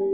[0.00, 0.06] Hey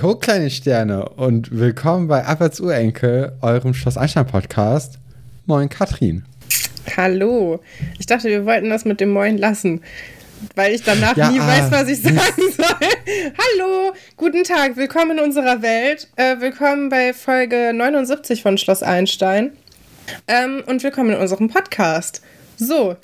[0.00, 4.98] ho, kleine Sterne und willkommen bei Abwärts Urenkel, eurem Schloss Einstein Podcast.
[5.46, 6.26] Moin, Katrin.
[6.98, 7.60] Hallo.
[7.98, 9.80] Ich dachte, wir wollten das mit dem Moin lassen,
[10.54, 12.16] weil ich danach ja, nie ah, weiß, was ich sagen
[12.56, 12.88] soll.
[13.58, 16.08] Hallo, guten Tag, willkommen in unserer Welt.
[16.16, 19.52] Äh, willkommen bei Folge 79 von Schloss Einstein.
[20.28, 22.22] Ähm, und willkommen in unserem Podcast.
[22.56, 22.96] So,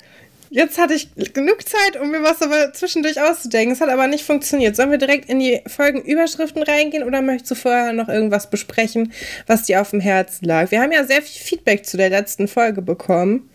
[0.51, 3.71] Jetzt hatte ich genug Zeit, um mir was aber zwischendurch auszudenken.
[3.71, 4.75] Es hat aber nicht funktioniert.
[4.75, 9.13] Sollen wir direkt in die Folgenüberschriften reingehen oder möchtest du vorher noch irgendwas besprechen,
[9.45, 10.71] was dir auf dem Herzen lag?
[10.71, 13.47] Wir haben ja sehr viel Feedback zu der letzten Folge bekommen.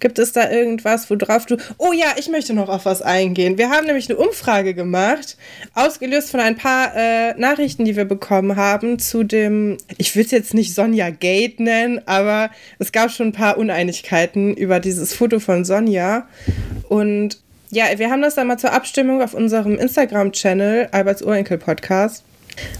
[0.00, 1.56] Gibt es da irgendwas, worauf du.
[1.78, 3.58] Oh ja, ich möchte noch auf was eingehen.
[3.58, 5.36] Wir haben nämlich eine Umfrage gemacht,
[5.74, 9.78] ausgelöst von ein paar äh, Nachrichten, die wir bekommen haben zu dem.
[9.98, 14.54] Ich will es jetzt nicht Sonja Gate nennen, aber es gab schon ein paar Uneinigkeiten
[14.54, 16.28] über dieses Foto von Sonja.
[16.88, 17.38] Und
[17.70, 22.24] ja, wir haben das dann mal zur Abstimmung auf unserem Instagram-Channel, Alberts Urenkel Podcast,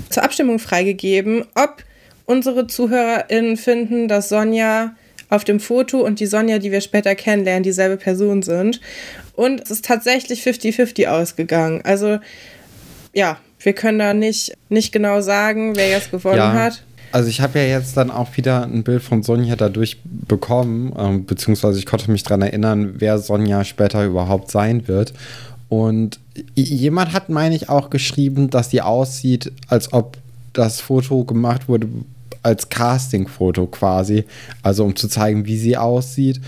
[0.08, 1.82] zur Abstimmung freigegeben, ob
[2.26, 4.94] unsere ZuhörerInnen finden, dass Sonja
[5.28, 8.80] auf dem Foto und die Sonja, die wir später kennenlernen, dieselbe Person sind.
[9.34, 11.80] Und es ist tatsächlich 50-50 ausgegangen.
[11.84, 12.18] Also
[13.12, 16.52] ja, wir können da nicht, nicht genau sagen, wer jetzt gewonnen ja.
[16.52, 16.82] hat.
[17.12, 21.24] Also ich habe ja jetzt dann auch wieder ein Bild von Sonja dadurch bekommen, ähm,
[21.24, 25.14] beziehungsweise ich konnte mich daran erinnern, wer Sonja später überhaupt sein wird.
[25.68, 26.18] Und
[26.54, 30.16] jemand hat, meine ich, auch geschrieben, dass sie aussieht, als ob
[30.52, 31.88] das Foto gemacht wurde,
[32.44, 34.24] als Castingfoto quasi,
[34.62, 36.40] also um zu zeigen, wie sie aussieht.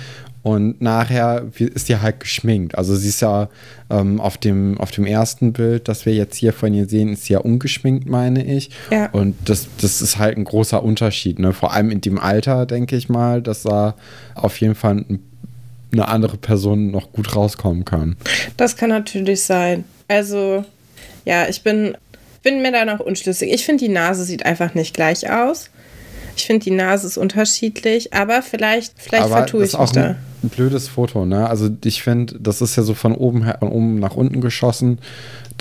[0.42, 2.78] Und nachher ist sie halt geschminkt.
[2.78, 3.48] Also sie ist ja
[3.90, 7.24] ähm, auf, dem, auf dem ersten Bild, das wir jetzt hier von ihr sehen, ist
[7.24, 8.70] sie ja ungeschminkt, meine ich.
[8.92, 9.10] Ja.
[9.10, 11.40] Und das, das ist halt ein großer Unterschied.
[11.40, 11.52] Ne?
[11.52, 13.96] Vor allem in dem Alter, denke ich mal, dass da
[14.36, 15.04] auf jeden Fall
[15.92, 18.16] eine andere Person noch gut rauskommen kann.
[18.56, 19.82] Das kann natürlich sein.
[20.06, 20.64] Also,
[21.24, 21.96] ja, ich bin,
[22.44, 23.52] bin mir da noch unschlüssig.
[23.52, 25.70] Ich finde, die Nase sieht einfach nicht gleich aus.
[26.36, 30.16] Ich finde, die Nase ist unterschiedlich, aber vielleicht, vielleicht aber vertue ich mich da.
[30.42, 31.48] Ein blödes Foto, ne?
[31.48, 34.98] Also ich finde, das ist ja so von oben, her, von oben nach unten geschossen,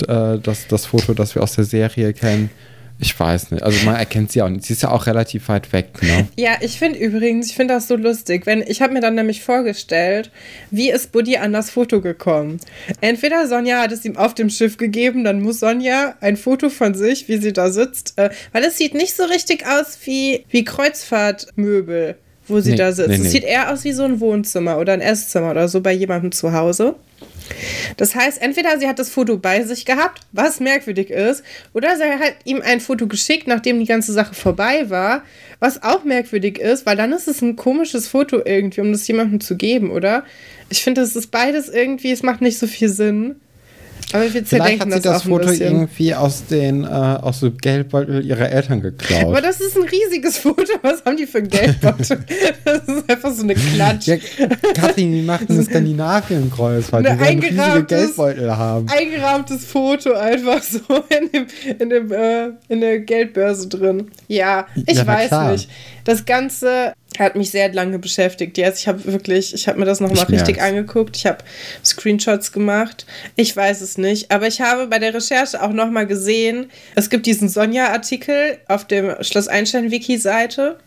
[0.06, 2.50] äh, das, das Foto, das wir aus der Serie kennen.
[2.98, 3.62] Ich weiß nicht.
[3.62, 4.64] Also man erkennt sie auch nicht.
[4.64, 6.28] Sie ist ja auch relativ weit weg, ne?
[6.36, 8.46] Ja, ich finde übrigens, ich finde das so lustig.
[8.46, 10.30] Wenn, ich habe mir dann nämlich vorgestellt,
[10.70, 12.58] wie ist Buddy an das Foto gekommen?
[13.00, 16.94] Entweder Sonja hat es ihm auf dem Schiff gegeben, dann muss Sonja ein Foto von
[16.94, 20.64] sich, wie sie da sitzt, äh, weil es sieht nicht so richtig aus wie, wie
[20.64, 22.16] Kreuzfahrtmöbel,
[22.48, 23.08] wo sie nee, da sitzt.
[23.08, 23.26] Nee, nee.
[23.26, 26.32] Es sieht eher aus wie so ein Wohnzimmer oder ein Esszimmer oder so bei jemandem
[26.32, 26.96] zu Hause.
[27.96, 32.02] Das heißt, entweder sie hat das Foto bei sich gehabt, was merkwürdig ist, oder sie
[32.02, 35.22] hat ihm ein Foto geschickt, nachdem die ganze Sache vorbei war,
[35.60, 39.40] was auch merkwürdig ist, weil dann ist es ein komisches Foto irgendwie, um das jemandem
[39.40, 40.24] zu geben, oder?
[40.68, 43.36] Ich finde, es ist beides irgendwie, es macht nicht so viel Sinn.
[44.12, 48.24] Aber wir Vielleicht hat sie das, das Foto irgendwie aus den äh, aus dem Geldbeutel
[48.24, 49.24] ihrer Eltern geklaut.
[49.24, 50.72] Aber das ist ein riesiges Foto.
[50.82, 52.24] Was haben die für ein Geldbeutel?
[52.64, 54.06] das ist einfach so eine Klatsch.
[54.06, 54.16] Ja,
[54.74, 57.04] Kathrin, die macht eine Skandinavien-Kreuzfahrt.
[57.04, 58.86] Die werden riesige Geldbeutel haben.
[58.88, 60.78] Eingerahmtes Foto einfach so
[61.08, 61.46] in, dem,
[61.78, 64.10] in, dem, äh, in der Geldbörse drin.
[64.28, 65.52] Ja, ich ja, weiß klar.
[65.52, 65.68] nicht.
[66.04, 68.80] Das Ganze hat mich sehr lange beschäftigt jetzt.
[68.80, 71.16] Ich habe wirklich, ich habe mir das nochmal richtig angeguckt.
[71.16, 71.38] Ich habe
[71.84, 73.06] Screenshots gemacht.
[73.36, 77.26] Ich weiß es nicht, aber ich habe bei der Recherche auch nochmal gesehen, es gibt
[77.26, 80.78] diesen Sonja-Artikel auf dem Schloss Einstein-Wiki-Seite.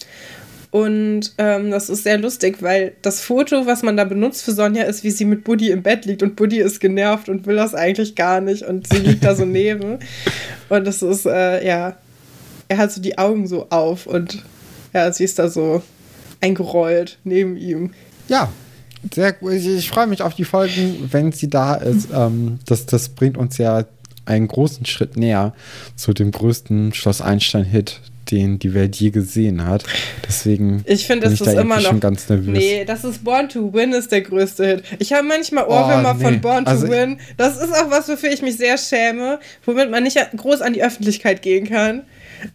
[0.72, 4.84] Und ähm, das ist sehr lustig, weil das Foto, was man da benutzt für Sonja,
[4.84, 7.74] ist, wie sie mit Buddy im Bett liegt und Buddy ist genervt und will das
[7.74, 9.98] eigentlich gar nicht und sie liegt da so neben.
[10.70, 11.98] Und das ist, äh, ja,
[12.68, 14.44] er hat so die Augen so auf und
[14.94, 15.82] ja, sie ist da so
[16.42, 17.94] eingerollt neben ihm.
[18.28, 18.50] Ja,
[19.14, 19.54] sehr gut.
[19.54, 22.10] Ich, ich freue mich auf die Folgen, wenn sie da ist.
[22.14, 23.86] Ähm, das, das bringt uns ja
[24.26, 25.54] einen großen Schritt näher
[25.96, 29.84] zu dem größten Schloss Einstein-Hit, den die Welt je gesehen hat.
[30.28, 32.58] Deswegen ich finde, das ist da immer noch ganz nervös.
[32.58, 34.84] Nee, das ist Born to Win ist der größte Hit.
[35.00, 36.24] Ich habe manchmal Ohrwürmer oh, nee.
[36.24, 37.20] von Born to also, Win.
[37.38, 40.84] Das ist auch was, wofür ich mich sehr schäme, womit man nicht groß an die
[40.84, 42.04] Öffentlichkeit gehen kann.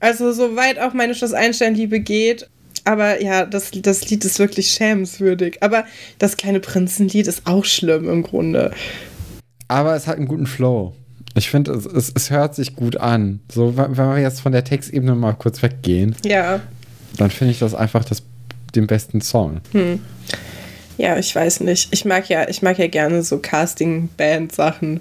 [0.00, 2.48] Also soweit auch meine Schloss Einstein-Liebe geht,
[2.84, 5.62] aber ja, das, das Lied ist wirklich schämenswürdig.
[5.62, 5.84] Aber
[6.18, 8.72] das kleine Prinzenlied ist auch schlimm im Grunde.
[9.68, 10.94] Aber es hat einen guten Flow.
[11.34, 13.40] Ich finde, es, es, es, hört sich gut an.
[13.50, 16.60] So, wenn wir jetzt von der Textebene mal kurz weggehen, ja.
[17.16, 18.22] dann finde ich das einfach das,
[18.74, 19.60] den besten Song.
[19.72, 20.00] Hm.
[20.96, 21.88] Ja, ich weiß nicht.
[21.90, 25.00] Ich mag ja, ich mag ja gerne so Casting-Band-Sachen.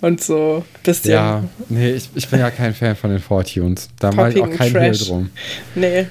[0.00, 1.12] und so ein bisschen.
[1.12, 3.88] Ja, nee, ich, ich bin ja kein Fan von den Fortunes.
[3.98, 5.30] Da mache ich auch keinen Hehl drum.
[5.74, 6.06] Nee.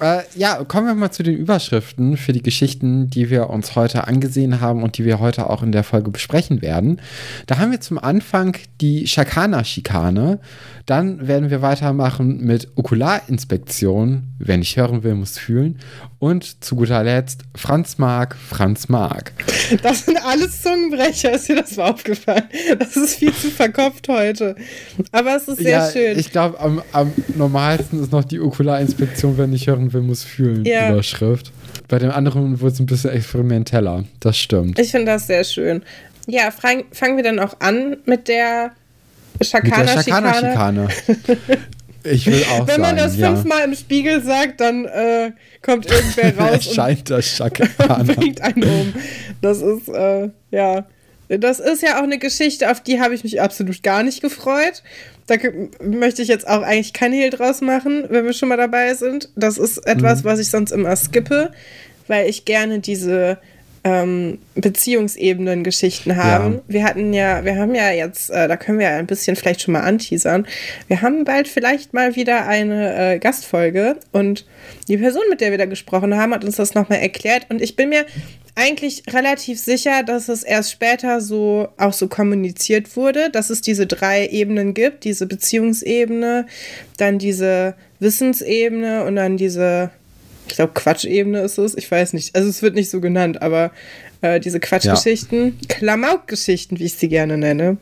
[0.00, 4.06] Äh, ja, kommen wir mal zu den Überschriften für die Geschichten, die wir uns heute
[4.06, 7.00] angesehen haben und die wir heute auch in der Folge besprechen werden.
[7.46, 10.40] Da haben wir zum Anfang die Schakana-Schikane.
[10.86, 14.22] Dann werden wir weitermachen mit Okularinspektion.
[14.38, 15.78] Wer nicht hören will, muss fühlen.
[16.18, 19.32] Und zu guter Letzt Franz Mark, Franz Mark.
[19.82, 22.44] Das sind alles Zungenbrecher, ist dir das mal aufgefallen?
[22.78, 24.56] Das ist viel zu verkopft heute.
[25.12, 26.18] Aber es ist sehr ja, schön.
[26.18, 30.64] Ich glaube, am, am normalsten ist noch die Okularinspektion, wer nicht hören will, muss fühlen.
[30.64, 30.90] Ja.
[30.92, 31.52] Überschrift.
[31.88, 34.04] Bei dem anderen wurde es ein bisschen experimenteller.
[34.20, 34.78] Das stimmt.
[34.78, 35.82] Ich finde das sehr schön.
[36.26, 38.72] Ja, fangen wir dann auch an mit der
[39.40, 40.88] Schakana-Schikane.
[42.04, 45.32] Ich will auch Wenn man sagen, das fünfmal im Spiegel sagt, dann äh,
[45.62, 47.96] kommt irgendwer raus Erscheint das Schakana.
[48.00, 48.94] und bringt einen um.
[49.42, 50.86] Das ist, äh, ja.
[51.38, 54.82] Das ist ja auch eine Geschichte, auf die habe ich mich absolut gar nicht gefreut.
[55.28, 55.36] Da
[55.80, 59.28] möchte ich jetzt auch eigentlich kein Hehl draus machen, wenn wir schon mal dabei sind.
[59.36, 60.28] Das ist etwas, mhm.
[60.28, 61.52] was ich sonst immer skippe,
[62.08, 63.38] weil ich gerne diese
[63.82, 66.54] ähm, Beziehungsebenen-Geschichten haben.
[66.54, 66.60] Ja.
[66.68, 69.62] Wir hatten ja, wir haben ja jetzt, äh, da können wir ja ein bisschen vielleicht
[69.62, 70.46] schon mal anteasern.
[70.88, 74.46] Wir haben bald vielleicht mal wieder eine äh, Gastfolge und
[74.88, 77.76] die Person, mit der wir da gesprochen haben, hat uns das nochmal erklärt und ich
[77.76, 78.04] bin mir
[78.54, 83.86] eigentlich relativ sicher, dass es erst später so auch so kommuniziert wurde, dass es diese
[83.86, 86.46] drei Ebenen gibt, diese Beziehungsebene,
[86.96, 89.90] dann diese Wissensebene und dann diese
[90.50, 91.76] ich glaube, Quatschebene ist es.
[91.76, 92.34] Ich weiß nicht.
[92.34, 93.70] Also es wird nicht so genannt, aber
[94.20, 95.68] äh, diese Quatschgeschichten, ja.
[95.68, 97.76] Klamauk-Geschichten, wie ich sie gerne nenne.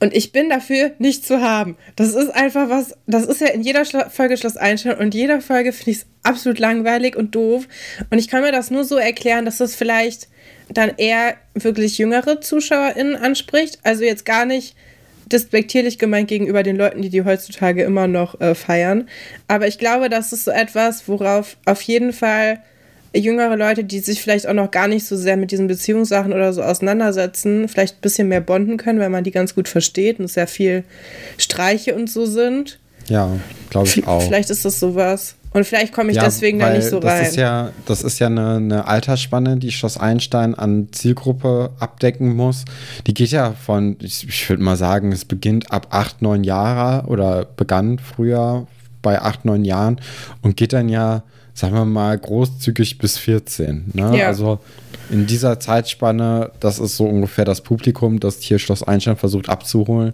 [0.00, 1.76] Und ich bin dafür nicht zu haben.
[1.96, 5.40] Das ist einfach was, das ist ja in jeder Schlo Folge Schloss Einstein und jeder
[5.40, 7.66] Folge finde ich es absolut langweilig und doof.
[8.10, 10.28] Und ich kann mir das nur so erklären, dass das vielleicht
[10.68, 13.78] dann eher wirklich jüngere ZuschauerInnen anspricht.
[13.82, 14.76] Also jetzt gar nicht
[15.26, 19.08] despektierlich gemeint gegenüber den Leuten, die die heutzutage immer noch äh, feiern.
[19.46, 22.62] Aber ich glaube, das ist so etwas, worauf auf jeden Fall
[23.14, 26.52] jüngere Leute, die sich vielleicht auch noch gar nicht so sehr mit diesen Beziehungssachen oder
[26.52, 30.28] so auseinandersetzen, vielleicht ein bisschen mehr bonden können, weil man die ganz gut versteht und
[30.28, 30.84] sehr viel
[31.38, 32.78] Streiche und so sind.
[33.08, 33.30] Ja,
[33.70, 34.22] glaube ich auch.
[34.22, 35.34] Vielleicht ist das sowas.
[35.52, 37.24] Und vielleicht komme ich ja, deswegen da nicht so das rein.
[37.24, 42.64] Ist ja, das ist ja eine, eine Altersspanne, die Schloss Einstein an Zielgruppe abdecken muss.
[43.06, 47.08] Die geht ja von, ich, ich würde mal sagen, es beginnt ab acht, neun Jahre
[47.08, 48.66] oder begann früher
[49.00, 50.00] bei acht, neun Jahren
[50.42, 51.22] und geht dann ja,
[51.58, 53.90] sagen wir mal, großzügig bis 14.
[53.92, 54.18] Ne?
[54.18, 54.28] Ja.
[54.28, 54.60] Also
[55.10, 60.12] in dieser Zeitspanne, das ist so ungefähr das Publikum, das hier Schloss Einstein versucht abzuholen.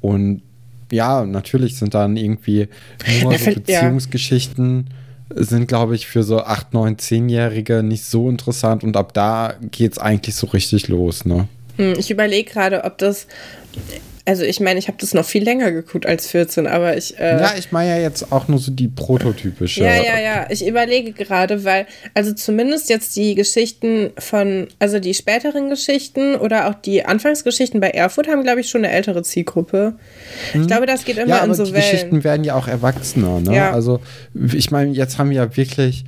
[0.00, 0.42] Und
[0.90, 2.68] ja, natürlich sind dann irgendwie
[3.22, 4.90] nur so Beziehungsgeschichten
[5.32, 9.92] sind, glaube ich, für so 8, 9, 10-Jährige nicht so interessant und ab da geht
[9.92, 11.46] es eigentlich so richtig los, ne?
[11.76, 13.28] Hm, ich überlege gerade, ob das
[14.26, 17.18] also ich meine, ich habe das noch viel länger geguckt als 14, aber ich.
[17.18, 19.82] Äh, ja, ich meine ja jetzt auch nur so die prototypische.
[19.82, 20.46] Ja, ja, ja.
[20.50, 26.68] Ich überlege gerade, weil, also zumindest jetzt die Geschichten von, also die späteren Geschichten oder
[26.68, 29.94] auch die Anfangsgeschichten bei Erfurt haben, glaube ich, schon eine ältere Zielgruppe.
[30.52, 30.62] Hm.
[30.62, 31.84] Ich glaube, das geht immer ja, in so die Wellen.
[31.84, 33.54] Die Geschichten werden ja auch erwachsener, ne?
[33.54, 33.72] Ja.
[33.72, 34.00] Also
[34.52, 36.04] ich meine, jetzt haben wir ja wirklich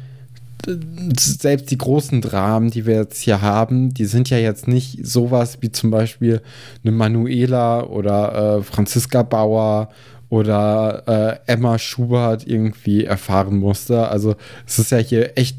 [1.19, 5.59] selbst die großen Dramen, die wir jetzt hier haben, die sind ja jetzt nicht sowas
[5.61, 6.41] wie zum Beispiel
[6.82, 9.88] eine Manuela oder äh, Franziska Bauer
[10.29, 14.08] oder äh, Emma Schubert irgendwie erfahren musste.
[14.08, 15.56] Also es ist ja hier echt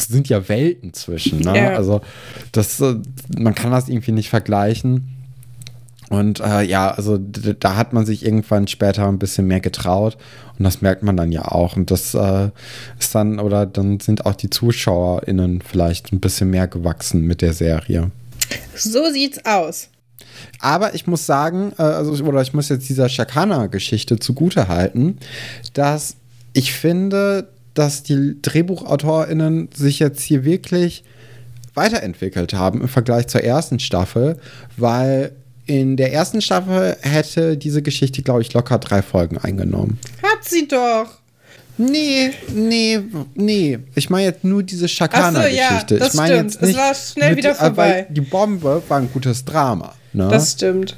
[0.00, 1.40] sind ja Welten zwischen.
[1.40, 1.56] Ne?
[1.56, 1.68] Ja.
[1.76, 2.00] Also
[2.52, 2.96] das, äh,
[3.36, 5.17] man kann das irgendwie nicht vergleichen.
[6.10, 10.16] Und äh, ja, also da hat man sich irgendwann später ein bisschen mehr getraut
[10.58, 11.76] und das merkt man dann ja auch.
[11.76, 12.48] Und das äh,
[12.98, 17.52] ist dann, oder dann sind auch die ZuschauerInnen vielleicht ein bisschen mehr gewachsen mit der
[17.52, 18.10] Serie.
[18.74, 19.88] So sieht's aus.
[20.60, 25.18] Aber ich muss sagen, äh, also, oder ich muss jetzt dieser Shakana-Geschichte zugute halten,
[25.74, 26.16] dass
[26.54, 31.04] ich finde, dass die DrehbuchautorInnen sich jetzt hier wirklich
[31.74, 34.38] weiterentwickelt haben im Vergleich zur ersten Staffel,
[34.76, 35.32] weil
[35.68, 39.98] in der ersten Staffel hätte diese Geschichte, glaube ich, locker drei Folgen eingenommen.
[40.22, 41.18] Hat sie doch.
[41.76, 43.00] Nee, nee,
[43.34, 43.78] nee.
[43.94, 45.98] Ich meine jetzt nur diese Schakana-Geschichte.
[45.98, 46.72] So, ja, ich meine jetzt nicht.
[46.72, 48.06] Es war schnell mit, wieder vorbei.
[48.08, 49.94] die Bombe war ein gutes Drama.
[50.12, 50.28] Ne?
[50.28, 50.96] Das stimmt.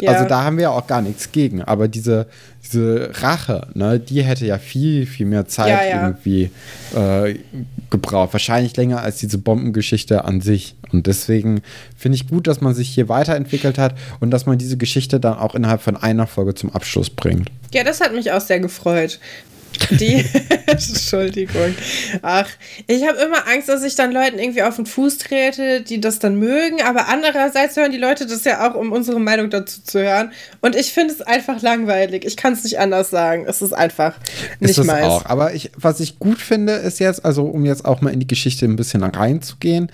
[0.00, 0.12] Ja.
[0.12, 1.62] Also da haben wir ja auch gar nichts gegen.
[1.62, 2.26] Aber diese,
[2.64, 6.02] diese Rache, ne, die hätte ja viel, viel mehr Zeit ja.
[6.02, 6.50] irgendwie
[6.96, 7.34] äh,
[7.90, 8.32] gebraucht.
[8.32, 10.76] Wahrscheinlich länger als diese Bombengeschichte an sich.
[10.92, 11.62] Und deswegen
[11.96, 15.38] finde ich gut, dass man sich hier weiterentwickelt hat und dass man diese Geschichte dann
[15.38, 17.50] auch innerhalb von einer Folge zum Abschluss bringt.
[17.72, 19.18] Ja, das hat mich auch sehr gefreut.
[19.90, 20.24] Die,
[20.66, 21.74] Entschuldigung.
[22.22, 22.48] Ach,
[22.86, 26.18] ich habe immer Angst, dass ich dann Leuten irgendwie auf den Fuß trete, die das
[26.18, 26.82] dann mögen.
[26.82, 30.32] Aber andererseits hören die Leute das ja auch, um unsere Meinung dazu zu hören.
[30.60, 32.24] Und ich finde es einfach langweilig.
[32.24, 33.44] Ich kann es nicht anders sagen.
[33.46, 34.14] Es ist einfach
[34.60, 35.06] nicht ist es meins.
[35.06, 35.26] Auch.
[35.26, 38.26] Aber ich, was ich gut finde, ist jetzt, also um jetzt auch mal in die
[38.26, 39.90] Geschichte ein bisschen reinzugehen,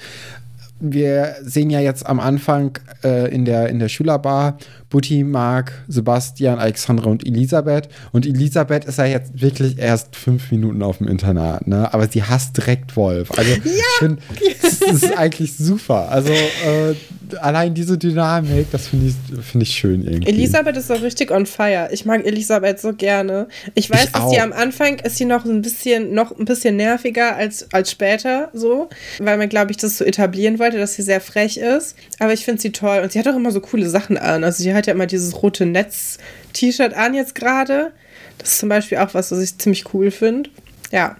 [0.80, 4.58] wir sehen ja jetzt am Anfang äh, in, der, in der Schülerbar
[4.94, 7.88] Butti, Marc, Sebastian, Alexandra und Elisabeth.
[8.12, 11.92] Und Elisabeth ist ja jetzt wirklich erst fünf Minuten auf dem Internat, ne?
[11.92, 13.36] Aber sie hasst direkt Wolf.
[13.36, 13.58] Also ja.
[13.64, 14.22] ich finde,
[14.62, 16.08] das, das, ist eigentlich super.
[16.10, 16.94] Also äh,
[17.40, 20.28] allein diese Dynamik, das finde ich, find ich schön irgendwie.
[20.28, 21.88] Elisabeth ist so richtig on fire.
[21.90, 23.48] Ich mag Elisabeth so gerne.
[23.74, 26.76] Ich weiß, ich dass sie am Anfang ist sie noch ein bisschen, noch ein bisschen
[26.76, 31.02] nerviger als, als später so, weil man, glaube ich, das so etablieren wollte, dass sie
[31.02, 31.96] sehr frech ist.
[32.20, 34.44] Aber ich finde sie toll und sie hat auch immer so coole Sachen an.
[34.44, 37.92] Also sie hat ja immer dieses rote Netz-T-Shirt an jetzt gerade.
[38.38, 40.50] Das ist zum Beispiel auch was, was ich ziemlich cool finde.
[40.90, 41.16] Ja.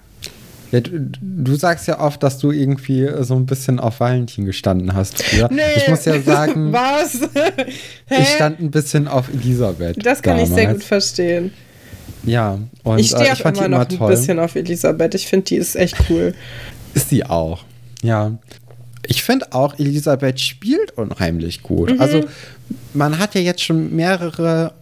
[0.71, 4.93] Ja, du, du, sagst ja oft, dass du irgendwie so ein bisschen auf Valentin gestanden
[4.93, 5.47] hast früher.
[5.51, 5.61] Nee.
[5.77, 7.21] Ich muss ja sagen, was?
[8.09, 10.05] ich stand ein bisschen auf Elisabeth.
[10.05, 10.49] Das kann damals.
[10.49, 11.53] ich sehr gut verstehen.
[12.25, 15.15] Ja, und ich stehe äh, auch immer noch immer ein bisschen auf Elisabeth.
[15.15, 16.33] Ich finde, die ist echt cool.
[16.93, 17.63] Ist sie auch.
[18.01, 18.37] Ja.
[19.07, 21.93] Ich finde auch, Elisabeth spielt unheimlich gut.
[21.93, 22.01] Mhm.
[22.01, 22.23] Also,
[22.93, 24.73] man hat ja jetzt schon mehrere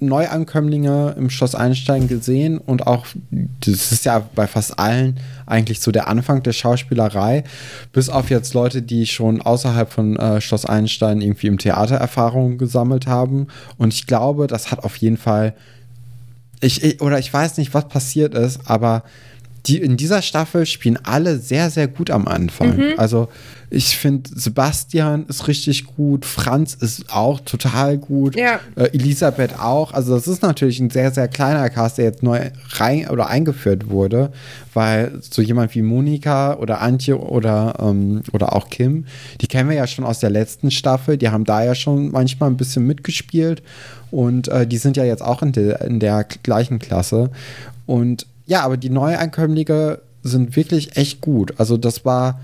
[0.00, 5.92] Neuankömmlinge im Schloss Einstein gesehen und auch, das ist ja bei fast allen eigentlich so
[5.92, 7.44] der Anfang der Schauspielerei,
[7.92, 12.56] bis auf jetzt Leute, die schon außerhalb von äh, Schloss Einstein irgendwie im Theater Erfahrungen
[12.56, 13.48] gesammelt haben.
[13.76, 15.54] Und ich glaube, das hat auf jeden Fall,
[16.60, 19.04] ich, ich oder ich weiß nicht, was passiert ist, aber
[19.66, 22.76] die in dieser Staffel spielen alle sehr, sehr gut am Anfang.
[22.76, 22.92] Mhm.
[22.96, 23.28] Also
[23.72, 28.58] ich finde, Sebastian ist richtig gut, Franz ist auch total gut, ja.
[28.74, 29.94] äh, Elisabeth auch.
[29.94, 33.88] Also das ist natürlich ein sehr, sehr kleiner Cast, der jetzt neu rein oder eingeführt
[33.88, 34.32] wurde,
[34.74, 39.06] weil so jemand wie Monika oder Antje oder, ähm, oder auch Kim,
[39.40, 42.50] die kennen wir ja schon aus der letzten Staffel, die haben da ja schon manchmal
[42.50, 43.62] ein bisschen mitgespielt
[44.10, 47.30] und äh, die sind ja jetzt auch in, de, in der gleichen Klasse.
[47.86, 51.54] Und ja, aber die Neueinkömmlinge sind wirklich echt gut.
[51.58, 52.40] Also das war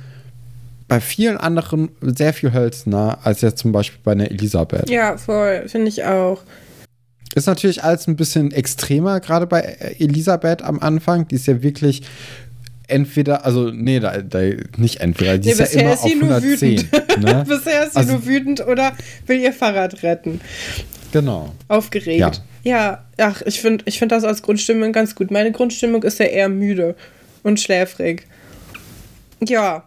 [0.89, 4.89] bei vielen anderen sehr viel hölzner als jetzt zum Beispiel bei einer Elisabeth.
[4.89, 6.43] Ja, voll, finde ich auch.
[7.35, 9.61] Ist natürlich alles ein bisschen extremer, gerade bei
[9.99, 11.29] Elisabeth am Anfang.
[11.29, 12.03] Die ist ja wirklich
[12.89, 14.41] entweder, also nee, da, da
[14.77, 16.89] nicht entweder, die nee, ist ja immer ist auf 110.
[17.19, 17.45] Ne?
[17.49, 18.93] bisher ist sie also, nur wütend oder
[19.27, 20.41] will ihr Fahrrad retten.
[21.13, 21.53] Genau.
[21.69, 22.21] Aufgeregt.
[22.21, 22.33] Ja.
[22.63, 25.31] Ja, ach, ich finde ich find das als Grundstimmung ganz gut.
[25.31, 26.97] Meine Grundstimmung ist ja eher müde
[27.45, 28.27] und schläfrig.
[29.41, 29.85] Ja,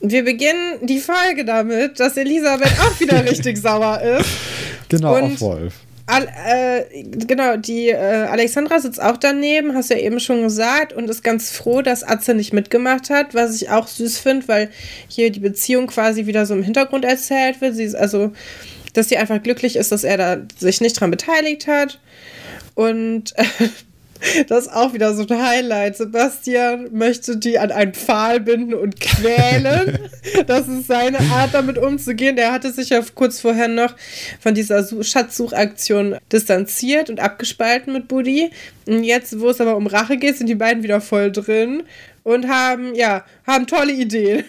[0.00, 4.28] wir beginnen die Folge damit, dass Elisabeth auch wieder richtig sauer ist.
[4.88, 5.74] Genau, und auf Wolf.
[6.06, 10.94] Al äh, genau, die äh, Alexandra sitzt auch daneben, hast du ja eben schon gesagt,
[10.94, 14.70] und ist ganz froh, dass Atze nicht mitgemacht hat, was ich auch süß finde, weil
[15.08, 17.74] hier die Beziehung quasi wieder so im Hintergrund erzählt wird.
[17.74, 18.32] Sie ist also,
[18.94, 22.00] dass sie einfach glücklich ist, dass er da sich nicht dran beteiligt hat.
[22.74, 23.44] Und äh,
[24.48, 25.96] das ist auch wieder so ein Highlight.
[25.96, 29.98] Sebastian möchte die an einen Pfahl binden und quälen.
[30.46, 32.36] das ist seine Art, damit umzugehen.
[32.36, 33.94] Der hatte sich ja kurz vorher noch
[34.40, 38.50] von dieser Schatzsuchaktion distanziert und abgespalten mit Buddy.
[38.86, 41.82] Und jetzt, wo es aber um Rache geht, sind die beiden wieder voll drin
[42.24, 44.44] und haben, ja, haben tolle Ideen.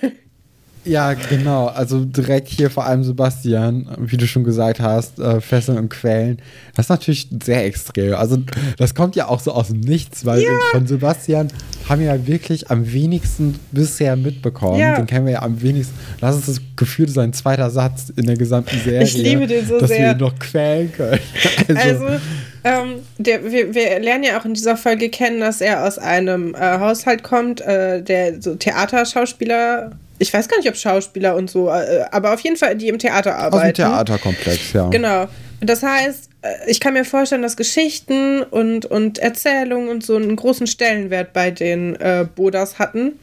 [0.89, 1.67] Ja, genau.
[1.67, 6.39] Also direkt hier vor allem Sebastian, wie du schon gesagt hast, äh, Fesseln und Quälen.
[6.75, 8.15] Das ist natürlich sehr extrem.
[8.15, 8.37] Also
[8.77, 10.49] das kommt ja auch so aus dem Nichts, weil ja.
[10.71, 11.49] von Sebastian
[11.87, 14.79] haben wir ja wirklich am wenigsten bisher mitbekommen.
[14.79, 14.95] Ja.
[14.95, 15.93] Den kennen wir ja am wenigsten.
[16.21, 19.03] Das ist das Gefühl, sein zweiter Satz in der gesamten Serie.
[19.03, 20.13] Ich liebe den so dass sehr.
[20.13, 21.19] Dass wir ihn noch quälen können.
[21.75, 22.19] also, also
[22.63, 26.55] ähm, der, wir, wir, lernen ja auch in dieser Folge kennen, dass er aus einem
[26.55, 31.69] äh, Haushalt kommt, äh, der so Theaterschauspieler ich weiß gar nicht, ob Schauspieler und so,
[31.69, 33.55] äh, aber auf jeden Fall, die im Theater arbeiten.
[33.55, 34.89] Aus dem Theaterkomplex, ja.
[34.89, 35.27] Genau.
[35.61, 40.35] Das heißt, äh, ich kann mir vorstellen, dass Geschichten und, und Erzählungen und so einen
[40.35, 43.13] großen Stellenwert bei den äh, Bodas hatten.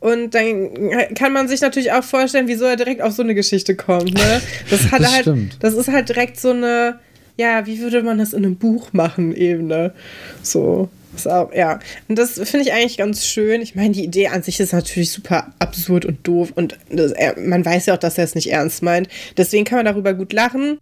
[0.00, 3.74] Und dann kann man sich natürlich auch vorstellen, wieso er direkt auf so eine Geschichte
[3.74, 4.14] kommt.
[4.14, 4.40] Ne?
[4.70, 5.56] Das, hat das halt, stimmt.
[5.60, 7.00] das ist halt direkt so eine,
[7.36, 9.92] ja, wie würde man das in einem Buch machen, eben, ne?
[11.18, 11.28] So.
[11.28, 11.78] So, ja.
[12.08, 13.60] Und das finde ich eigentlich ganz schön.
[13.60, 17.38] Ich meine, die Idee an sich ist natürlich super absurd und doof und das, er,
[17.38, 19.08] man weiß ja auch, dass er es nicht ernst meint.
[19.36, 20.78] Deswegen kann man darüber gut lachen.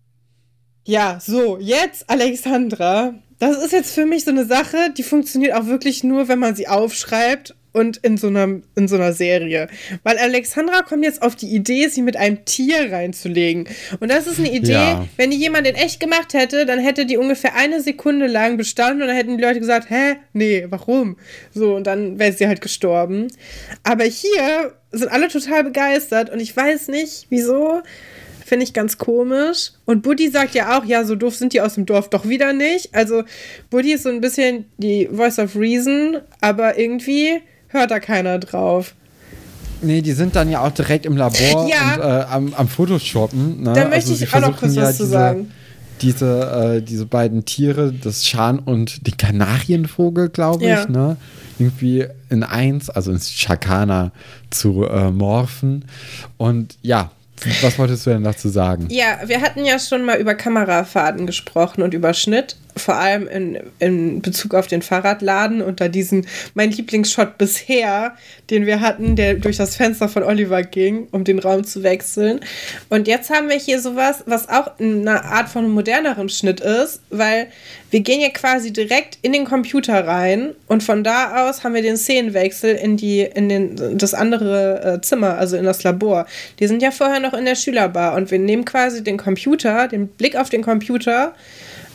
[0.85, 3.15] Ja, so, jetzt Alexandra.
[3.39, 6.55] Das ist jetzt für mich so eine Sache, die funktioniert auch wirklich nur, wenn man
[6.55, 9.69] sie aufschreibt und in so, einer, in so einer Serie.
[10.03, 13.69] Weil Alexandra kommt jetzt auf die Idee, sie mit einem Tier reinzulegen.
[14.01, 15.07] Und das ist eine Idee, ja.
[15.19, 19.03] wenn die jemand in echt gemacht hätte, dann hätte die ungefähr eine Sekunde lang bestanden
[19.03, 21.19] und dann hätten die Leute gesagt, hä, nee, warum?
[21.53, 23.29] So, und dann wäre sie halt gestorben.
[23.83, 27.83] Aber hier sind alle total begeistert und ich weiß nicht, wieso.
[28.47, 29.73] Finde ich ganz komisch.
[29.87, 32.53] Und Buddy sagt ja auch, ja, so doof sind die aus dem Dorf doch wieder
[32.53, 32.95] nicht.
[32.95, 33.25] Also
[33.71, 37.43] Buddy ist so ein bisschen die Voice of Reason, aber irgendwie
[37.77, 38.95] hört da keiner drauf.
[39.83, 41.95] Nee, die sind dann ja auch direkt im Labor ja.
[41.95, 43.63] und äh, am, am Photoshoppen.
[43.63, 43.73] Ne?
[43.73, 45.53] Da möchte also ich auch noch kurz ja was zu sagen.
[46.03, 50.87] Diese, äh, diese beiden Tiere, das Schan und den Kanarienvogel, glaube ich, ja.
[50.87, 51.17] ne?
[51.59, 54.13] irgendwie in eins, also ins Chakana
[54.51, 55.87] zu äh, morphen.
[56.37, 57.11] Und ja,
[57.63, 58.89] was wolltest du denn dazu sagen?
[58.91, 63.59] Ja, wir hatten ja schon mal über Kamerafahrten gesprochen und über Schnitt vor allem in,
[63.79, 68.17] in Bezug auf den Fahrradladen und da diesen, mein Lieblingsshot bisher,
[68.51, 72.41] den wir hatten, der durch das Fenster von Oliver ging, um den Raum zu wechseln.
[72.89, 77.49] Und jetzt haben wir hier sowas, was auch eine Art von modernerem Schnitt ist, weil
[77.91, 81.83] wir gehen ja quasi direkt in den Computer rein und von da aus haben wir
[81.83, 86.27] den Szenenwechsel in die, in den, das andere äh, Zimmer, also in das Labor.
[86.59, 90.09] Die sind ja vorher noch in der Schülerbar und wir nehmen quasi den Computer, den
[90.09, 91.35] Blick auf den Computer,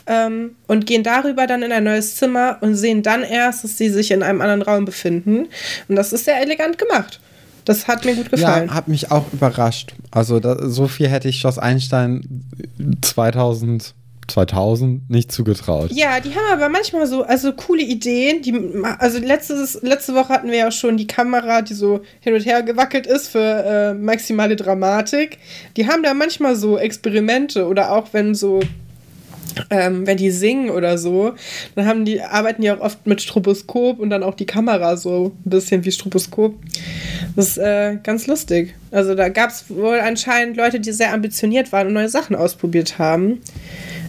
[0.06, 3.88] ähm, und gehen darüber dann in ein neues Zimmer und sehen dann erst, dass sie
[3.88, 5.48] sich in einem anderen Raum befinden.
[5.88, 7.20] Und das ist sehr elegant gemacht.
[7.64, 8.68] Das hat mir gut gefallen.
[8.68, 9.94] Ja, hat mich auch überrascht.
[10.10, 12.44] Also da, so viel hätte ich Schloss Einstein
[13.02, 13.94] 2000
[14.28, 15.90] 2000 nicht zugetraut.
[15.92, 18.42] Ja, die haben aber manchmal so, also coole Ideen.
[18.42, 18.54] Die,
[18.98, 22.62] also letztes, letzte Woche hatten wir ja schon die Kamera, die so hin und her
[22.62, 25.38] gewackelt ist für äh, maximale Dramatik.
[25.76, 28.60] Die haben da manchmal so Experimente oder auch wenn so
[29.70, 31.32] ähm, wenn die singen oder so,
[31.74, 35.32] dann haben die, arbeiten die auch oft mit Stroboskop und dann auch die Kamera so
[35.44, 36.54] ein bisschen wie Stroboskop.
[37.36, 38.74] Das ist äh, ganz lustig.
[38.90, 42.98] Also da gab es wohl anscheinend Leute, die sehr ambitioniert waren und neue Sachen ausprobiert
[42.98, 43.40] haben.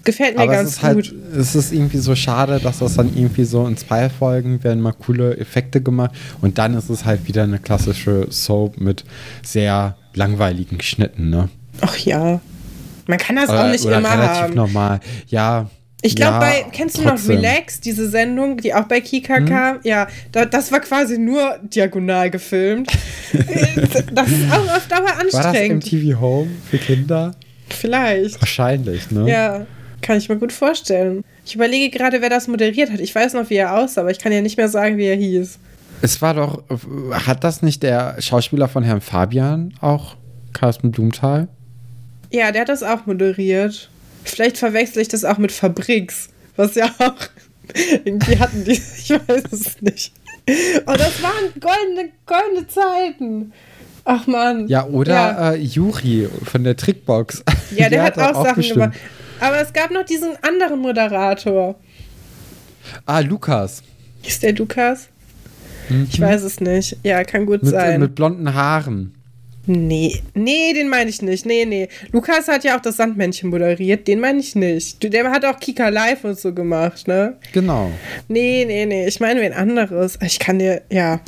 [0.04, 1.16] Gefällt mir Aber ganz es ist halt, gut.
[1.32, 4.82] Halt, es ist irgendwie so schade, dass das dann irgendwie so in zwei Folgen werden
[4.82, 9.06] mal coole Effekte gemacht und dann ist es halt wieder eine klassische Soap mit
[9.44, 11.50] sehr langweiligen Schnitten, ne?
[11.80, 12.42] Ach ja,
[13.08, 14.54] man kann das oder, auch nicht oder immer relativ haben.
[14.54, 15.00] normal.
[15.28, 15.70] Ja.
[16.06, 19.46] Ich glaube, ja, bei, kennst du noch Relax, diese Sendung, die auch bei Kika hm?
[19.46, 19.80] kam?
[19.84, 22.92] Ja, da, das war quasi nur diagonal gefilmt.
[24.12, 25.34] das ist auch auf Dauer anstrengend.
[25.34, 27.36] War das MTV Home für Kinder?
[27.70, 28.42] Vielleicht.
[28.42, 29.30] Wahrscheinlich, ne?
[29.30, 29.66] Ja,
[30.02, 31.24] kann ich mir gut vorstellen.
[31.46, 33.00] Ich überlege gerade, wer das moderiert hat.
[33.00, 35.16] Ich weiß noch, wie er aussah, aber ich kann ja nicht mehr sagen, wie er
[35.16, 35.58] hieß.
[36.02, 36.64] Es war doch,
[37.12, 40.18] hat das nicht der Schauspieler von Herrn Fabian auch,
[40.52, 41.48] Carsten Blumenthal?
[42.34, 43.90] Ja, der hat das auch moderiert.
[44.24, 47.16] Vielleicht verwechsel ich das auch mit Fabriks, was ja auch
[48.06, 50.14] irgendwie hatten die, ich weiß es nicht.
[50.86, 53.54] Oh, das waren goldene, goldene Zeiten.
[54.04, 54.68] Ach man.
[54.68, 55.52] Ja, oder ja.
[55.52, 57.44] Äh, Juri von der Trickbox.
[57.72, 58.80] Ja, der, der hat, hat, auch, auch Sachen bestimmt.
[58.82, 59.00] gemacht.
[59.40, 61.76] Aber es gab noch diesen anderen Moderator.
[63.08, 63.82] Ah, Lukas.
[64.22, 65.08] Ist der Lukas?
[65.90, 66.08] Mhm.
[66.12, 66.98] Ich weiß es nicht.
[67.04, 68.00] Ja, kann gut mit, sein.
[68.00, 69.16] Mit blonden Haaren.
[69.66, 71.46] Nee, nee, den meine ich nicht.
[71.46, 71.88] Nee, nee.
[72.12, 75.02] Lukas hat ja auch das Sandmännchen moderiert, den meine ich nicht.
[75.02, 77.38] Der hat auch Kika Live und so gemacht, ne?
[77.54, 77.90] Genau.
[78.28, 79.08] Nee, nee, nee.
[79.08, 80.20] Ich meine wen anderes.
[80.22, 81.22] Ich kann dir, ja.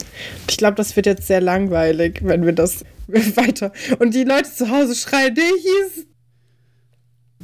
[0.50, 3.71] Ich glaube, das wird jetzt sehr langweilig, wenn wir das weiter.
[4.00, 6.06] Und die Leute zu Hause schreien, der hieß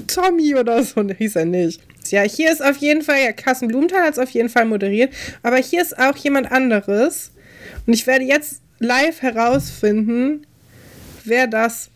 [0.07, 1.01] Tommy oder so.
[1.03, 1.81] Ne, hieß er nicht.
[2.09, 5.13] Ja, hier ist auf jeden Fall, ja, Carsten Blumenthal hat es auf jeden Fall moderiert.
[5.41, 7.31] Aber hier ist auch jemand anderes.
[7.87, 10.45] Und ich werde jetzt live herausfinden,
[11.25, 11.89] wer das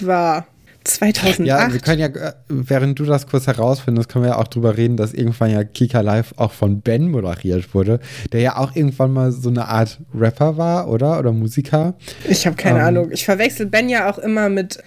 [0.00, 0.46] war.
[0.86, 1.46] 2008.
[1.46, 4.76] Ja, wir können ja, äh, während du das kurz herausfindest, können wir ja auch drüber
[4.76, 8.00] reden, dass irgendwann ja Kika Live auch von Ben moderiert wurde,
[8.32, 11.18] der ja auch irgendwann mal so eine Art Rapper war, oder?
[11.18, 11.94] Oder Musiker.
[12.28, 13.12] Ich habe keine ähm, Ahnung.
[13.12, 14.78] Ich verwechsel Ben ja auch immer mit,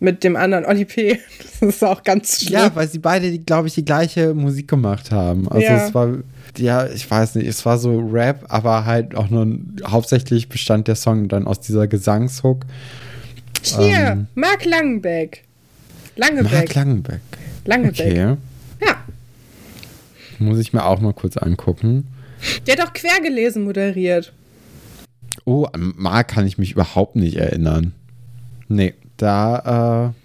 [0.00, 1.20] mit dem anderen Oli P.
[1.60, 2.60] Das ist auch ganz schlimm.
[2.60, 5.48] Ja, weil sie beide, glaube ich, die gleiche Musik gemacht haben.
[5.48, 5.86] Also ja.
[5.86, 6.18] es war,
[6.58, 9.46] ja, ich weiß nicht, es war so Rap, aber halt auch nur
[9.86, 12.66] hauptsächlich bestand der Song dann aus dieser Gesangshook.
[13.64, 15.44] Hier, ähm, Marc Langenbeck.
[16.16, 16.52] Langebeck.
[16.52, 17.20] Marc Langenbeck.
[17.64, 18.00] Langebeck.
[18.00, 18.36] Okay.
[18.80, 19.04] Ja.
[20.38, 22.08] Muss ich mir auch mal kurz angucken.
[22.66, 24.32] Der hat doch Quergelesen moderiert.
[25.44, 27.92] Oh, an Marc kann ich mich überhaupt nicht erinnern.
[28.68, 30.23] Nee, da, äh,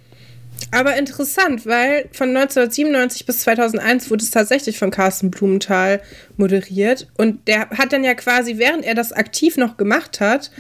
[0.72, 6.02] aber interessant, weil von 1997 bis 2001 wurde es tatsächlich von Carsten Blumenthal
[6.38, 7.08] moderiert.
[7.18, 10.52] Und der hat dann ja quasi, während er das aktiv noch gemacht hat,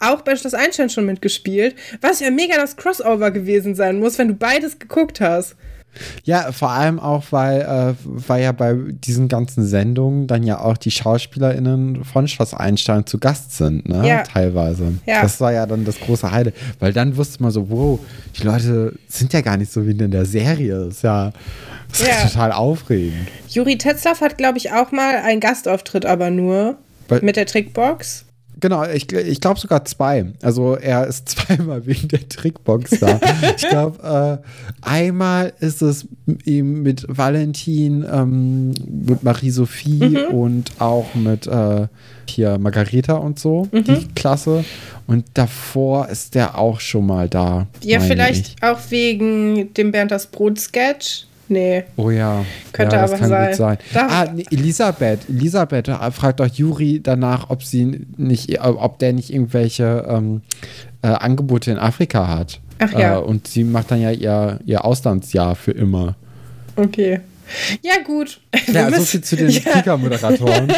[0.00, 1.74] auch bei Schloss Einstein schon mitgespielt.
[2.00, 5.56] Was ja mega das Crossover gewesen sein muss, wenn du beides geguckt hast.
[6.24, 10.76] Ja, vor allem auch, weil, äh, weil ja bei diesen ganzen Sendungen dann ja auch
[10.76, 14.06] die SchauspielerInnen von Schloss Einstein zu Gast sind, ne?
[14.06, 14.22] Ja.
[14.22, 14.94] Teilweise.
[15.06, 15.22] Ja.
[15.22, 16.52] Das war ja dann das große Heide.
[16.78, 17.98] Weil dann wusste man so, wow,
[18.38, 20.86] die Leute sind ja gar nicht so wie in der Serie.
[20.86, 21.32] Das ist ja,
[21.90, 22.28] das ist ja.
[22.28, 23.28] total aufregend.
[23.48, 26.76] Juri Tetzlaff hat, glaube ich, auch mal einen Gastauftritt, aber nur
[27.08, 28.24] Bei mit der Trickbox.
[28.60, 30.32] Genau, ich, ich glaube sogar zwei.
[30.42, 33.20] Also er ist zweimal wegen der Trickbox da.
[33.56, 34.40] ich glaube,
[34.82, 36.06] äh, einmal ist es
[36.44, 40.34] ihm mit Valentin, ähm, mit Marie-Sophie mhm.
[40.34, 41.86] und auch mit äh,
[42.28, 43.84] hier Margareta und so, mhm.
[43.84, 44.64] die Klasse.
[45.06, 47.66] Und davor ist der auch schon mal da.
[47.82, 48.62] Ja, vielleicht ich.
[48.62, 51.27] auch wegen dem Bernd das Brot-Sketch.
[51.48, 51.84] Nee.
[51.96, 52.44] Oh ja.
[52.72, 53.48] Könnte ja, das aber kann sein.
[53.48, 53.78] Gut sein.
[53.94, 55.28] ah, nee, Elisabeth.
[55.28, 60.42] Elisabeth fragt doch Juri danach, ob sie nicht, ob der nicht irgendwelche ähm,
[61.02, 62.60] äh, Angebote in Afrika hat.
[62.78, 63.16] Ach ja.
[63.16, 66.16] Äh, und sie macht dann ja ihr, ihr Auslandsjahr für immer.
[66.76, 67.20] Okay.
[67.82, 68.40] Ja, gut.
[68.66, 69.60] Ja, so viel zu den ja.
[69.60, 70.70] Kika-Moderatoren.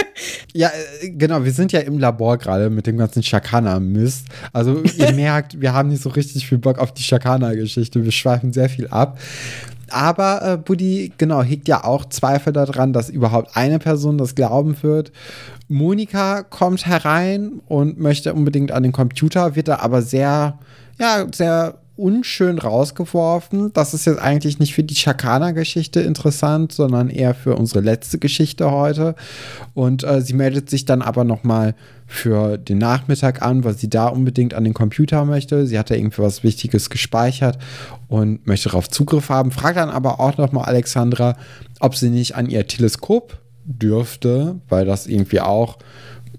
[0.52, 4.26] ja, äh, genau, wir sind ja im Labor gerade mit dem ganzen Shakana-Mist.
[4.52, 8.04] Also, ihr merkt, wir haben nicht so richtig viel Bock auf die Shakana-Geschichte.
[8.04, 9.18] Wir schweifen sehr viel ab.
[9.90, 14.76] Aber äh, Buddy, genau, hegt ja auch Zweifel daran, dass überhaupt eine Person das glauben
[14.82, 15.12] wird.
[15.68, 20.58] Monika kommt herein und möchte unbedingt an den Computer, wird da aber sehr,
[20.98, 23.72] ja, sehr unschön rausgeworfen.
[23.72, 28.70] Das ist jetzt eigentlich nicht für die Chakana-Geschichte interessant, sondern eher für unsere letzte Geschichte
[28.70, 29.14] heute.
[29.74, 31.74] Und äh, sie meldet sich dann aber nochmal
[32.06, 35.66] für den Nachmittag an, weil sie da unbedingt an den Computer möchte.
[35.66, 37.58] Sie hat da irgendwie was Wichtiges gespeichert
[38.08, 39.50] und möchte darauf Zugriff haben.
[39.50, 41.36] Fragt dann aber auch nochmal Alexandra,
[41.80, 45.78] ob sie nicht an ihr Teleskop dürfte, weil das irgendwie auch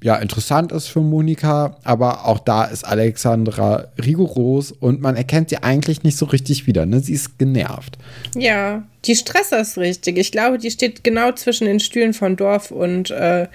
[0.01, 5.57] ja, interessant ist für Monika, aber auch da ist Alexandra rigoros und man erkennt sie
[5.57, 6.86] eigentlich nicht so richtig wieder.
[6.86, 6.99] Ne?
[6.99, 7.97] Sie ist genervt.
[8.36, 10.17] Ja, die stresst das richtig.
[10.17, 13.47] Ich glaube, die steht genau zwischen den Stühlen von Dorf und, äh,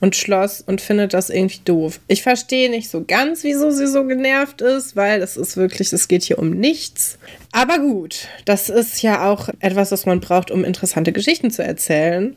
[0.00, 2.00] und Schloss und findet das irgendwie doof.
[2.08, 6.08] Ich verstehe nicht so ganz, wieso sie so genervt ist, weil es ist wirklich, es
[6.08, 7.18] geht hier um nichts.
[7.52, 12.34] Aber gut, das ist ja auch etwas, was man braucht, um interessante Geschichten zu erzählen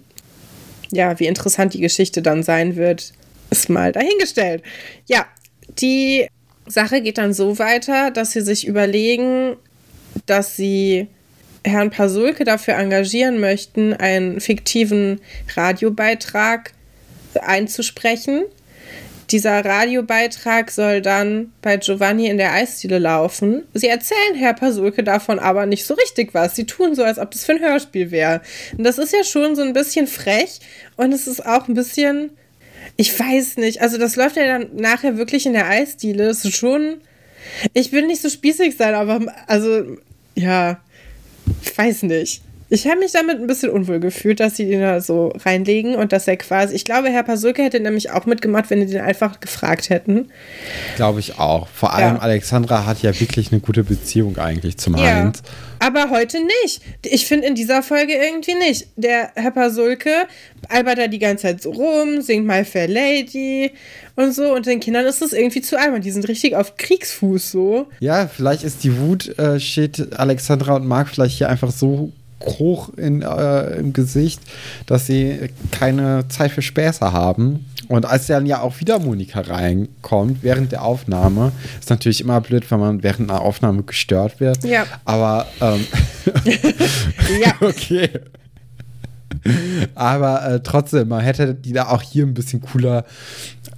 [0.92, 3.14] ja, wie interessant die Geschichte dann sein wird,
[3.50, 4.64] ist mal dahingestellt.
[5.08, 5.26] Ja,
[5.80, 6.28] die
[6.66, 9.56] Sache geht dann so weiter, dass sie sich überlegen,
[10.26, 11.08] dass sie
[11.64, 15.22] Herrn Pasulke dafür engagieren möchten, einen fiktiven
[15.56, 16.72] Radiobeitrag
[17.42, 18.44] einzusprechen.
[19.30, 23.64] Dieser Radiobeitrag soll dann bei Giovanni in der Eisdiele laufen.
[23.74, 26.56] Sie erzählen Herr Pasulke davon aber nicht so richtig was.
[26.56, 28.42] Sie tun so, als ob das für ein Hörspiel wäre.
[28.78, 30.60] Und das ist ja schon so ein bisschen frech
[30.96, 32.32] und es ist auch ein bisschen
[32.98, 33.82] ich weiß nicht.
[33.82, 36.28] Also, das läuft ja dann nachher wirklich in der Eisdiele.
[36.28, 37.02] Das ist schon.
[37.74, 39.98] Ich will nicht so spießig sein, aber also,
[40.36, 40.82] ja,
[41.64, 42.42] ich weiß nicht.
[42.70, 46.12] Ich habe mich damit ein bisschen unwohl gefühlt, dass sie den da so reinlegen und
[46.12, 46.76] dass er quasi.
[46.76, 50.30] Ich glaube, Herr Pasulke hätte nämlich auch mitgemacht, wenn die den einfach gefragt hätten.
[50.98, 51.68] Glaube ich auch.
[51.70, 52.22] Vor allem ja.
[52.22, 55.04] Alexandra hat ja wirklich eine gute Beziehung eigentlich zum ja.
[55.04, 55.44] Heinz.
[55.80, 56.82] Aber heute nicht.
[57.04, 58.88] Ich finde in dieser Folge irgendwie nicht.
[58.98, 60.12] Der Herr Pasulke
[60.68, 63.72] albert da die ganze Zeit so rum, singt My Fair Lady
[64.16, 64.54] und so.
[64.54, 66.02] Und den Kindern ist das irgendwie zu albern.
[66.02, 67.88] Die sind richtig auf Kriegsfuß so.
[68.02, 72.12] Ja, vielleicht ist die Wut, äh, steht Alexandra und Marc vielleicht hier einfach so
[72.44, 74.42] hoch in, äh, im Gesicht,
[74.86, 77.66] dass sie keine Zeit für Späße haben.
[77.88, 82.70] Und als dann ja auch wieder Monika reinkommt während der Aufnahme, ist natürlich immer blöd,
[82.70, 84.64] wenn man während einer Aufnahme gestört wird.
[84.64, 84.86] Ja.
[85.06, 85.86] Aber ähm,
[87.42, 87.54] ja.
[87.62, 88.10] okay.
[89.96, 93.06] Aber äh, trotzdem, man hätte die da auch hier ein bisschen cooler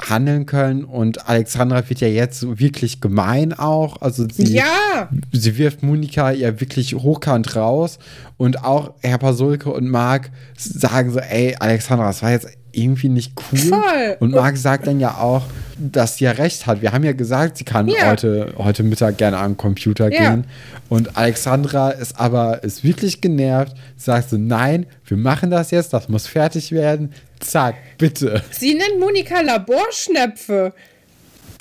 [0.02, 0.84] handeln können.
[0.84, 4.02] Und Alexandra wird ja jetzt wirklich gemein auch.
[4.02, 5.10] Also sie, ja.
[5.32, 8.00] sie wirft Monika ja wirklich hochkant raus.
[8.38, 13.34] Und auch Herr Pasulke und Marc sagen so, ey, Alexandra, das war jetzt irgendwie nicht
[13.52, 13.60] cool.
[13.60, 14.18] Voll.
[14.20, 15.44] Und Marc sagt dann ja auch,
[15.78, 16.82] dass sie ja recht hat.
[16.82, 18.10] Wir haben ja gesagt, sie kann ja.
[18.10, 20.32] heute, heute Mittag gerne am Computer ja.
[20.32, 20.46] gehen.
[20.90, 26.10] Und Alexandra ist aber ist wirklich genervt, sagt so, nein, wir machen das jetzt, das
[26.10, 27.14] muss fertig werden.
[27.40, 28.44] Zack, bitte.
[28.52, 30.74] Sie nennt Monika Laborschnäpfe.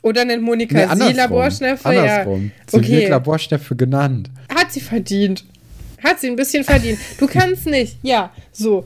[0.03, 1.89] Oder nennt Monika nee, sie Laborschnäpfe?
[1.89, 2.45] Andersrum.
[2.45, 2.51] Ja.
[2.67, 2.89] Sie okay.
[2.89, 4.31] wird Laborschnäpfe genannt.
[4.55, 5.45] Hat sie verdient.
[6.03, 6.99] Hat sie ein bisschen verdient.
[7.19, 7.99] Du kannst nicht.
[8.03, 8.85] Ja, so.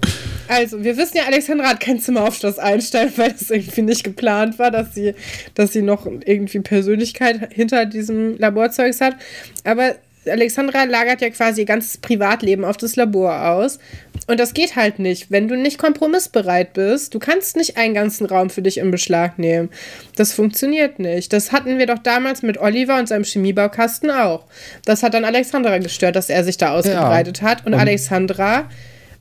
[0.52, 4.04] Also, wir wissen ja, Alexandra hat kein Zimmer auf Schloss Einstein, weil es irgendwie nicht
[4.04, 5.14] geplant war, dass sie,
[5.54, 9.16] dass sie noch irgendwie Persönlichkeit hinter diesem Laborzeugs hat.
[9.64, 9.94] Aber
[10.26, 13.78] Alexandra lagert ja quasi ihr ganzes Privatleben auf das Labor aus.
[14.26, 17.14] Und das geht halt nicht, wenn du nicht kompromissbereit bist.
[17.14, 19.70] Du kannst nicht einen ganzen Raum für dich in Beschlag nehmen.
[20.14, 21.32] Das funktioniert nicht.
[21.32, 24.44] Das hatten wir doch damals mit Oliver und seinem Chemiebaukasten auch.
[24.84, 27.48] Das hat dann Alexandra gestört, dass er sich da ausgebreitet ja.
[27.48, 27.66] hat.
[27.66, 28.68] Und, und Alexandra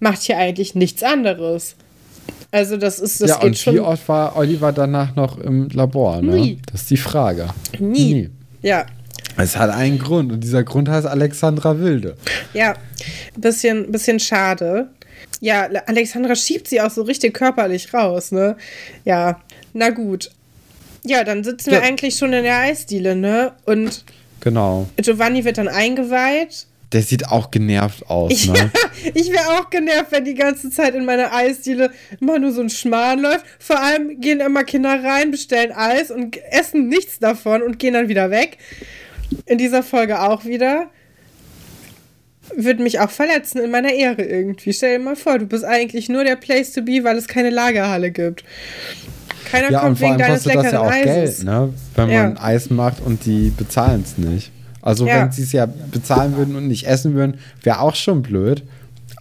[0.01, 1.75] macht hier eigentlich nichts anderes.
[2.51, 3.75] Also das ist das ja, und schon.
[3.75, 6.21] Wie oft war Oliver danach noch im Labor?
[6.21, 6.35] Ne?
[6.35, 6.59] Nie.
[6.69, 7.47] Das ist die Frage.
[7.79, 8.13] Nie.
[8.13, 8.29] Nie.
[8.61, 8.85] Ja.
[9.37, 12.17] Es hat einen Grund und dieser Grund heißt Alexandra Wilde.
[12.53, 12.73] Ja,
[13.37, 14.89] bisschen, bisschen schade.
[15.39, 18.57] Ja, Alexandra schiebt sie auch so richtig körperlich raus, ne?
[19.05, 19.39] Ja,
[19.73, 20.29] na gut.
[21.03, 21.77] Ja, dann sitzen ja.
[21.77, 23.53] wir eigentlich schon in der Eisdiele, ne?
[23.65, 24.03] Und
[24.41, 24.87] genau.
[24.97, 28.53] Giovanni wird dann eingeweiht der sieht auch genervt aus, ne?
[28.57, 28.69] Ja,
[29.13, 32.69] ich wäre auch genervt, wenn die ganze Zeit in meiner Eisdiele immer nur so ein
[32.69, 33.45] Schmarrn läuft.
[33.59, 38.09] Vor allem gehen immer Kinder rein, bestellen Eis und essen nichts davon und gehen dann
[38.09, 38.57] wieder weg.
[39.45, 40.89] In dieser Folge auch wieder.
[42.53, 44.73] Würde mich auch verletzen in meiner Ehre irgendwie.
[44.73, 47.49] Stell dir mal vor, du bist eigentlich nur der Place to be, weil es keine
[47.49, 48.43] Lagerhalle gibt.
[49.49, 51.37] Keiner ja, kommt und vor wegen allem deines kostet das ja auch Eises.
[51.37, 51.73] Geld, ne?
[51.95, 52.23] Wenn ja.
[52.23, 54.51] man Eis macht und die bezahlen es nicht.
[54.81, 55.21] Also ja.
[55.21, 58.63] wenn sie es ja bezahlen würden und nicht essen würden, wäre auch schon blöd.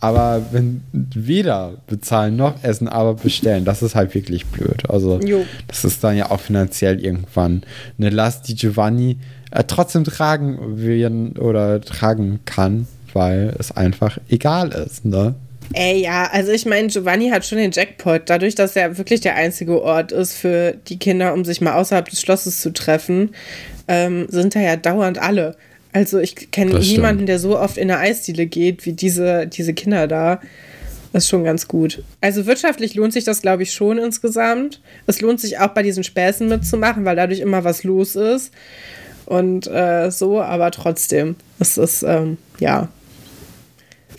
[0.00, 4.88] Aber wenn weder bezahlen noch essen, aber bestellen, das ist halt wirklich blöd.
[4.88, 5.44] Also jo.
[5.68, 7.62] das ist dann ja auch finanziell irgendwann
[7.98, 9.18] eine Last, die Giovanni
[9.50, 15.34] äh, trotzdem tragen will oder tragen kann, weil es einfach egal ist, ne?
[15.72, 19.36] Ey, ja, also ich meine, Giovanni hat schon den Jackpot, dadurch, dass er wirklich der
[19.36, 23.30] einzige Ort ist für die Kinder, um sich mal außerhalb des Schlosses zu treffen
[23.90, 25.57] ähm, sind da ja dauernd alle.
[25.92, 30.07] Also ich kenne niemanden, der so oft in der Eisdiele geht wie diese, diese Kinder
[30.07, 30.40] da.
[31.12, 32.05] Das ist schon ganz gut.
[32.20, 34.81] Also wirtschaftlich lohnt sich das, glaube ich, schon insgesamt.
[35.09, 38.53] Es lohnt sich auch bei diesen Späßen mitzumachen, weil dadurch immer was los ist.
[39.26, 42.88] Und äh, so, aber trotzdem, es ist, ähm, ja.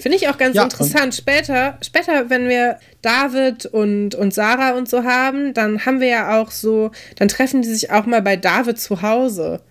[0.01, 1.13] Finde ich auch ganz ja, interessant.
[1.13, 6.41] Später, später, wenn wir David und, und Sarah und so haben, dann haben wir ja
[6.41, 9.61] auch so, dann treffen die sich auch mal bei David zu Hause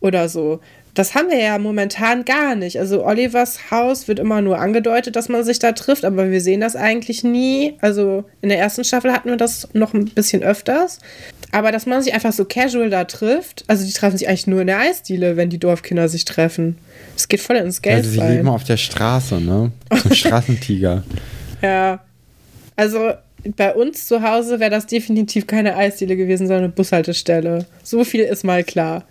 [0.00, 0.60] oder so.
[0.94, 2.78] Das haben wir ja momentan gar nicht.
[2.78, 6.60] Also Olivers Haus wird immer nur angedeutet, dass man sich da trifft, aber wir sehen
[6.60, 7.76] das eigentlich nie.
[7.80, 11.00] Also in der ersten Staffel hatten wir das noch ein bisschen öfters.
[11.54, 14.62] Aber dass man sich einfach so casual da trifft, also die treffen sich eigentlich nur
[14.62, 16.78] in der Eisdiele, wenn die Dorfkinder sich treffen.
[17.14, 17.98] Es geht voll ins Geld.
[17.98, 19.70] Also sie leben auf der Straße, ne?
[19.92, 21.04] So ein Straßentiger.
[21.62, 22.00] ja.
[22.74, 23.12] Also
[23.56, 27.66] bei uns zu Hause wäre das definitiv keine Eisdiele gewesen, sondern eine Bushaltestelle.
[27.84, 29.04] So viel ist mal klar.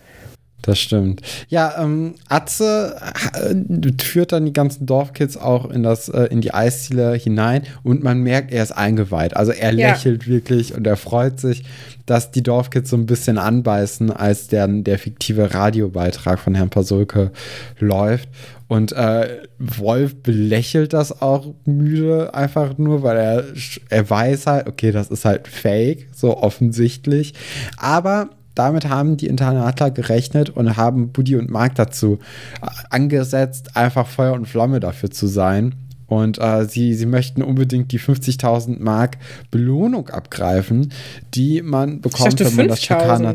[0.64, 1.20] Das stimmt.
[1.48, 2.96] Ja, ähm, Atze
[3.34, 8.02] äh, führt dann die ganzen Dorfkids auch in, das, äh, in die Eisdiele hinein und
[8.02, 9.36] man merkt, er ist eingeweiht.
[9.36, 9.90] Also er ja.
[9.90, 11.64] lächelt wirklich und er freut sich,
[12.06, 17.30] dass die Dorfkids so ein bisschen anbeißen, als der, der fiktive Radiobeitrag von Herrn Pasulke
[17.78, 18.30] läuft.
[18.66, 23.44] Und äh, Wolf belächelt das auch müde, einfach nur, weil er,
[23.90, 27.34] er weiß halt, okay, das ist halt fake, so offensichtlich.
[27.76, 32.18] Aber damit haben die Internatler gerechnet und haben Buddy und Mark dazu
[32.62, 35.74] äh, angesetzt, einfach Feuer und Flamme dafür zu sein.
[36.06, 39.16] Und äh, sie, sie möchten unbedingt die 50.000 Mark
[39.50, 40.92] Belohnung abgreifen,
[41.34, 43.34] die man bekommt, wenn man das Schikaner.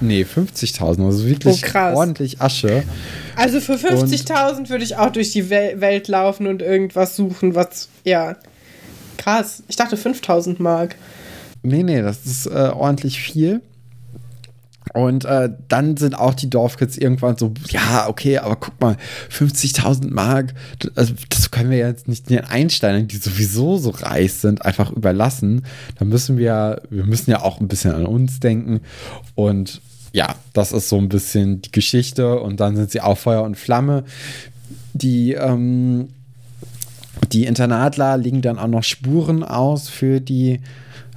[0.00, 2.84] Nee, 50.000, also wirklich oh, ordentlich Asche.
[3.34, 8.36] Also für 50.000 würde ich auch durch die Welt laufen und irgendwas suchen, was, ja,
[9.16, 9.64] krass.
[9.66, 10.94] Ich dachte 5.000 Mark.
[11.62, 13.60] Nee, nee, das ist äh, ordentlich viel.
[14.94, 18.96] Und äh, dann sind auch die Dorfkids irgendwann so, ja, okay, aber guck mal,
[19.30, 20.54] 50.000 Mark,
[20.94, 25.64] also das können wir jetzt nicht den Einsteinern, die sowieso so reich sind, einfach überlassen.
[25.98, 28.80] Da müssen wir, wir müssen ja auch ein bisschen an uns denken.
[29.34, 29.80] Und
[30.12, 32.40] ja, das ist so ein bisschen die Geschichte.
[32.40, 34.04] Und dann sind sie auch Feuer und Flamme.
[34.94, 36.08] Die, ähm,
[37.32, 40.60] die Internatler legen dann auch noch Spuren aus für die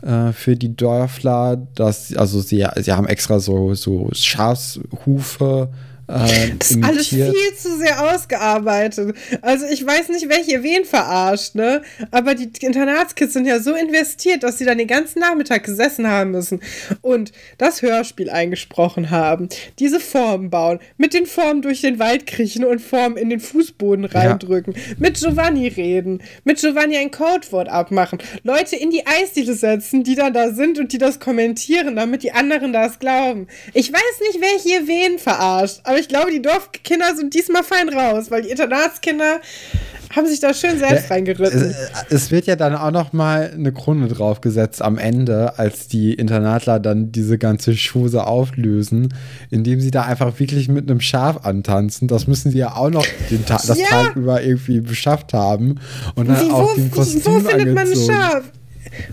[0.02, 5.70] äh, für die Dörfler, dass, also sie, sie haben extra so, so Schafshufe
[6.12, 9.16] äh, das ist alles viel zu sehr ausgearbeitet.
[9.42, 11.82] Also ich weiß nicht, welche wen verarscht, ne?
[12.12, 16.32] Aber die Internatskids sind ja so investiert, dass sie dann den ganzen Nachmittag gesessen haben
[16.32, 16.62] müssen
[17.02, 22.66] und das Hörspiel eingesprochen haben, diese Formen bauen, mit den Formen durch den Wald kriechen
[22.66, 24.82] und Formen in den Fußboden reindrücken, ja.
[24.98, 30.34] mit Giovanni reden, mit Giovanni ein Codewort abmachen, Leute in die Eisdiele setzen, die dann
[30.34, 33.48] da sind und die das kommentieren, damit die anderen das glauben.
[33.74, 38.30] Ich weiß nicht, welche wen verarscht, aber ich glaube, die Dorfkinder sind diesmal fein raus,
[38.30, 39.40] weil die Internatskinder
[40.16, 41.62] haben sich da schön selbst ja, reingeritten.
[41.62, 46.14] Es, es, wird ja dann auch noch mal eine Krone draufgesetzt am Ende, als die
[46.14, 49.14] Internatler dann diese ganze Schuse auflösen,
[49.50, 52.08] indem sie da einfach wirklich mit einem Schaf antanzen.
[52.08, 53.88] Das müssen sie ja auch noch den Ta das ja.
[53.88, 55.80] Tag über irgendwie beschafft haben.
[56.16, 58.44] Und dann Wie, auch wo, den Kostüm Wo findet man ein Schaf?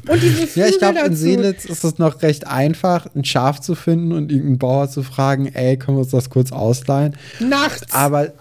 [0.08, 3.60] Und diese Flügel Ja, ich glaube, in Seelitz ist es noch recht einfach, ein Schaf
[3.60, 7.16] zu finden und irgendeinen Bauer zu fragen, ey, können wir uns das kurz ausleihen?
[7.40, 7.92] Nachts.
[7.92, 8.32] Aber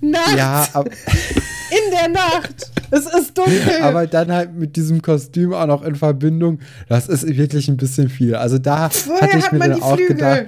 [0.00, 0.34] Nachts.
[0.36, 0.90] Ja, aber
[1.70, 2.70] in der Nacht.
[2.90, 3.80] Es ist dunkel.
[3.82, 8.08] Aber dann halt mit diesem Kostüm auch noch in Verbindung, das ist wirklich ein bisschen
[8.08, 8.34] viel.
[8.36, 10.16] Also da Woher hatte ich mir dann auch Flügel?
[10.16, 10.44] gedacht,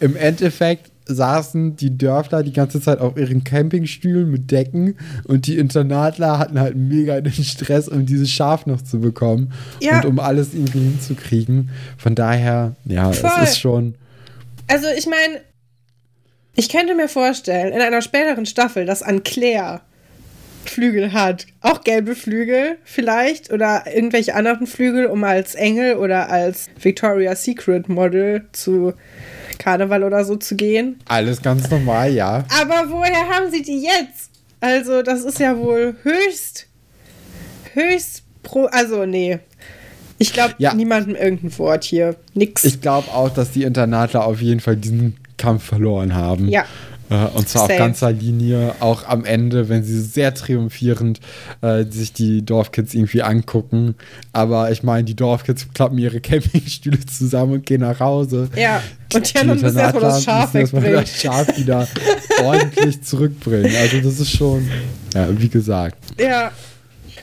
[0.00, 5.58] im Endeffekt saßen die Dörfler die ganze Zeit auf ihren Campingstühlen mit Decken und die
[5.58, 9.96] Internatler hatten halt mega den Stress, um dieses Schaf noch zu bekommen ja.
[9.96, 11.70] und um alles irgendwie hinzukriegen.
[11.96, 13.30] Von daher, ja, Voll.
[13.42, 13.94] es ist schon.
[14.66, 15.40] Also ich meine,
[16.56, 19.80] ich könnte mir vorstellen, in einer späteren Staffel, dass an Claire
[20.64, 21.46] Flügel hat.
[21.60, 27.88] Auch gelbe Flügel vielleicht oder irgendwelche anderen Flügel, um als Engel oder als Victoria's Secret
[27.88, 28.94] Model zu
[29.60, 30.98] Karneval oder so zu gehen.
[31.06, 32.44] Alles ganz normal, ja.
[32.60, 34.30] Aber woher haben sie die jetzt?
[34.60, 36.66] Also, das ist ja wohl höchst,
[37.74, 38.64] höchst pro.
[38.64, 39.38] Also, nee.
[40.18, 40.74] Ich glaube, ja.
[40.74, 42.16] niemandem irgendein Wort hier.
[42.34, 42.64] Nix.
[42.64, 46.48] Ich glaube auch, dass die Internatler auf jeden Fall diesen Kampf verloren haben.
[46.48, 46.64] Ja.
[47.10, 47.72] Äh, und zwar Safe.
[47.74, 51.20] auf ganzer Linie, auch am Ende, wenn sie sehr triumphierend
[51.60, 53.96] äh, sich die Dorfkids irgendwie angucken.
[54.32, 58.48] Aber ich meine, die Dorfkids klappen ihre Campingstühle zusammen und gehen nach Hause.
[58.56, 60.92] Ja, und anderen müssen erstmal das Schaf wegbringen.
[60.92, 61.88] das Schaf wieder
[62.42, 63.72] ordentlich zurückbringen.
[63.80, 64.68] Also das ist schon,
[65.14, 65.98] ja, wie gesagt.
[66.18, 66.52] Ja,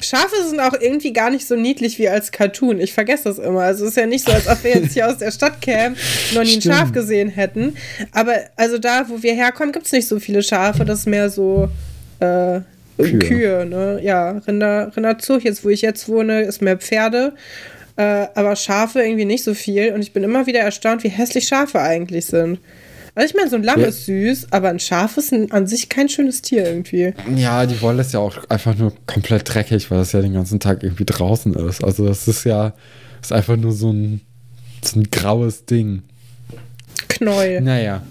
[0.02, 2.80] Schafe sind auch irgendwie gar nicht so niedlich wie als Cartoon.
[2.80, 3.62] Ich vergesse das immer.
[3.62, 5.96] Also es ist ja nicht so, als ob wir jetzt hier aus der Stadt kämen
[6.30, 7.76] und noch nie ein Schaf gesehen hätten.
[8.12, 10.86] Aber also da, wo wir herkommen, gibt es nicht so viele Schafe.
[10.86, 11.70] Das ist mehr so
[12.20, 12.62] äh,
[12.98, 13.20] Kühe.
[13.20, 13.66] Kühe.
[13.66, 14.00] ne?
[14.04, 15.44] Ja, Rinder, Rinderzug.
[15.44, 17.34] Jetzt, wo ich jetzt wohne, ist mehr Pferde.
[17.96, 19.94] Äh, aber Schafe irgendwie nicht so viel.
[19.94, 22.60] Und ich bin immer wieder erstaunt, wie hässlich Schafe eigentlich sind.
[23.18, 23.88] Also ich meine, so ein Lamm ja.
[23.88, 27.16] ist süß, aber ein Schaf ist ein, an sich kein schönes Tier irgendwie.
[27.36, 30.60] Ja, die Wolle ist ja auch einfach nur komplett dreckig, weil es ja den ganzen
[30.60, 31.84] Tag irgendwie draußen ist.
[31.84, 32.74] Also das ist ja
[33.20, 34.22] ist einfach nur so ein,
[34.84, 36.04] so ein graues Ding.
[37.08, 37.62] Knäuel.
[37.62, 38.04] Naja.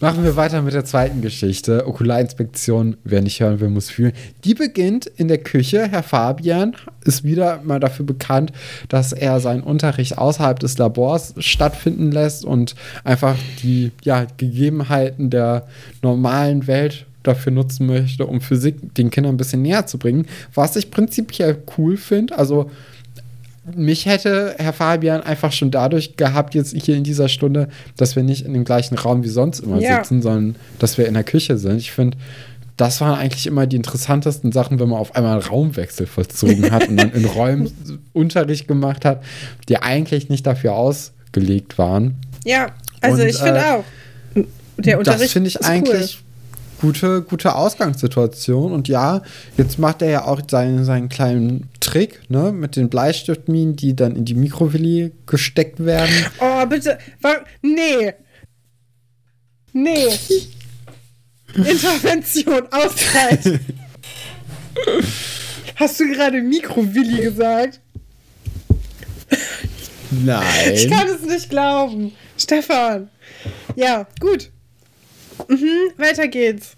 [0.00, 1.86] Machen wir weiter mit der zweiten Geschichte.
[1.86, 4.12] Okularinspektion, wer nicht hören will, muss fühlen.
[4.44, 5.88] Die beginnt in der Küche.
[5.88, 8.52] Herr Fabian ist wieder mal dafür bekannt,
[8.88, 12.74] dass er seinen Unterricht außerhalb des Labors stattfinden lässt und
[13.04, 15.66] einfach die ja, Gegebenheiten der
[16.02, 20.26] normalen Welt dafür nutzen möchte, um Physik den Kindern ein bisschen näher zu bringen.
[20.54, 22.38] Was ich prinzipiell cool finde.
[22.38, 22.70] Also
[23.74, 28.22] mich hätte Herr Fabian einfach schon dadurch gehabt, jetzt hier in dieser Stunde, dass wir
[28.22, 29.96] nicht in dem gleichen Raum wie sonst immer ja.
[29.96, 31.78] sitzen, sondern dass wir in der Küche sind.
[31.78, 32.16] Ich finde,
[32.76, 36.88] das waren eigentlich immer die interessantesten Sachen, wenn man auf einmal einen Raumwechsel vollzogen hat
[36.88, 37.72] und dann in Räumen
[38.12, 39.22] Unterricht gemacht hat,
[39.68, 42.16] die eigentlich nicht dafür ausgelegt waren.
[42.44, 42.68] Ja,
[43.00, 43.84] also und, ich finde äh, auch.
[44.78, 46.22] Der Unterricht das finde ich eigentlich
[46.80, 48.72] gute, gute Ausgangssituation.
[48.72, 49.22] Und ja,
[49.56, 54.16] jetzt macht er ja auch seinen, seinen kleinen Trick, ne, mit den Bleistiftminen, die dann
[54.16, 56.14] in die Mikrowelle gesteckt werden.
[56.38, 56.98] Oh, bitte.
[57.62, 58.12] Nee.
[59.72, 60.08] Nee.
[61.54, 63.60] Intervention, Auszeit.
[65.76, 67.80] Hast du gerade Mikrowilli gesagt?
[70.10, 70.72] Nein.
[70.72, 72.12] Ich kann es nicht glauben.
[72.38, 73.08] Stefan.
[73.74, 74.50] Ja, gut.
[75.48, 76.76] Mhm, weiter geht's.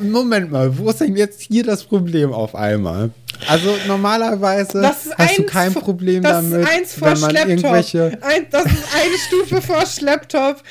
[0.00, 3.10] Moment mal, wo ist denn jetzt hier das Problem auf einmal?
[3.46, 4.82] Also normalerweise
[5.16, 7.50] hast du kein Problem das damit, ist eins vor wenn man Schlepptop.
[7.50, 8.18] irgendwelche.
[8.20, 10.62] Ein, das ist eine Stufe vor Schlepptop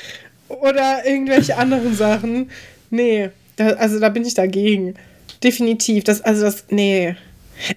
[0.48, 2.50] oder irgendwelche anderen Sachen.
[2.90, 4.94] Nee, da, also da bin ich dagegen.
[5.42, 6.04] Definitiv.
[6.04, 7.16] Das, also das, nee.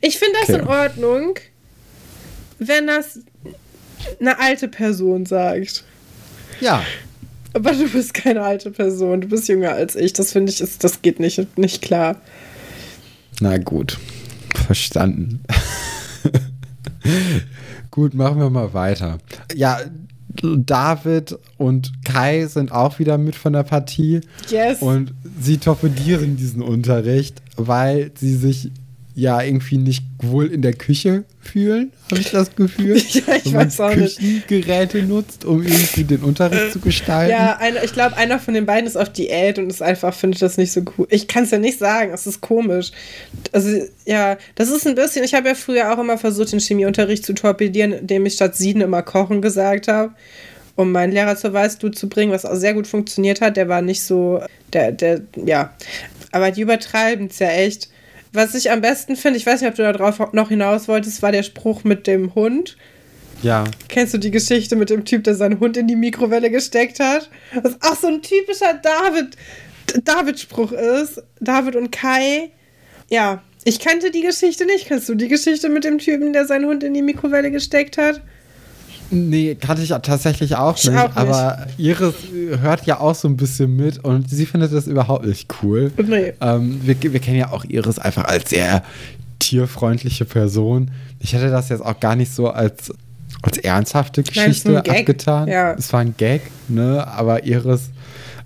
[0.02, 0.62] Ich finde das okay.
[0.62, 1.40] in Ordnung,
[2.60, 3.20] wenn das
[4.20, 5.84] eine alte Person sagt.
[6.60, 6.84] Ja,
[7.54, 10.14] aber du bist keine alte Person, du bist jünger als ich.
[10.14, 12.18] Das finde ich, ist, das geht nicht, nicht klar.
[13.40, 13.98] Na gut,
[14.56, 15.44] verstanden.
[17.92, 19.18] gut, machen wir mal weiter.
[19.56, 19.80] Ja,
[20.42, 24.22] David und Kai sind auch wieder mit von der Partie.
[24.50, 24.82] Yes.
[24.82, 28.72] Und sie torpedieren diesen Unterricht, weil sie sich
[29.16, 32.98] ja irgendwie nicht wohl in der Küche fühlen, habe ich das Gefühl.
[33.10, 35.10] ja, ich weiß auch Küchengeräte nicht.
[35.10, 37.32] nutzt, um irgendwie den Unterricht äh, zu gestalten.
[37.32, 40.42] Ja, eine, ich glaube, einer von den beiden ist auf Diät und ist einfach, findet
[40.42, 41.08] das nicht so cool.
[41.10, 42.92] Ich kann es ja nicht sagen, es ist komisch.
[43.52, 47.26] Also, ja, das ist ein bisschen, ich habe ja früher auch immer versucht, den Chemieunterricht
[47.26, 50.14] zu torpedieren, indem ich statt Sieden immer Kochen gesagt habe.
[50.76, 53.58] um meinen Lehrer zur Weißglut zu bringen, was auch sehr gut funktioniert hat.
[53.58, 55.74] Der war nicht so, der, der, ja.
[56.32, 57.90] Aber die übertreiben es ja echt.
[58.34, 61.32] Was ich am besten finde, ich weiß nicht, ob du darauf noch hinaus wolltest, war
[61.32, 62.78] der Spruch mit dem Hund.
[63.44, 63.66] Ja.
[63.90, 67.30] Kennst du die Geschichte mit dem Typ, der seinen Hund in die Mikrowelle gesteckt hat?
[67.62, 69.36] Was auch so ein typischer David,
[70.04, 71.22] David-Spruch ist.
[71.40, 72.52] David und Kai.
[73.10, 74.88] Ja, ich kannte die Geschichte nicht.
[74.88, 78.22] Kennst du die Geschichte mit dem Typen, der seinen Hund in die Mikrowelle gesteckt hat?
[79.12, 82.16] Nee, kannte ich tatsächlich auch nicht, auch nicht, aber Iris
[82.62, 85.92] hört ja auch so ein bisschen mit und sie findet das überhaupt nicht cool.
[86.02, 86.34] Nee.
[86.40, 88.84] Ähm, wir, wir kennen ja auch Iris einfach als sehr
[89.40, 90.92] tierfreundliche Person.
[91.20, 92.94] Ich hätte das jetzt auch gar nicht so als,
[93.42, 95.48] als ernsthafte Geschichte Nein, abgetan.
[95.50, 95.74] Ja.
[95.74, 97.06] Es war ein Gag, ne?
[97.06, 97.90] Aber Iris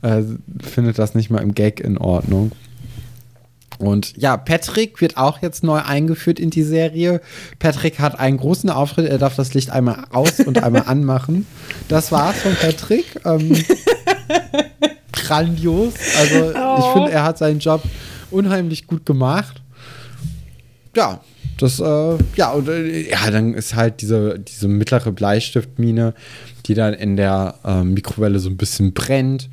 [0.02, 0.24] äh,
[0.64, 2.52] findet das nicht mal im Gag in Ordnung.
[3.78, 7.22] Und ja, Patrick wird auch jetzt neu eingeführt in die Serie.
[7.60, 9.10] Patrick hat einen großen Auftritt.
[9.10, 11.46] Er darf das Licht einmal aus und einmal anmachen.
[11.88, 13.06] Das war's von Patrick.
[13.26, 13.52] Ähm,
[15.12, 15.94] grandios.
[16.18, 16.80] Also oh.
[16.80, 17.84] ich finde, er hat seinen Job
[18.32, 19.62] unheimlich gut gemacht.
[20.96, 21.20] Ja,
[21.58, 26.14] das, äh, ja, und äh, ja, dann ist halt diese, diese mittlere Bleistiftmine,
[26.66, 29.50] die dann in der äh, Mikrowelle so ein bisschen brennt.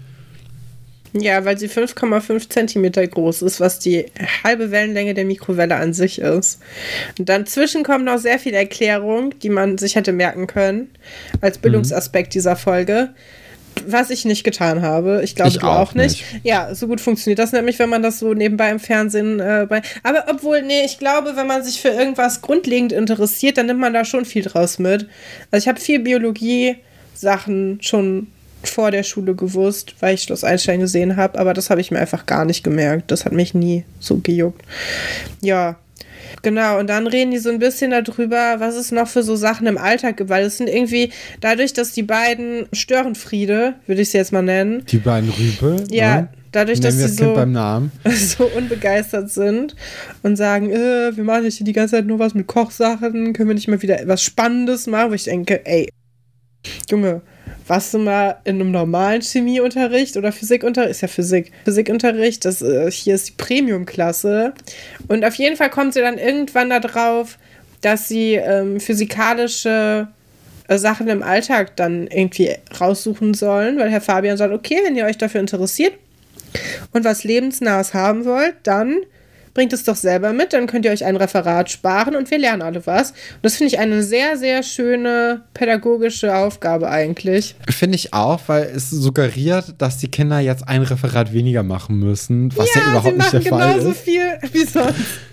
[1.15, 4.07] Ja, weil sie 5,5 Zentimeter groß ist, was die
[4.45, 6.61] halbe Wellenlänge der Mikrowelle an sich ist.
[7.19, 10.91] Und dann zwischen kommt noch sehr viel Erklärung, die man sich hätte merken können,
[11.43, 11.63] als mhm.
[11.63, 12.33] Bildungsaspekt mhm.
[12.33, 13.11] dieser Folge.
[13.87, 15.23] Was ich nicht getan habe.
[15.25, 16.33] Ich glaube, ich du auch, auch nicht.
[16.33, 16.45] nicht.
[16.45, 19.83] Ja, so gut funktioniert das nämlich, wenn man das so nebenbei im Fernsehen äh, bei.
[20.03, 23.93] Aber obwohl, nee, ich glaube, wenn man sich für irgendwas grundlegend interessiert, dann nimmt man
[23.93, 25.09] da schon viel draus mit.
[25.51, 28.29] Also ich habe viel Biologie-Sachen schon
[28.65, 31.99] vor der Schule gewusst, weil ich Schloss Einstein gesehen habe, aber das habe ich mir
[31.99, 33.11] einfach gar nicht gemerkt.
[33.11, 34.63] Das hat mich nie so gejuckt.
[35.41, 35.77] Ja,
[36.43, 39.67] Genau, und dann reden die so ein bisschen darüber, was es noch für so Sachen
[39.67, 44.19] im Alltag gibt, weil es sind irgendwie, dadurch, dass die beiden Störenfriede, würde ich sie
[44.19, 44.85] jetzt mal nennen.
[44.87, 45.85] Die beiden Rübe?
[45.91, 46.29] Ja, ne?
[46.51, 47.93] dadurch, dass sie so, Namen.
[48.11, 49.77] so unbegeistert sind
[50.23, 53.55] und sagen, äh, wir machen hier die ganze Zeit nur was mit Kochsachen, können wir
[53.55, 55.89] nicht mal wieder etwas Spannendes machen, wo ich denke, ey,
[56.91, 57.23] Junge,
[57.67, 60.93] warst du mal in einem normalen Chemieunterricht oder Physikunterricht?
[60.93, 61.53] Ist ja Physik.
[61.65, 64.53] Physikunterricht, das, äh, hier ist die Premiumklasse.
[65.09, 67.39] Und auf jeden Fall kommt sie dann irgendwann darauf,
[67.81, 70.09] dass sie ähm, physikalische
[70.69, 75.05] äh, Sachen im Alltag dann irgendwie raussuchen sollen, weil Herr Fabian sagt, okay, wenn ihr
[75.05, 75.95] euch dafür interessiert
[76.93, 78.99] und was Lebensnahes haben wollt, dann
[79.55, 82.63] bringt es doch selber mit, dann könnt ihr euch ein Referat sparen und wir lernen
[82.63, 83.11] alle was.
[83.11, 87.55] Und das finde ich eine sehr, sehr schöne pädagogische Aufgabe eigentlich.
[87.69, 92.57] Finde ich auch, weil es suggeriert, dass die Kinder jetzt ein Referat weniger machen müssen,
[92.57, 93.79] was ja, ja überhaupt nicht der Fall ist.
[93.79, 95.32] genauso viel wie sonst.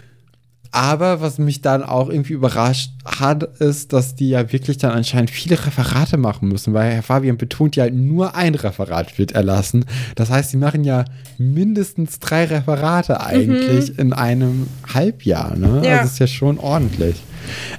[0.72, 5.32] Aber was mich dann auch irgendwie überrascht hat, ist, dass die ja wirklich dann anscheinend
[5.32, 9.86] viele Referate machen müssen, weil Herr Fabian betont ja, nur ein Referat wird erlassen.
[10.14, 11.06] Das heißt, sie machen ja
[11.40, 14.00] mindestens drei Referate eigentlich mhm.
[14.00, 15.56] in einem Halbjahr.
[15.56, 15.82] Ne?
[15.84, 15.92] Ja.
[15.92, 17.16] Also das ist ja schon ordentlich.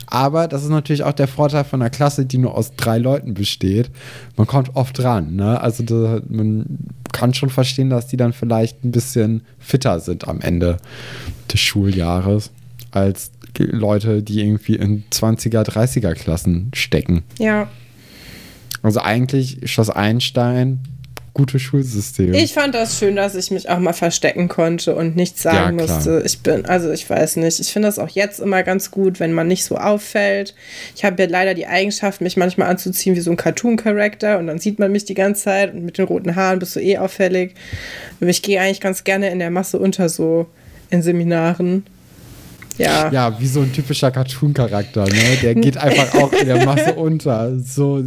[0.06, 3.34] Aber das ist natürlich auch der Vorteil von einer Klasse, die nur aus drei Leuten
[3.34, 3.90] besteht.
[4.36, 5.36] Man kommt oft dran.
[5.36, 5.60] Ne?
[5.60, 6.66] Also da, man
[7.12, 10.78] kann schon verstehen, dass die dann vielleicht ein bisschen fitter sind am Ende
[11.52, 12.50] des Schuljahres
[12.90, 17.22] als Leute, die irgendwie in 20er, 30er Klassen stecken.
[17.38, 17.68] Ja.
[18.82, 20.80] Also eigentlich Schloss Einstein,
[21.34, 22.34] gutes Schulsystem.
[22.34, 25.86] Ich fand das schön, dass ich mich auch mal verstecken konnte und nichts sagen ja,
[25.86, 26.22] musste.
[26.24, 29.32] Ich bin, also ich weiß nicht, ich finde das auch jetzt immer ganz gut, wenn
[29.32, 30.54] man nicht so auffällt.
[30.96, 34.58] Ich habe ja leider die Eigenschaft, mich manchmal anzuziehen wie so ein Cartoon-Charakter und dann
[34.58, 37.54] sieht man mich die ganze Zeit und mit den roten Haaren bist du eh auffällig.
[38.20, 40.46] Ich gehe eigentlich ganz gerne in der Masse unter so
[40.90, 41.84] in Seminaren
[42.78, 43.10] ja.
[43.12, 45.38] Ja, wie so ein typischer Cartoon-Charakter, ne?
[45.42, 47.58] Der geht einfach auch in der Masse unter.
[47.58, 48.02] So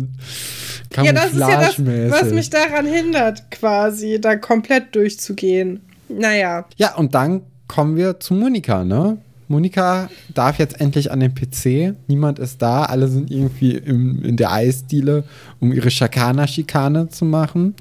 [1.01, 5.81] ja, das ist ja das, was mich daran hindert, quasi da komplett durchzugehen.
[6.09, 6.65] Naja.
[6.77, 9.17] Ja, und dann kommen wir zu Monika, ne?
[9.47, 11.95] Monika darf jetzt endlich an den PC.
[12.07, 12.83] Niemand ist da.
[12.83, 15.25] Alle sind irgendwie im, in der Eisdiele,
[15.59, 17.75] um ihre Schakana-Schikane zu machen.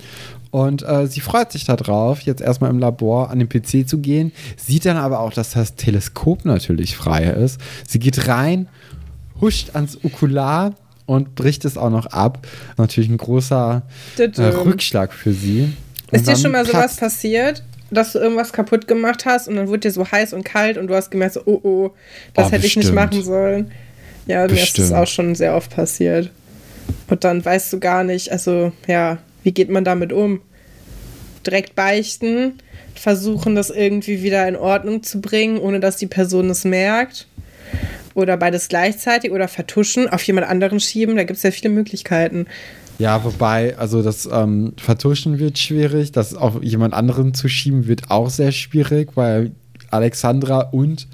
[0.53, 4.33] Und äh, sie freut sich darauf, jetzt erstmal im Labor an den PC zu gehen,
[4.59, 7.59] sieht dann aber auch, dass das Teleskop natürlich frei ist.
[7.89, 8.69] Sie geht rein,
[9.41, 10.75] huscht ans Okular
[11.07, 12.47] und bricht es auch noch ab.
[12.77, 13.83] Natürlich ein großer
[14.19, 15.73] äh, Rückschlag für sie.
[16.11, 17.65] Und ist dir schon mal sowas passiert?
[17.91, 20.87] dass du irgendwas kaputt gemacht hast und dann wurde dir so heiß und kalt und
[20.87, 21.91] du hast gemerkt, so, oh oh,
[22.33, 22.85] das oh, hätte bestimmt.
[22.85, 23.71] ich nicht machen sollen.
[24.27, 24.53] Ja, bestimmt.
[24.55, 26.31] mir ist das auch schon sehr oft passiert.
[27.09, 30.41] Und dann weißt du gar nicht, also ja, wie geht man damit um?
[31.47, 32.55] Direkt beichten,
[32.95, 37.27] versuchen, das irgendwie wieder in Ordnung zu bringen, ohne dass die Person es merkt.
[38.15, 41.17] Oder beides gleichzeitig oder vertuschen, auf jemand anderen schieben.
[41.17, 42.47] Da gibt es ja viele Möglichkeiten.
[42.99, 48.11] Ja, wobei, also das ähm, Vertuschen wird schwierig, das auf jemand anderen zu schieben wird
[48.11, 49.53] auch sehr schwierig, weil
[49.91, 51.09] Alexandra und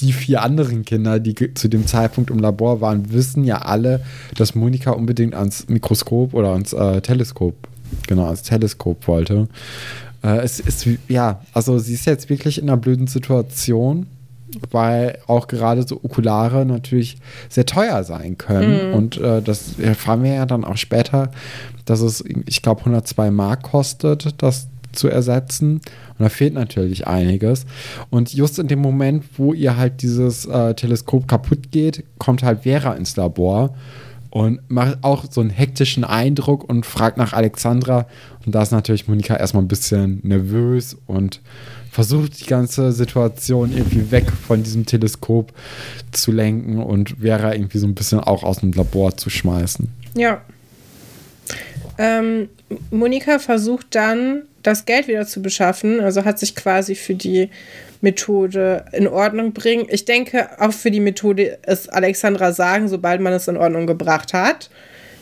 [0.00, 4.00] die vier anderen Kinder, die zu dem Zeitpunkt im Labor waren, wissen ja alle,
[4.36, 7.54] dass Monika unbedingt ans Mikroskop oder ans äh, Teleskop,
[8.06, 9.48] genau, ans Teleskop wollte.
[10.22, 14.06] Äh, es ist, ja, also sie ist jetzt wirklich in einer blöden Situation,
[14.70, 17.18] weil auch gerade so Okulare natürlich
[17.48, 18.90] sehr teuer sein können.
[18.90, 18.94] Mhm.
[18.94, 21.30] Und äh, das erfahren wir ja dann auch später,
[21.84, 25.80] dass es, ich glaube, 102 Mark kostet, das zu ersetzen.
[26.18, 27.66] Und da fehlt natürlich einiges.
[28.10, 32.62] Und just in dem Moment, wo ihr halt dieses äh, Teleskop kaputt geht, kommt halt
[32.62, 33.74] Vera ins Labor
[34.34, 38.08] und macht auch so einen hektischen Eindruck und fragt nach Alexandra.
[38.44, 41.40] Und da ist natürlich Monika erstmal ein bisschen nervös und
[41.92, 45.52] versucht die ganze Situation irgendwie weg von diesem Teleskop
[46.10, 49.88] zu lenken und Vera irgendwie so ein bisschen auch aus dem Labor zu schmeißen.
[50.16, 50.40] Ja.
[51.96, 52.48] Ähm,
[52.90, 57.50] Monika versucht dann, das Geld wieder zu beschaffen, also hat sich quasi für die
[58.00, 59.86] Methode in Ordnung bringen.
[59.88, 64.32] Ich denke, auch für die Methode ist Alexandra sagen, sobald man es in Ordnung gebracht
[64.32, 64.70] hat.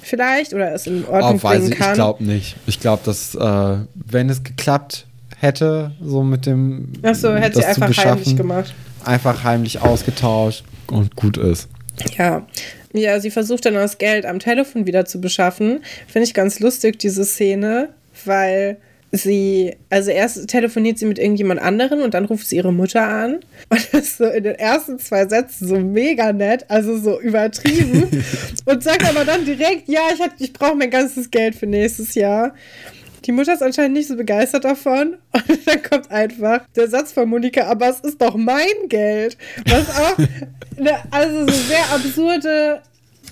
[0.00, 1.90] Vielleicht oder es in Ordnung oh, bringen kann.
[1.90, 2.56] Ich glaube nicht.
[2.66, 5.06] Ich glaube, dass äh, wenn es geklappt
[5.38, 6.92] hätte, so mit dem.
[7.02, 8.74] Achso, hätte sie einfach heimlich gemacht.
[9.04, 11.68] Einfach heimlich ausgetauscht und gut ist.
[12.16, 12.46] Ja.
[12.94, 15.80] Ja, sie versucht dann das Geld am Telefon wieder zu beschaffen.
[16.06, 17.88] Finde ich ganz lustig, diese Szene,
[18.24, 18.76] weil
[19.12, 23.40] sie, also erst telefoniert sie mit irgendjemand anderen und dann ruft sie ihre Mutter an.
[23.68, 28.08] Und das ist so in den ersten zwei Sätzen so mega nett, also so übertrieben.
[28.64, 32.54] und sagt aber dann direkt, ja, ich, ich brauche mein ganzes Geld für nächstes Jahr.
[33.26, 35.16] Die Mutter ist anscheinend nicht so begeistert davon.
[35.32, 39.36] Und dann kommt einfach der Satz von Monika, aber es ist doch mein Geld.
[39.66, 40.18] Was auch
[40.76, 42.82] eine, also so sehr absurde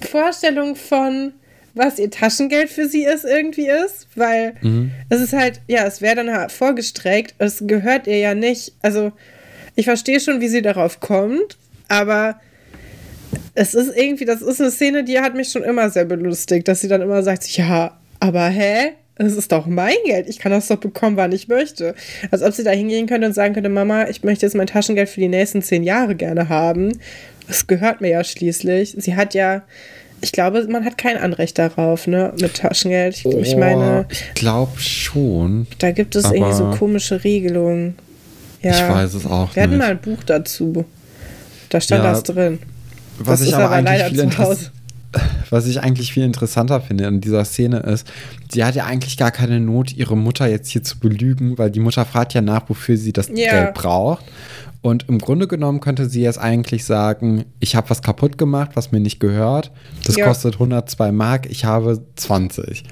[0.08, 1.32] Vorstellung von,
[1.74, 4.06] was ihr Taschengeld für sie ist, irgendwie ist.
[4.14, 4.90] Weil mhm.
[5.08, 7.34] es ist halt, ja, es wäre dann halt vorgestreckt.
[7.38, 8.72] Es gehört ihr ja nicht.
[8.82, 9.12] Also,
[9.76, 11.58] ich verstehe schon, wie sie darauf kommt,
[11.88, 12.40] aber
[13.54, 16.80] es ist irgendwie, das ist eine Szene, die hat mich schon immer sehr belustigt, dass
[16.80, 18.92] sie dann immer sagt, ja, aber hä?
[19.26, 20.28] es ist doch mein Geld.
[20.28, 21.94] Ich kann das doch bekommen, wann ich möchte.
[22.30, 25.08] Als ob sie da hingehen könnte und sagen könnte, Mama, ich möchte jetzt mein Taschengeld
[25.08, 26.98] für die nächsten zehn Jahre gerne haben.
[27.48, 28.94] Es gehört mir ja schließlich.
[28.96, 29.62] Sie hat ja,
[30.20, 33.16] ich glaube, man hat kein Anrecht darauf, ne, mit Taschengeld.
[33.16, 34.06] Ich, oh, ich meine.
[34.10, 35.66] Ich glaube schon.
[35.78, 37.94] Da gibt es irgendwie so komische Regelungen.
[38.62, 39.54] Ja, ich weiß es auch.
[39.54, 40.84] Wir hatten mal ein Buch dazu.
[41.70, 42.58] Da stand ja, das drin.
[43.18, 44.70] Was das ich aber, aber leider zu Hause
[45.50, 48.06] was ich eigentlich viel interessanter finde in dieser Szene ist,
[48.50, 51.80] sie hat ja eigentlich gar keine Not, ihre Mutter jetzt hier zu belügen, weil die
[51.80, 53.64] Mutter fragt ja nach, wofür sie das yeah.
[53.64, 54.24] Geld braucht.
[54.82, 58.92] Und im Grunde genommen könnte sie jetzt eigentlich sagen, ich habe was kaputt gemacht, was
[58.92, 59.72] mir nicht gehört.
[60.06, 60.26] Das ja.
[60.26, 62.84] kostet 102 Mark, ich habe 20.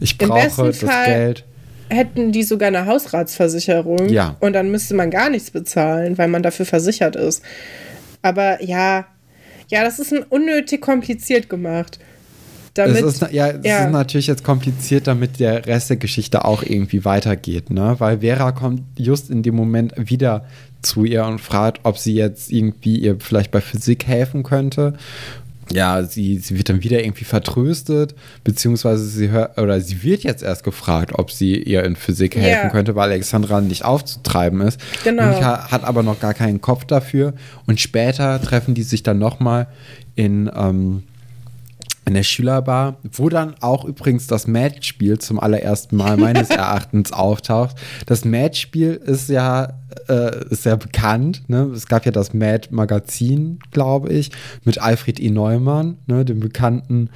[0.00, 1.44] Ich brauche das Fall Geld.
[1.88, 4.36] Hätten die sogar eine Hausratsversicherung ja.
[4.40, 7.42] und dann müsste man gar nichts bezahlen, weil man dafür versichert ist.
[8.22, 9.06] Aber ja,
[9.68, 11.98] ja, das ist ein unnötig kompliziert gemacht.
[12.74, 13.84] Damit, es ist, ja, es ja.
[13.84, 17.96] ist natürlich jetzt kompliziert, damit der Rest der Geschichte auch irgendwie weitergeht, ne?
[17.98, 20.44] Weil Vera kommt just in dem Moment wieder
[20.80, 24.94] zu ihr und fragt, ob sie jetzt irgendwie ihr vielleicht bei Physik helfen könnte
[25.72, 28.14] ja, sie, sie wird dann wieder irgendwie vertröstet,
[28.44, 32.62] beziehungsweise sie hört, oder sie wird jetzt erst gefragt, ob sie ihr in Physik helfen
[32.62, 32.70] yeah.
[32.70, 34.80] könnte, weil Alexandra nicht aufzutreiben ist.
[35.04, 35.26] Genau.
[35.26, 37.34] Monika hat aber noch gar keinen Kopf dafür.
[37.66, 39.68] Und später treffen die sich dann nochmal
[40.16, 41.04] in, ähm,
[42.10, 47.76] in der Schülerbar, wo dann auch übrigens das Matchspiel zum allerersten Mal meines Erachtens auftaucht.
[48.06, 49.74] Das Matchspiel ist ja,
[50.08, 51.42] äh, ist ja bekannt.
[51.46, 51.70] Ne?
[51.72, 54.32] Es gab ja das Mad-Magazin, glaube ich,
[54.64, 55.30] mit Alfred E.
[55.30, 56.24] Neumann, ne?
[56.24, 57.10] dem bekannten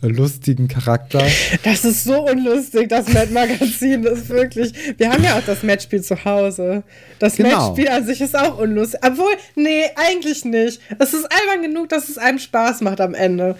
[0.00, 1.22] äh, lustigen Charakter.
[1.62, 4.02] Das ist so unlustig, das Mad-Magazin.
[4.02, 4.72] Das ist wirklich.
[4.96, 6.84] Wir haben ja auch das Matchspiel zu Hause.
[7.18, 7.50] Das genau.
[7.50, 9.00] Matchspiel an sich ist auch unlustig.
[9.04, 10.80] Obwohl, nee, eigentlich nicht.
[10.98, 13.54] Es ist albern genug, dass es einem Spaß macht am Ende.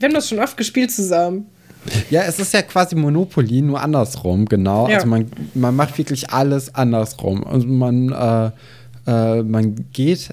[0.00, 1.46] Wir haben das schon oft gespielt zusammen.
[2.10, 4.88] Ja, es ist ja quasi Monopoly, nur andersrum, genau.
[4.88, 4.96] Ja.
[4.96, 7.46] Also man, man macht wirklich alles andersrum.
[7.46, 8.50] Also man, äh,
[9.06, 10.30] äh, man geht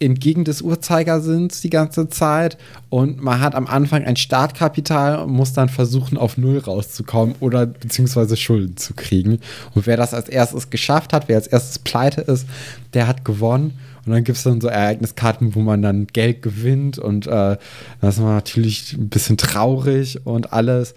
[0.00, 5.52] entgegen des Uhrzeigersinns die ganze Zeit und man hat am Anfang ein Startkapital und muss
[5.52, 9.38] dann versuchen, auf Null rauszukommen oder beziehungsweise Schulden zu kriegen.
[9.74, 12.46] Und wer das als erstes geschafft hat, wer als erstes pleite ist,
[12.94, 13.78] der hat gewonnen.
[14.06, 17.56] Und dann gibt es dann so Ereigniskarten, wo man dann Geld gewinnt und äh,
[18.00, 20.94] das ist natürlich ein bisschen traurig und alles.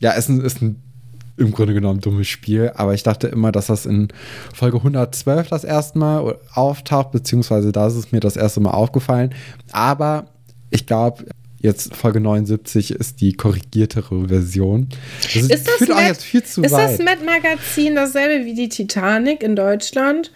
[0.00, 0.82] Ja, es ist ein, ist ein
[1.36, 4.08] im Grunde genommen dummes Spiel, aber ich dachte immer, dass das in
[4.54, 9.34] Folge 112 das erste Mal auftaucht, beziehungsweise da ist es mir das erste Mal aufgefallen.
[9.72, 10.26] Aber
[10.70, 11.24] ich glaube,
[11.60, 14.88] jetzt Folge 79 ist die korrigiertere Version.
[15.22, 16.98] Das ist das, Matt, jetzt viel zu ist weit.
[16.98, 20.32] das Mad Magazin dasselbe wie die Titanic in Deutschland?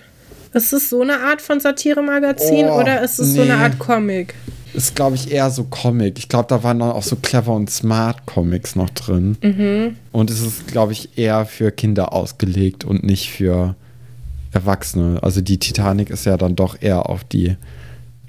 [0.57, 3.37] Ist es so eine Art von Satire-Magazin oh, oder ist es nee.
[3.37, 4.35] so eine Art Comic?
[4.73, 6.19] Ist, glaube ich, eher so Comic.
[6.19, 9.37] Ich glaube, da waren auch so clever und smart Comics noch drin.
[9.43, 9.97] Mhm.
[10.13, 13.75] Und es ist, glaube ich, eher für Kinder ausgelegt und nicht für
[14.51, 15.19] Erwachsene.
[15.23, 17.57] Also die Titanic ist ja dann doch eher auf die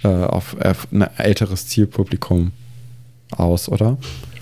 [0.04, 2.52] äh, auf, auf ein älteres Zielpublikum
[3.38, 3.98] aus, oder?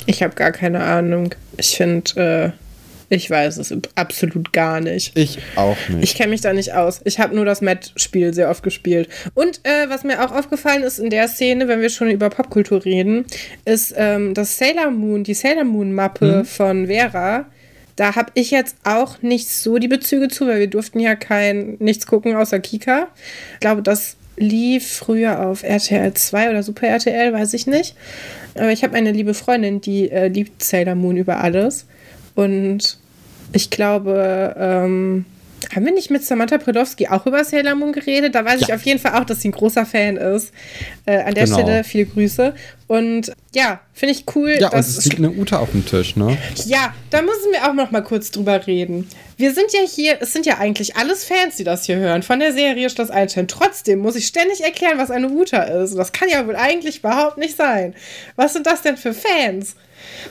[0.07, 1.35] Ich habe gar keine Ahnung.
[1.57, 2.64] Ich finde, äh,
[3.09, 5.17] ich weiß es absolut gar nicht.
[5.17, 6.03] Ich auch nicht.
[6.03, 7.01] Ich kenne mich da nicht aus.
[7.05, 9.09] Ich habe nur das Matt-Spiel sehr oft gespielt.
[9.33, 12.83] Und äh, was mir auch aufgefallen ist in der Szene, wenn wir schon über Popkultur
[12.83, 13.25] reden,
[13.65, 16.45] ist ähm, das Sailor Moon, die Sailor Moon-Mappe mhm.
[16.45, 17.45] von Vera.
[17.95, 21.77] Da habe ich jetzt auch nicht so die Bezüge zu, weil wir durften ja kein
[21.79, 23.07] nichts gucken außer Kika.
[23.53, 27.95] Ich glaube, das lief früher auf RTL 2 oder Super RTL, weiß ich nicht.
[28.55, 31.85] Aber ich habe eine liebe Freundin, die äh, liebt Sailor Moon über alles.
[32.35, 32.97] Und
[33.53, 35.25] ich glaube, ähm,
[35.73, 38.35] haben wir nicht mit Samantha Brodowski auch über Sailor Moon geredet?
[38.35, 38.67] Da weiß ja.
[38.67, 40.51] ich auf jeden Fall auch, dass sie ein großer Fan ist.
[41.05, 41.59] Äh, an der genau.
[41.59, 42.53] Stelle viele Grüße.
[42.87, 44.55] Und ja, finde ich cool.
[44.59, 46.37] Ja, und es liegt eine Ute auf dem Tisch, ne?
[46.65, 49.09] Ja, da müssen wir auch noch mal kurz drüber reden.
[49.37, 52.39] Wir sind ja hier, es sind ja eigentlich alles Fans, die das hier hören, von
[52.39, 53.47] der Serie Schloss Einstein.
[53.47, 55.95] Trotzdem muss ich ständig erklären, was eine Uta ist.
[55.95, 57.95] das kann ja wohl eigentlich überhaupt nicht sein.
[58.35, 59.75] Was sind das denn für Fans?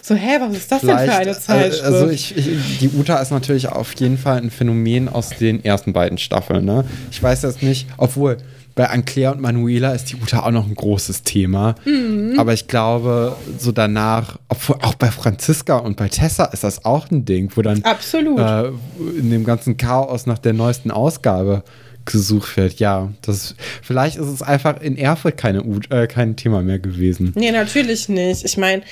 [0.02, 1.84] So, hä, was ist das Vielleicht, denn für eine Zeitschrift?
[1.84, 5.92] Also ich, ich, die Uta ist natürlich auf jeden Fall ein Phänomen aus den ersten
[5.92, 6.64] beiden Staffeln.
[6.64, 6.84] Ne?
[7.10, 8.38] Ich weiß jetzt nicht, obwohl
[8.74, 11.76] bei Anclair und Manuela ist die Uta auch noch ein großes Thema.
[11.84, 12.34] Mhm.
[12.38, 17.10] Aber ich glaube, so danach, obwohl auch bei Franziska und bei Tessa ist das auch
[17.10, 18.40] ein Ding, wo dann Absolut.
[18.40, 18.70] Äh,
[19.16, 21.62] in dem ganzen Chaos nach der neuesten Ausgabe
[22.04, 22.80] gesucht wird.
[22.80, 27.32] Ja, das vielleicht ist es einfach in Erfurt keine, äh, kein Thema mehr gewesen.
[27.34, 28.44] Nee, natürlich nicht.
[28.44, 28.82] Ich meine,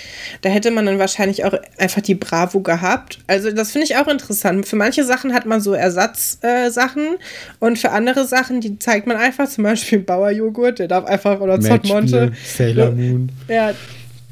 [0.41, 3.19] da hätte man dann wahrscheinlich auch einfach die Bravo gehabt.
[3.27, 4.67] Also das finde ich auch interessant.
[4.67, 9.17] Für manche Sachen hat man so Ersatzsachen äh, und für andere Sachen, die zeigt man
[9.17, 12.33] einfach, zum Beispiel Bauerjoghurt, der darf einfach, oder Zottmonte.
[12.45, 13.31] Sailor Moon.
[13.49, 13.73] Ja,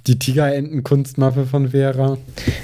[0.07, 2.19] die Tigerenten-Kunstmappe von Vera.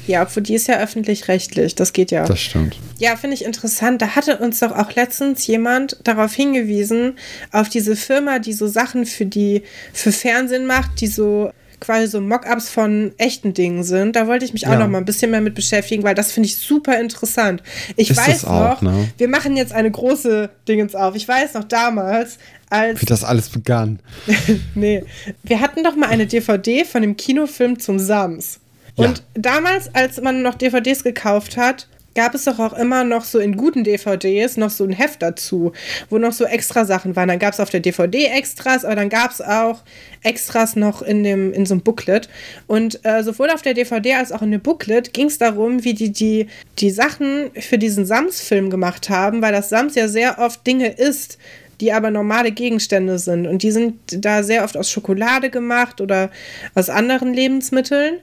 [0.07, 1.75] Ja, obwohl die ist ja öffentlich-rechtlich.
[1.75, 2.25] Das geht ja.
[2.25, 2.79] Das stimmt.
[2.99, 4.01] Ja, finde ich interessant.
[4.01, 7.19] Da hatte uns doch auch letztens jemand darauf hingewiesen,
[7.53, 9.63] auf diese Firma, die so Sachen für die,
[9.93, 11.51] für Fernsehen macht, die so
[11.81, 14.17] quasi so Mockups von echten Dingen sind.
[14.17, 14.79] Da wollte ich mich auch ja.
[14.79, 17.63] noch mal ein bisschen mehr mit beschäftigen, weil das finde ich super interessant.
[17.97, 19.09] Ich Ist weiß auch, noch, ne?
[19.19, 21.15] wir machen jetzt eine große Dingens auf.
[21.15, 22.39] Ich weiß noch damals,
[22.71, 23.01] als.
[23.03, 24.01] Wie das alles begann.
[24.75, 25.05] nee.
[25.43, 28.61] Wir hatten doch mal eine DVD von dem Kinofilm zum Sams.
[28.97, 29.25] Und ja.
[29.35, 31.87] damals, als man noch DVDs gekauft hat,
[32.17, 35.73] gab es doch auch immer noch so in guten DVDs noch so ein Heft dazu,
[36.11, 37.29] wo noch so extra Sachen waren.
[37.29, 39.83] Dann gab es auf der DVD Extras, aber dann gab es auch
[40.23, 42.29] Extras noch in, dem, in so einem Booklet.
[42.67, 45.95] Und äh, sowohl auf der DVD als auch in dem Booklet ging es darum, wie
[45.95, 46.49] die, die
[46.79, 51.39] die Sachen für diesen Sams-Film gemacht haben, weil das Sams ja sehr oft Dinge ist,
[51.81, 53.47] die aber normale Gegenstände sind.
[53.47, 56.31] Und die sind da sehr oft aus Schokolade gemacht oder
[56.75, 58.21] aus anderen Lebensmitteln.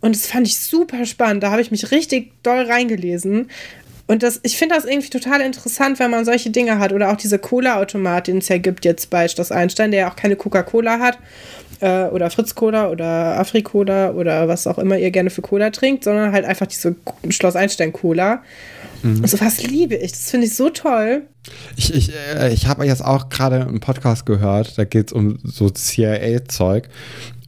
[0.00, 1.42] Und das fand ich super spannend.
[1.42, 3.48] Da habe ich mich richtig doll reingelesen.
[4.06, 6.92] Und das, ich finde das irgendwie total interessant, wenn man solche Dinge hat.
[6.92, 10.16] Oder auch diese Cola-Automat, den es ja gibt jetzt bei Schloss Einstein, der ja auch
[10.16, 11.18] keine Coca-Cola hat.
[11.80, 16.32] Äh, oder Fritz-Cola oder Afri-Cola oder was auch immer ihr gerne für Cola trinkt, sondern
[16.32, 16.96] halt einfach diese
[17.28, 18.42] Schloss Einstein-Cola.
[19.02, 19.22] Mhm.
[19.22, 20.12] Also was liebe ich.
[20.12, 21.22] Das finde ich so toll.
[21.76, 25.38] Ich, ich, äh, ich habe jetzt auch gerade einen Podcast gehört, da geht es um
[25.44, 26.88] so CIA-Zeug.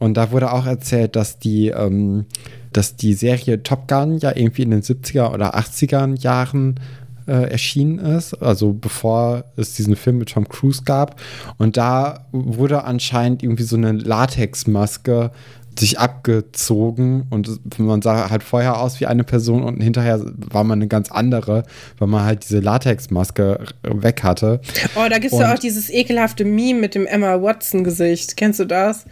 [0.01, 2.25] Und da wurde auch erzählt, dass die, ähm,
[2.73, 6.79] dass die Serie Top Gun ja irgendwie in den 70er oder 80er Jahren
[7.27, 11.21] äh, erschienen ist, also bevor es diesen Film mit Tom Cruise gab.
[11.59, 15.29] Und da wurde anscheinend irgendwie so eine Latexmaske
[15.77, 20.79] sich abgezogen und man sah halt vorher aus wie eine Person und hinterher war man
[20.79, 21.63] eine ganz andere,
[21.99, 24.61] weil man halt diese Latexmaske weg hatte.
[24.95, 28.35] Oh, da gibt es ja auch dieses ekelhafte Meme mit dem Emma Watson-Gesicht.
[28.35, 29.05] Kennst du das?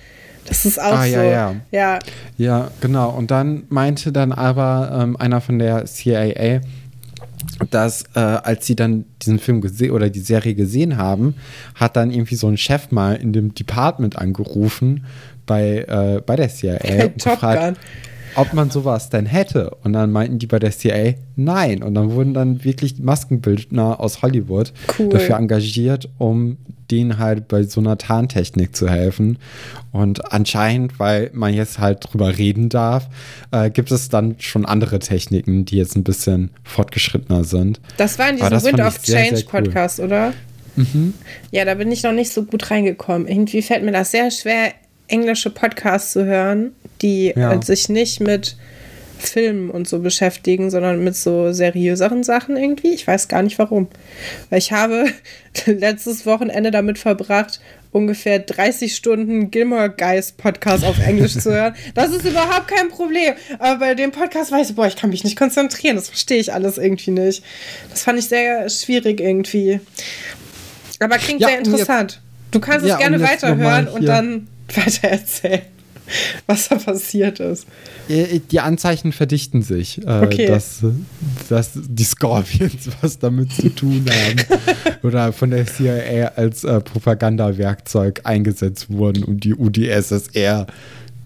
[0.49, 1.15] Das ist auch ah, so.
[1.15, 1.55] Ja, ja.
[1.71, 1.99] ja.
[2.37, 3.11] Ja, genau.
[3.11, 6.61] Und dann meinte dann aber ähm, einer von der CIA,
[7.69, 11.35] dass äh, als sie dann diesen Film gesehen oder die Serie gesehen haben,
[11.75, 15.05] hat dann irgendwie so ein Chef mal in dem Department angerufen
[15.45, 17.77] bei, äh, bei der CIA und gefragt,
[18.35, 19.71] ob man sowas denn hätte.
[19.83, 21.83] Und dann meinten die bei der CIA, nein.
[21.83, 25.09] Und dann wurden dann wirklich Maskenbildner aus Hollywood cool.
[25.09, 26.57] dafür engagiert, um
[26.91, 29.37] denen halt bei so einer Tarntechnik zu helfen.
[29.91, 33.07] Und anscheinend, weil man jetzt halt drüber reden darf,
[33.51, 37.79] äh, gibt es dann schon andere Techniken, die jetzt ein bisschen fortgeschrittener sind.
[37.97, 39.63] Das war in diesem Wind of Change sehr cool.
[39.63, 40.33] Podcast, oder?
[40.75, 41.13] Mhm.
[41.51, 43.27] Ja, da bin ich noch nicht so gut reingekommen.
[43.27, 44.73] Irgendwie fällt mir das sehr schwer,
[45.07, 46.71] englische Podcasts zu hören,
[47.01, 47.61] die ja.
[47.61, 48.55] sich nicht mit
[49.19, 52.93] Filmen und so beschäftigen, sondern mit so seriöseren Sachen irgendwie.
[52.93, 53.87] Ich weiß gar nicht warum.
[54.49, 55.05] Weil ich habe
[55.65, 57.59] letztes Wochenende damit verbracht,
[57.91, 61.75] ungefähr 30 Stunden Gilmore Guys Podcast auf Englisch zu hören.
[61.93, 63.33] Das ist überhaupt kein Problem.
[63.59, 65.95] Aber bei dem Podcast weiß ich, boah, ich kann mich nicht konzentrieren.
[65.95, 67.43] Das verstehe ich alles irgendwie nicht.
[67.89, 69.79] Das fand ich sehr schwierig irgendwie.
[70.99, 72.21] Aber klingt ja, sehr interessant.
[72.51, 75.61] Du kannst ja, es gerne weiterhören und dann weiter erzählen
[76.47, 77.65] was da passiert ist.
[78.07, 80.47] Äh, die Anzeichen verdichten sich, äh, okay.
[80.47, 80.83] dass,
[81.49, 84.59] dass die Scorpions was damit zu tun haben
[85.03, 90.67] oder von der CIA als äh, Propagandawerkzeug eingesetzt wurden, um die UdSSR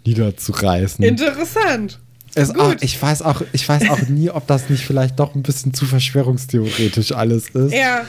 [0.05, 1.03] niederzureißen.
[1.03, 1.99] Interessant.
[2.36, 5.43] Es auch, ich, weiß auch, ich weiß auch nie, ob das nicht vielleicht doch ein
[5.43, 7.73] bisschen zu verschwörungstheoretisch alles ist.
[7.73, 8.05] Ja.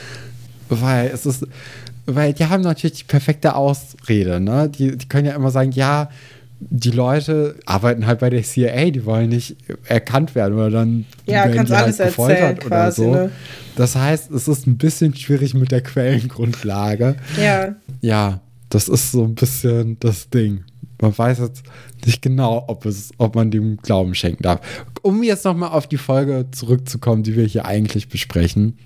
[0.70, 1.46] Weil es ist,
[2.06, 4.70] weil die haben natürlich die perfekte Ausrede, ne?
[4.70, 6.10] Die, die können ja immer sagen, ja,
[6.70, 9.56] die Leute arbeiten halt bei der CIA, die wollen nicht
[9.86, 13.12] erkannt werden oder dann ja, werden die halt gefoltert oder quasi, so.
[13.12, 13.30] Ne?
[13.76, 17.16] Das heißt, es ist ein bisschen schwierig mit der Quellengrundlage.
[17.40, 17.74] Ja.
[18.00, 20.64] Ja, das ist so ein bisschen das Ding.
[21.00, 21.64] Man weiß jetzt
[22.04, 24.60] nicht genau, ob, es, ob man dem Glauben schenken darf.
[25.02, 28.78] Um jetzt nochmal auf die Folge zurückzukommen, die wir hier eigentlich besprechen,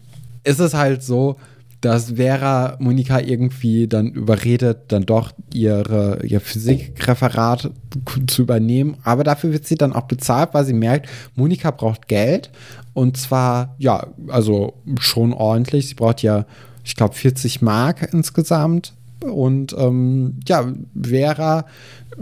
[0.45, 1.37] ist es halt so,
[1.81, 7.71] dass Vera Monika irgendwie dann überredet, dann doch ihre, ihr Physikreferat
[8.27, 8.97] zu übernehmen.
[9.05, 12.51] Aber dafür wird sie dann auch bezahlt, weil sie merkt, Monika braucht Geld.
[12.95, 15.89] Und zwar, ja, also schon ordentlich.
[15.89, 16.47] Sie braucht ja,
[16.83, 18.95] ich glaube, 40 Mark insgesamt.
[19.21, 21.65] Und ähm, ja, Vera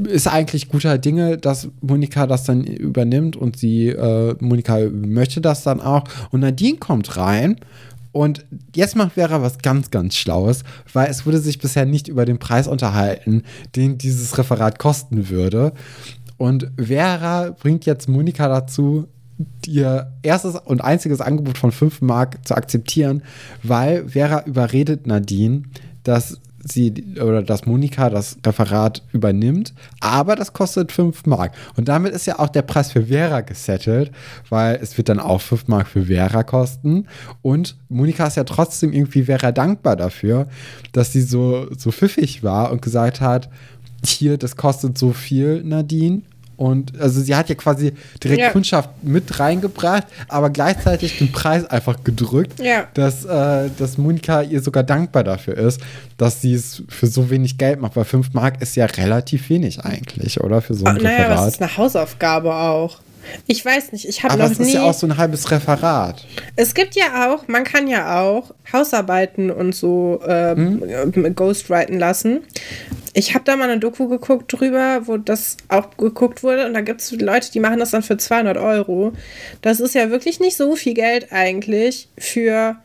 [0.05, 5.63] ist eigentlich guter Dinge, dass Monika das dann übernimmt und sie, äh, Monika möchte das
[5.63, 6.05] dann auch.
[6.31, 7.57] Und Nadine kommt rein
[8.17, 10.65] und jetzt macht Vera was ganz, ganz Schlaues,
[10.95, 13.43] weil es wurde sich bisher nicht über den Preis unterhalten,
[13.77, 15.75] den dieses Referat kosten würde.
[16.39, 19.09] Und Vera bringt jetzt Monika dazu,
[19.67, 23.23] ihr erstes und einziges Angebot von 5 Mark zu akzeptieren,
[23.63, 25.65] weil Vera überredet Nadine,
[26.03, 26.41] dass
[26.71, 31.53] sie oder dass Monika das Referat übernimmt, aber das kostet 5 Mark.
[31.77, 34.11] Und damit ist ja auch der Preis für Vera gesettelt,
[34.49, 37.07] weil es wird dann auch 5 Mark für Vera kosten.
[37.43, 40.49] Und Monika ist ja trotzdem irgendwie Vera dankbar dafür,
[40.93, 43.49] dass sie so, so pfiffig war und gesagt hat,
[44.05, 46.23] hier, das kostet so viel, Nadine.
[46.57, 47.93] Und also sie hat ja quasi
[48.23, 48.51] direkt ja.
[48.51, 52.89] Kundschaft mit reingebracht, aber gleichzeitig den Preis einfach gedrückt, ja.
[52.95, 55.81] dass, äh, dass Monika ihr sogar dankbar dafür ist,
[56.17, 59.81] dass sie es für so wenig Geld macht, weil 5 Mark ist ja relativ wenig
[59.85, 60.63] eigentlich, oder?
[60.63, 61.29] Für so ein naja, Referat.
[61.29, 63.01] Naja, das ist eine Hausaufgabe auch.
[63.47, 64.45] Ich weiß nicht, ich habe noch nie.
[64.45, 66.27] Aber es ist ja auch so ein halbes Referat.
[66.57, 71.35] Es gibt ja auch, man kann ja auch Hausarbeiten und so ähm, hm?
[71.35, 72.41] ghostwriten lassen.
[73.13, 76.81] Ich habe da mal eine Doku geguckt drüber, wo das auch geguckt wurde und da
[76.81, 79.13] gibt es Leute, die machen das dann für 200 Euro.
[79.63, 82.77] Das ist ja wirklich nicht so viel Geld eigentlich für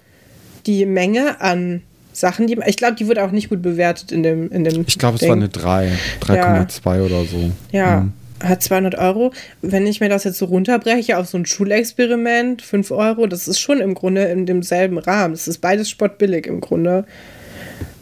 [0.65, 1.81] die Menge an
[2.13, 4.99] Sachen, die ich glaube, die wurde auch nicht gut bewertet in dem in dem Ich
[4.99, 7.01] glaube, es war eine 3, 3,2 ja.
[7.01, 7.51] oder so.
[7.71, 7.99] Ja.
[8.01, 8.13] Hm
[8.43, 9.31] hat 200 Euro.
[9.61, 13.59] Wenn ich mir das jetzt so runterbreche auf so ein Schulexperiment, 5 Euro, das ist
[13.59, 15.33] schon im Grunde in demselben Rahmen.
[15.33, 17.05] Das ist beides spottbillig im Grunde.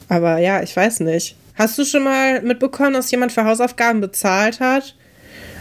[0.08, 1.36] Aber ja, ich weiß nicht.
[1.56, 4.96] Hast du schon mal mitbekommen, dass jemand für Hausaufgaben bezahlt hat?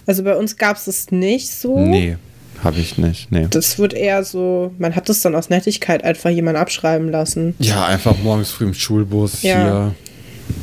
[0.06, 1.78] Also bei uns gab es das nicht so.
[1.78, 2.16] Nee,
[2.62, 3.30] habe ich nicht.
[3.30, 3.46] Nee.
[3.50, 7.54] Das wird eher so, man hat das dann aus Nettigkeit einfach jemand abschreiben lassen.
[7.58, 9.62] Ja, einfach morgens früh im Schulbus ja.
[9.62, 9.94] hier.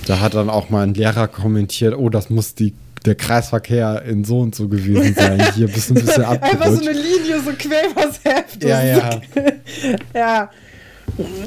[0.08, 2.74] Da hat dann auch mal ein Lehrer kommentiert, oh, das muss die
[3.06, 5.54] der Kreisverkehr in so und so gewesen sein.
[5.56, 6.62] Hier bist du ein bisschen abgerutscht.
[6.62, 8.64] Einfach so eine Linie, so quer was Heft.
[8.64, 9.22] Ja, ja.
[10.14, 10.50] ja.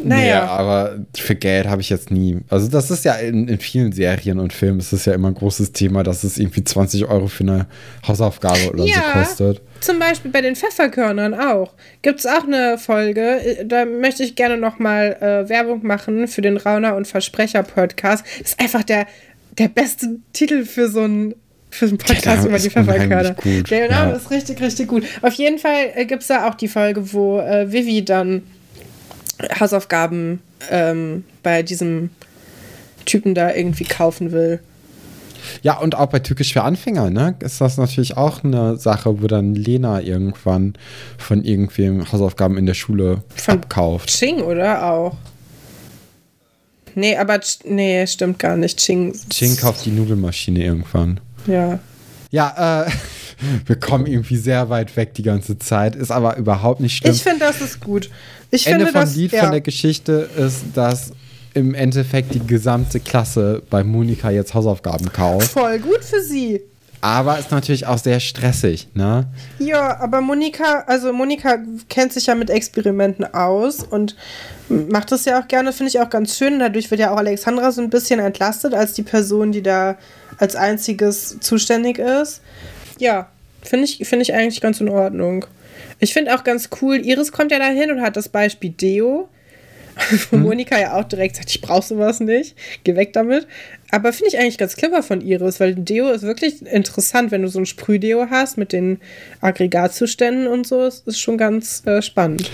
[0.02, 0.22] Naja.
[0.24, 2.38] Nee, aber für Geld habe ich jetzt nie.
[2.48, 5.34] Also, das ist ja in, in vielen Serien und Filmen ist es ja immer ein
[5.34, 7.66] großes Thema, dass es irgendwie 20 Euro für eine
[8.06, 9.62] Hausaufgabe oder ja, so kostet.
[9.80, 11.74] Zum Beispiel bei den Pfefferkörnern auch.
[12.02, 16.56] Gibt es auch eine Folge, da möchte ich gerne nochmal äh, Werbung machen für den
[16.56, 18.24] Rauner und Versprecher Podcast.
[18.40, 19.06] Das ist einfach der,
[19.58, 21.34] der beste Titel für so ein
[21.70, 23.36] für einen Podcast über die Pfefferkörner.
[23.70, 24.16] Der Name ja.
[24.16, 25.04] ist richtig, richtig gut.
[25.22, 28.42] Auf jeden Fall äh, gibt es da auch die Folge, wo äh, Vivi dann
[29.60, 30.40] Hausaufgaben
[30.70, 32.10] ähm, bei diesem
[33.04, 34.60] Typen da irgendwie kaufen will.
[35.62, 37.36] Ja, und auch bei Türkisch für Anfänger, ne?
[37.40, 40.74] Ist das natürlich auch eine Sache, wo dann Lena irgendwann
[41.16, 44.10] von irgendwem Hausaufgaben in der Schule von abkauft.
[44.10, 44.92] Ching, oder?
[44.92, 45.16] Auch.
[46.94, 48.78] Nee, aber nee, stimmt gar nicht.
[48.78, 49.14] Ching.
[49.30, 51.20] Ching kauft die Nudelmaschine irgendwann.
[51.48, 51.78] Ja.
[52.30, 52.90] Ja, äh,
[53.66, 57.14] wir kommen irgendwie sehr weit weg die ganze Zeit, ist aber überhaupt nicht schlimm.
[57.14, 58.10] Ich finde, das ist gut.
[58.50, 59.42] Ich Ende finde, vom das, Lied ja.
[59.42, 61.12] von der Geschichte ist, dass
[61.54, 65.48] im Endeffekt die gesamte Klasse bei Monika jetzt Hausaufgaben kauft.
[65.50, 66.60] Voll gut für sie.
[67.00, 69.26] Aber ist natürlich auch sehr stressig, ne?
[69.58, 74.16] Ja, aber Monika, also Monika kennt sich ja mit Experimenten aus und
[74.68, 76.58] macht das ja auch gerne, finde ich auch ganz schön.
[76.58, 79.96] Dadurch wird ja auch Alexandra so ein bisschen entlastet als die Person, die da
[80.38, 82.42] als einziges zuständig ist.
[82.98, 83.28] Ja,
[83.62, 85.46] finde ich, find ich eigentlich ganz in Ordnung.
[86.00, 89.28] Ich finde auch ganz cool, Iris kommt ja dahin und hat das Beispiel Deo.
[90.30, 90.42] Wo hm.
[90.42, 93.46] Monika ja auch direkt sagt, ich brauche sowas nicht, geh weg damit.
[93.90, 97.48] Aber finde ich eigentlich ganz clever von Iris, weil Deo ist wirklich interessant, wenn du
[97.48, 99.00] so ein Sprühdeo hast mit den
[99.40, 102.50] Aggregatzuständen und so, ist, ist schon ganz äh, spannend.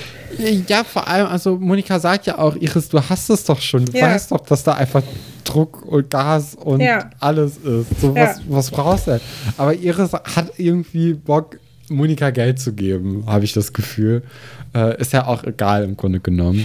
[0.68, 3.98] Ja, vor allem, also Monika sagt ja auch, Iris, du hast es doch schon, du
[3.98, 4.06] ja.
[4.06, 5.02] weißt doch, dass da einfach
[5.42, 7.10] Druck und Gas und ja.
[7.18, 8.00] alles ist.
[8.00, 8.44] So, was, ja.
[8.48, 9.20] was brauchst du denn?
[9.56, 14.22] Aber Iris hat irgendwie Bock, Monika Geld zu geben, habe ich das Gefühl.
[14.72, 16.64] Äh, ist ja auch egal im Grunde genommen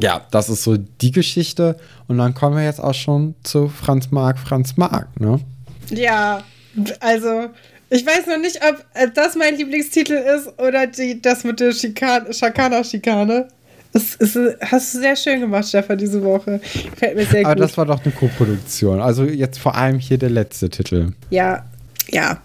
[0.00, 1.76] ja, das ist so die Geschichte.
[2.08, 5.40] Und dann kommen wir jetzt auch schon zu Franz Marc, Franz Marc, ne?
[5.90, 6.42] Ja,
[7.00, 7.48] also
[7.90, 13.48] ich weiß noch nicht, ob das mein Lieblingstitel ist oder die, das mit der Schakana-Schikane.
[13.92, 16.60] Das, das, hast du sehr schön gemacht, Stefan, diese Woche.
[16.96, 17.52] Fällt mir sehr gut.
[17.52, 19.00] Aber das war doch eine Co-Produktion.
[19.00, 21.12] Also jetzt vor allem hier der letzte Titel.
[21.30, 21.64] Ja,
[22.10, 22.42] ja.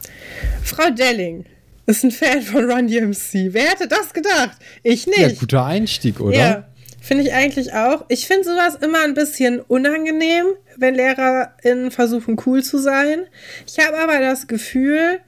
[0.63, 1.45] Frau Delling
[1.87, 3.51] ist ein Fan von Run DMC.
[3.51, 4.57] Wer hätte das gedacht?
[4.83, 5.17] Ich nicht.
[5.17, 6.37] Ja, guter Einstieg, oder?
[6.37, 6.67] Ja.
[7.01, 8.05] Finde ich eigentlich auch.
[8.09, 10.45] Ich finde sowas immer ein bisschen unangenehm,
[10.77, 13.25] wenn LehrerInnen versuchen, cool zu sein.
[13.65, 15.19] Ich habe aber das Gefühl,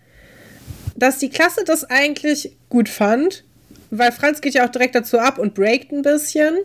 [0.95, 3.43] dass die Klasse das eigentlich gut fand,
[3.89, 6.55] weil Franz geht ja auch direkt dazu ab und breakt ein bisschen.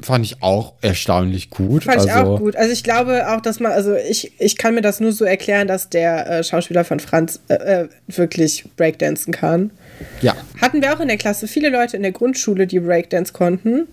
[0.00, 1.84] Fand ich auch erstaunlich gut.
[1.84, 2.54] Fand also, ich auch gut.
[2.54, 5.66] Also ich glaube auch, dass man, also ich, ich kann mir das nur so erklären,
[5.66, 9.72] dass der äh, Schauspieler von Franz äh, äh wirklich Breakdancen kann.
[10.20, 10.36] Ja.
[10.60, 13.88] Hatten wir auch in der Klasse viele Leute in der Grundschule, die Breakdance konnten.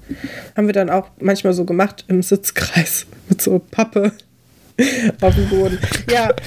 [0.56, 4.12] Haben wir dann auch manchmal so gemacht im Sitzkreis mit so Pappe
[5.22, 5.80] auf dem Boden.
[6.12, 6.34] Ja.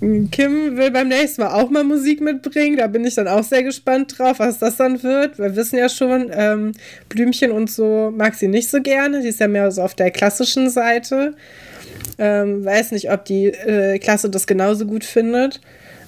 [0.00, 2.76] Kim will beim nächsten Mal auch mal Musik mitbringen.
[2.76, 5.38] Da bin ich dann auch sehr gespannt drauf, was das dann wird.
[5.38, 6.72] Wir wissen ja schon, ähm,
[7.08, 9.22] Blümchen und so mag sie nicht so gerne.
[9.22, 11.34] Die ist ja mehr so auf der klassischen Seite.
[12.18, 15.60] Ähm, weiß nicht, ob die äh, Klasse das genauso gut findet.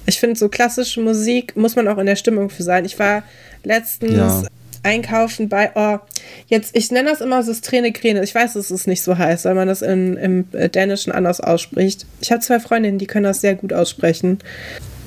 [0.06, 2.84] Ich finde, so klassische Musik muss man auch in der Stimmung für sein.
[2.84, 3.22] Ich war
[3.64, 4.42] letztens ja.
[4.82, 5.98] einkaufen bei, oh,
[6.46, 8.22] jetzt, ich nenne das immer Systrene Kräne.
[8.22, 12.06] Ich weiß, dass es nicht so heißt, weil man das in, im Dänischen anders ausspricht.
[12.20, 14.38] Ich habe zwei Freundinnen, die können das sehr gut aussprechen.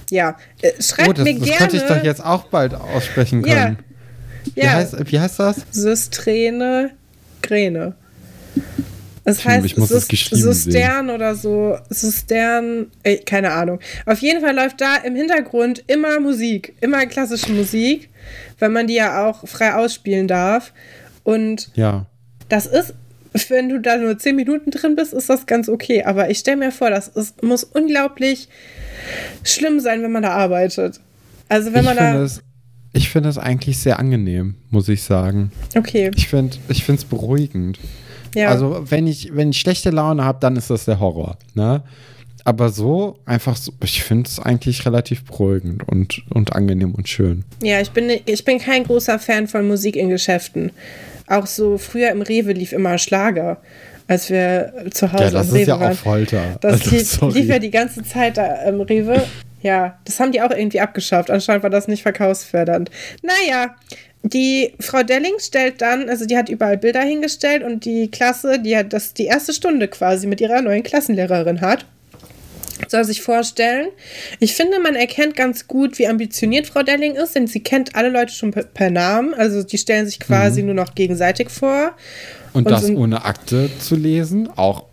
[0.10, 1.50] Ja, äh, schreibt oh, das, mir das gerne.
[1.50, 3.78] Das könnte ich doch jetzt auch bald aussprechen können.
[3.78, 4.54] Ja.
[4.56, 4.74] Wie, ja.
[4.74, 5.58] Heißt, wie heißt das?
[5.72, 6.92] Systrene
[7.42, 7.94] Kräne.
[9.24, 13.80] Das heißt, ich muss es Sustern oder so, Sustern, ey, keine Ahnung.
[14.06, 18.10] Auf jeden Fall läuft da im Hintergrund immer Musik, immer klassische Musik,
[18.60, 20.74] weil man die ja auch frei ausspielen darf.
[21.24, 22.06] Und ja.
[22.48, 22.94] das ist,
[23.50, 26.04] wenn du da nur zehn Minuten drin bist, ist das ganz okay.
[26.04, 28.48] Aber ich stelle mir vor, das ist, muss unglaublich
[29.44, 31.00] schlimm sein, wenn man da arbeitet.
[31.50, 32.24] Also wenn ich man da.
[32.24, 32.42] Es,
[32.94, 35.52] ich finde es eigentlich sehr angenehm, muss ich sagen.
[35.76, 36.10] Okay.
[36.16, 37.80] Ich finde es beruhigend.
[38.36, 38.50] Ja.
[38.50, 41.38] Also, wenn ich, wenn ich schlechte Laune habe, dann ist das der Horror.
[41.54, 41.84] Ne?
[42.46, 47.44] Aber so, einfach so, ich finde es eigentlich relativ beruhigend und, und angenehm und schön.
[47.62, 50.72] Ja, ich bin, ich bin kein großer Fan von Musik in Geschäften.
[51.28, 53.58] Auch so früher im Rewe lief immer Schlager,
[54.08, 55.92] als wir zu Hause ja, das im Rewe ist ja waren.
[55.92, 56.58] auch Folter.
[56.62, 59.24] Das also, lief, lief, ja die ganze Zeit da im Rewe.
[59.62, 61.30] Ja, das haben die auch irgendwie abgeschafft.
[61.30, 62.90] Anscheinend war das nicht verkaufsfördernd.
[63.22, 63.76] Naja,
[64.24, 68.76] die Frau Delling stellt dann, also die hat überall Bilder hingestellt und die Klasse, die
[68.76, 71.86] hat das die erste Stunde quasi mit ihrer neuen Klassenlehrerin hat,
[72.88, 73.88] soll sich vorstellen.
[74.40, 78.10] Ich finde, man erkennt ganz gut, wie ambitioniert Frau Delling ist, denn sie kennt alle
[78.10, 79.34] Leute schon per, per Namen.
[79.34, 80.68] Also die stellen sich quasi mhm.
[80.68, 81.94] nur noch gegenseitig vor.
[82.54, 84.86] Und, und das ohne Akte zu lesen, auch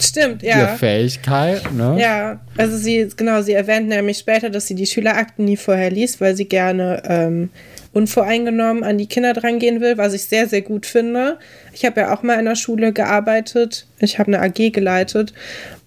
[0.00, 0.68] Stimmt, ja.
[0.68, 1.98] Fähigkeit, ne?
[2.00, 6.18] Ja, also sie, genau, sie erwähnt nämlich später, dass sie die Schülerakten nie vorher liest,
[6.18, 7.50] weil sie gerne ähm,
[7.96, 11.38] unvoreingenommen an die Kinder drangehen will, was ich sehr, sehr gut finde.
[11.72, 13.86] Ich habe ja auch mal in der Schule gearbeitet.
[14.00, 15.32] Ich habe eine AG geleitet.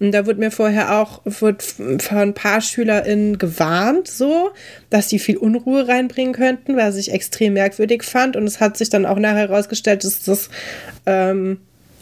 [0.00, 4.50] Und da wurde mir vorher auch wird von ein paar SchülerInnen gewarnt, so,
[4.90, 8.34] dass die viel Unruhe reinbringen könnten, was ich extrem merkwürdig fand.
[8.34, 10.50] Und es hat sich dann auch nachher herausgestellt, dass das
[11.06, 11.60] ähm,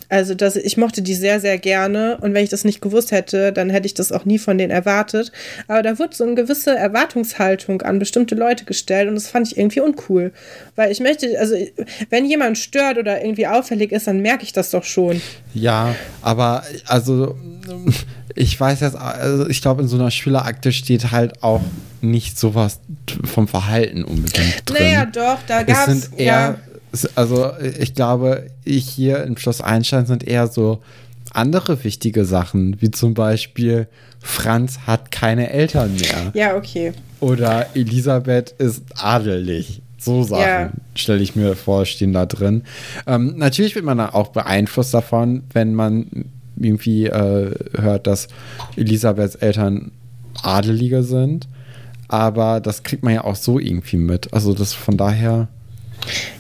[0.09, 3.53] also das, ich mochte die sehr, sehr gerne und wenn ich das nicht gewusst hätte,
[3.53, 5.33] dann hätte ich das auch nie von denen erwartet.
[5.67, 9.59] Aber da wurde so eine gewisse Erwartungshaltung an bestimmte Leute gestellt und das fand ich
[9.59, 10.33] irgendwie uncool.
[10.77, 11.57] Weil ich möchte, also
[12.09, 15.21] wenn jemand stört oder irgendwie auffällig ist, dann merke ich das doch schon.
[15.53, 17.37] Ja, aber also
[18.35, 21.61] ich weiß jetzt, also ich glaube, in so einer Schülerakte steht halt auch
[22.01, 22.81] nicht sowas
[23.25, 24.77] vom Verhalten unbedingt drin.
[24.81, 26.09] Naja, doch, da gab es.
[26.17, 26.57] eher ja
[27.15, 30.81] also ich glaube, ich hier im Schloss Einstein sind eher so
[31.33, 33.87] andere wichtige Sachen, wie zum Beispiel
[34.21, 36.33] Franz hat keine Eltern mehr.
[36.35, 36.93] Ja, okay.
[37.21, 39.83] Oder Elisabeth ist adelig.
[39.99, 40.71] So Sachen ja.
[40.95, 42.63] stelle ich mir vor, stehen da drin.
[43.07, 46.27] Ähm, natürlich wird man dann auch beeinflusst davon, wenn man
[46.57, 48.29] irgendwie äh, hört, dass
[48.77, 49.91] Elisabeths Eltern
[50.43, 51.49] Adelige sind.
[52.07, 54.33] Aber das kriegt man ja auch so irgendwie mit.
[54.33, 55.49] Also das von daher.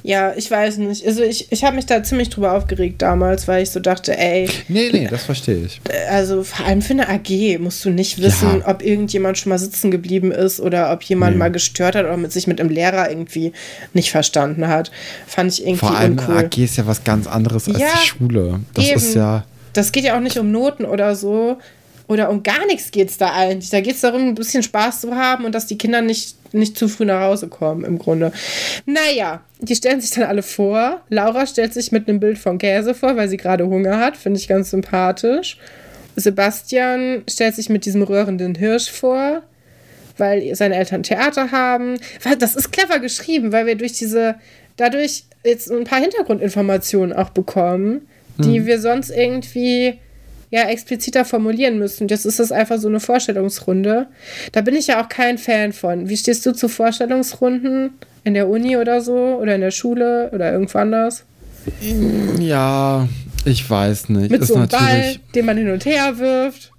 [0.02, 1.06] Ja, ich weiß nicht.
[1.06, 4.48] Also ich, ich habe mich da ziemlich drüber aufgeregt damals, weil ich so dachte, ey.
[4.68, 5.80] Nee, nee, das verstehe ich.
[6.10, 8.68] Also vor allem für eine AG musst du nicht wissen, ja.
[8.68, 11.38] ob irgendjemand schon mal sitzen geblieben ist oder ob jemand nee.
[11.38, 13.52] mal gestört hat oder mit sich mit dem Lehrer irgendwie
[13.92, 14.90] nicht verstanden hat.
[15.26, 16.38] Fand ich irgendwie Vor allem uncool.
[16.38, 18.60] AG ist ja was ganz anderes als ja, die Schule.
[18.74, 18.96] Das eben.
[18.96, 19.44] ist ja.
[19.72, 21.58] Das geht ja auch nicht um Noten oder so
[22.08, 23.70] oder um gar nichts geht es da eigentlich.
[23.70, 26.76] Da geht es darum, ein bisschen Spaß zu haben und dass die Kinder nicht, nicht
[26.78, 28.32] zu früh nach Hause kommen, im Grunde.
[28.86, 31.02] Naja, die stellen sich dann alle vor.
[31.10, 34.16] Laura stellt sich mit einem Bild von Käse vor, weil sie gerade Hunger hat.
[34.16, 35.58] Finde ich ganz sympathisch.
[36.16, 39.42] Sebastian stellt sich mit diesem rührenden Hirsch vor,
[40.16, 41.98] weil seine Eltern Theater haben.
[42.38, 44.36] Das ist clever geschrieben, weil wir durch diese,
[44.76, 48.66] dadurch jetzt ein paar Hintergrundinformationen auch bekommen, die mhm.
[48.66, 49.98] wir sonst irgendwie
[50.50, 52.08] ja expliziter formulieren müssen.
[52.08, 54.06] Jetzt ist das einfach so eine Vorstellungsrunde.
[54.52, 56.08] Da bin ich ja auch kein Fan von.
[56.08, 57.90] Wie stehst du zu Vorstellungsrunden
[58.24, 61.24] in der Uni oder so oder in der Schule oder irgendwo anders?
[62.38, 63.08] Ja,
[63.44, 64.30] ich weiß nicht.
[64.30, 66.72] Mit ist so einem Ball, den man hin und her wirft.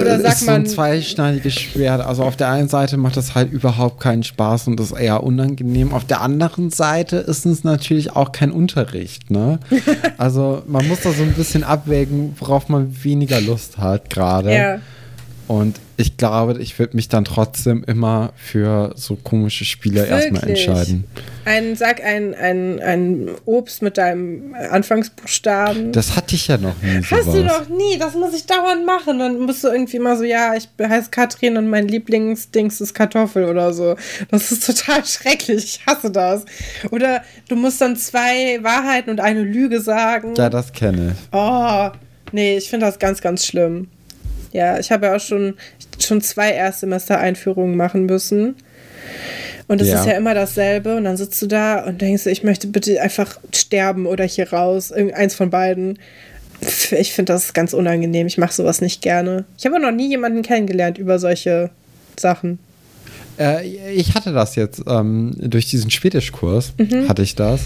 [0.00, 0.46] Oder sagt ist.
[0.46, 2.00] So ein zweischneidiges Schwert.
[2.00, 5.92] Also auf der einen Seite macht das halt überhaupt keinen Spaß und ist eher unangenehm.
[5.92, 9.58] Auf der anderen Seite ist es natürlich auch kein Unterricht, ne?
[10.18, 14.54] also man muss da so ein bisschen abwägen, worauf man weniger Lust hat gerade.
[14.54, 14.78] Ja.
[15.50, 20.12] Und ich glaube, ich würde mich dann trotzdem immer für so komische Spiele Wirklich?
[20.12, 21.04] erstmal entscheiden.
[21.44, 25.90] Ein, sag ein, ein, ein Obst mit deinem Anfangsbuchstaben.
[25.90, 27.02] Das hatte ich ja noch nie.
[27.02, 27.34] Hast sowas.
[27.34, 27.98] du noch nie?
[27.98, 29.18] Das muss ich dauernd machen.
[29.18, 33.46] Dann musst du irgendwie mal so, ja, ich heiße Katrin und mein Lieblingsdings ist Kartoffel
[33.46, 33.96] oder so.
[34.30, 35.64] Das ist total schrecklich.
[35.64, 36.44] Ich hasse das.
[36.92, 40.32] Oder du musst dann zwei Wahrheiten und eine Lüge sagen.
[40.36, 41.28] Ja, das kenne ich.
[41.32, 41.90] Oh,
[42.30, 43.88] nee, ich finde das ganz, ganz schlimm.
[44.52, 45.54] Ja, ich habe ja auch schon,
[45.98, 48.56] schon zwei Erstsemester-Einführungen machen müssen.
[49.68, 50.00] Und es ja.
[50.00, 50.96] ist ja immer dasselbe.
[50.96, 54.90] Und dann sitzt du da und denkst, ich möchte bitte einfach sterben oder hier raus.
[54.90, 55.98] Irgendeins von beiden.
[56.90, 58.26] Ich finde das ganz unangenehm.
[58.26, 59.44] Ich mache sowas nicht gerne.
[59.56, 61.70] Ich habe noch nie jemanden kennengelernt über solche
[62.18, 62.58] Sachen.
[63.38, 67.08] Äh, ich hatte das jetzt ähm, durch diesen Schwedischkurs, mhm.
[67.08, 67.62] hatte ich das.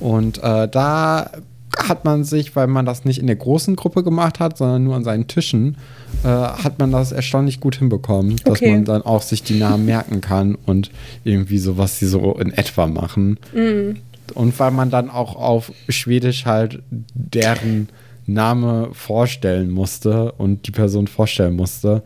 [0.00, 1.32] Und äh, da
[1.76, 4.94] hat man sich, weil man das nicht in der großen Gruppe gemacht hat, sondern nur
[4.94, 5.76] an seinen Tischen,
[6.24, 8.72] äh, hat man das erstaunlich gut hinbekommen, dass okay.
[8.72, 10.90] man dann auch sich die Namen merken kann und
[11.24, 13.38] irgendwie so, was sie so in etwa machen.
[13.54, 13.96] Mm.
[14.34, 17.88] Und weil man dann auch auf Schwedisch halt deren
[18.26, 22.02] Name vorstellen musste und die Person vorstellen musste.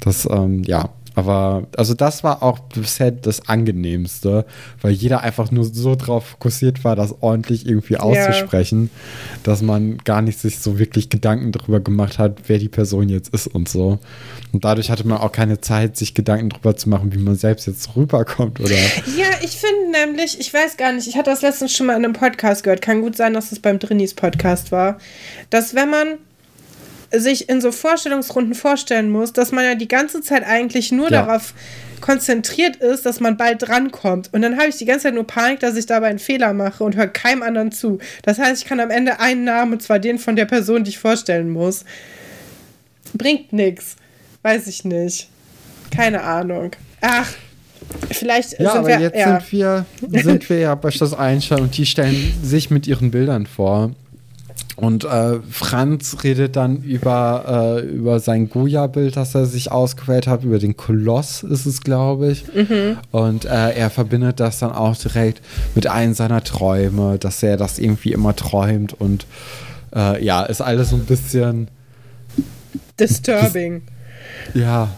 [0.00, 0.88] Das, ähm, ja,
[1.20, 4.46] aber also das war auch bisher das angenehmste,
[4.80, 9.38] weil jeder einfach nur so drauf fokussiert war, das ordentlich irgendwie auszusprechen, ja.
[9.42, 13.34] dass man gar nicht sich so wirklich Gedanken darüber gemacht hat, wer die Person jetzt
[13.34, 13.98] ist und so.
[14.52, 17.66] Und dadurch hatte man auch keine Zeit, sich Gedanken darüber zu machen, wie man selbst
[17.66, 18.74] jetzt rüberkommt, oder?
[19.16, 22.04] Ja, ich finde nämlich, ich weiß gar nicht, ich hatte das letztens schon mal in
[22.04, 24.96] einem Podcast gehört, kann gut sein, dass das beim Drinis Podcast war,
[25.50, 26.18] dass wenn man
[27.12, 31.22] sich in so Vorstellungsrunden vorstellen muss, dass man ja die ganze Zeit eigentlich nur ja.
[31.22, 31.54] darauf
[32.00, 34.30] konzentriert ist, dass man bald drankommt.
[34.32, 36.82] Und dann habe ich die ganze Zeit nur Panik, dass ich dabei einen Fehler mache
[36.82, 37.98] und höre keinem anderen zu.
[38.22, 40.90] Das heißt, ich kann am Ende einen Namen, und zwar den von der Person, die
[40.90, 41.84] ich vorstellen muss.
[43.14, 43.96] Bringt nichts.
[44.42, 45.28] Weiß ich nicht.
[45.90, 46.70] Keine Ahnung.
[47.00, 47.28] Ach,
[48.10, 49.00] vielleicht ja, sind aber wir.
[49.00, 49.40] Jetzt ja.
[49.40, 49.86] sind wir,
[50.22, 53.90] sind wir ja bei Schloss Einstein und die stellen sich mit ihren Bildern vor.
[54.80, 60.42] Und äh, Franz redet dann über, äh, über sein Goya-Bild, das er sich ausgewählt hat,
[60.42, 62.44] über den Koloss ist es, glaube ich.
[62.54, 62.96] Mhm.
[63.10, 65.42] Und äh, er verbindet das dann auch direkt
[65.74, 68.98] mit einem seiner Träume, dass er das irgendwie immer träumt.
[68.98, 69.26] Und
[69.94, 71.68] äh, ja, ist alles so ein bisschen
[72.98, 73.82] disturbing.
[74.54, 74.88] ja,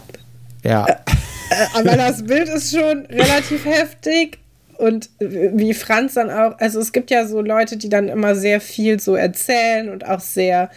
[0.63, 0.85] ja.
[0.85, 4.39] Äh, äh, aber das Bild ist schon relativ heftig
[4.83, 8.59] und wie Franz dann auch, also es gibt ja so Leute, die dann immer sehr
[8.59, 10.69] viel so erzählen und auch sehr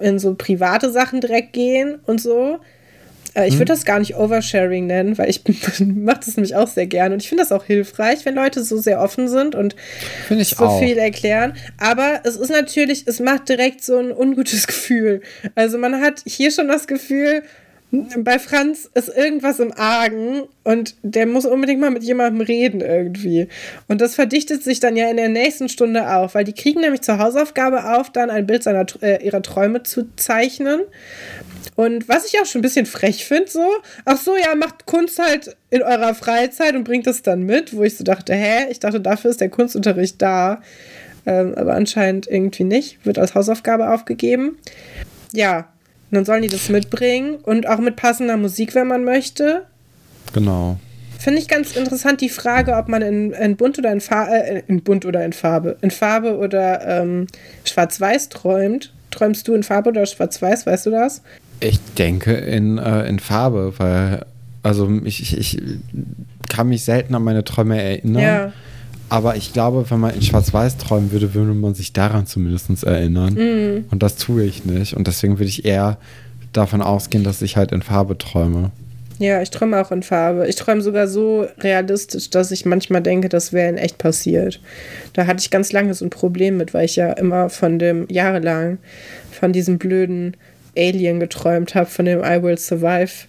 [0.00, 2.58] in so private Sachen direkt gehen und so.
[3.34, 3.60] Äh, ich hm.
[3.60, 5.42] würde das gar nicht Oversharing nennen, weil ich
[5.78, 8.78] mache das nämlich auch sehr gern und ich finde das auch hilfreich, wenn Leute so
[8.78, 9.76] sehr offen sind und
[10.28, 10.80] so auch.
[10.80, 11.54] viel erklären.
[11.78, 15.20] Aber es ist natürlich, es macht direkt so ein ungutes Gefühl.
[15.54, 17.44] Also man hat hier schon das Gefühl,
[17.92, 23.48] bei Franz ist irgendwas im Argen und der muss unbedingt mal mit jemandem reden irgendwie.
[23.86, 27.02] Und das verdichtet sich dann ja in der nächsten Stunde auf, weil die kriegen nämlich
[27.02, 30.80] zur Hausaufgabe auf, dann ein Bild seiner, äh, ihrer Träume zu zeichnen.
[31.76, 33.66] Und was ich auch schon ein bisschen frech finde, so,
[34.06, 37.82] ach so, ja, macht Kunst halt in eurer Freizeit und bringt es dann mit, wo
[37.82, 40.62] ich so dachte, hä, ich dachte, dafür ist der Kunstunterricht da.
[41.26, 44.58] Ähm, aber anscheinend irgendwie nicht, wird als Hausaufgabe aufgegeben.
[45.32, 45.71] Ja,
[46.12, 49.62] und dann sollen die das mitbringen und auch mit passender Musik, wenn man möchte.
[50.34, 50.78] Genau.
[51.18, 54.62] Finde ich ganz interessant die Frage, ob man in, in bunt oder in Farbe, äh,
[54.68, 57.28] in bunt oder in Farbe, in Farbe oder ähm,
[57.64, 58.92] schwarz-weiß träumt.
[59.10, 61.22] Träumst du in Farbe oder schwarz-weiß, weißt du das?
[61.60, 64.26] Ich denke in, äh, in Farbe, weil,
[64.62, 65.62] also ich, ich, ich
[66.50, 68.22] kann mich selten an meine Träume erinnern.
[68.22, 68.52] Ja.
[69.12, 73.34] Aber ich glaube, wenn man in Schwarz-Weiß träumen würde, würde man sich daran zumindest erinnern.
[73.34, 73.84] Mm.
[73.90, 74.96] Und das tue ich nicht.
[74.96, 75.98] Und deswegen würde ich eher
[76.54, 78.70] davon ausgehen, dass ich halt in Farbe träume.
[79.18, 80.48] Ja, ich träume auch in Farbe.
[80.48, 84.62] Ich träume sogar so realistisch, dass ich manchmal denke, das wäre in echt passiert.
[85.12, 88.06] Da hatte ich ganz lange so ein Problem mit, weil ich ja immer von dem,
[88.08, 88.78] jahrelang,
[89.30, 90.38] von diesem blöden
[90.74, 93.26] Alien geträumt habe, von dem I Will Survive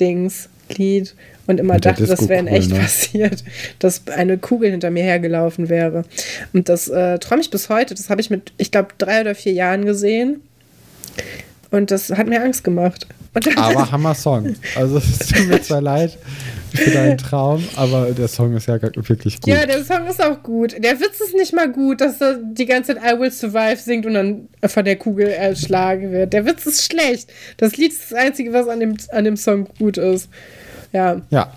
[0.00, 1.14] Dings, Lied
[1.46, 2.78] und immer dachte, das wäre in echt ne?
[2.78, 3.44] passiert,
[3.78, 6.04] dass eine Kugel hinter mir hergelaufen wäre.
[6.52, 7.94] Und das äh, träume ich bis heute.
[7.94, 10.42] Das habe ich mit, ich glaube, drei oder vier Jahren gesehen.
[11.70, 13.06] Und das hat mir Angst gemacht.
[13.56, 14.56] aber Hammer Song.
[14.76, 16.18] Also es tut mir zwar leid
[16.72, 19.52] für deinen Traum, aber der Song ist ja wirklich gut.
[19.52, 20.76] Ja, der Song ist auch gut.
[20.78, 24.06] Der Witz ist nicht mal gut, dass er die ganze Zeit I Will Survive singt
[24.06, 26.32] und dann von der Kugel erschlagen wird.
[26.32, 27.32] Der Witz ist schlecht.
[27.56, 30.28] Das Lied ist das Einzige, was an dem, an dem Song gut ist.
[30.92, 31.20] Ja.
[31.30, 31.52] Ja.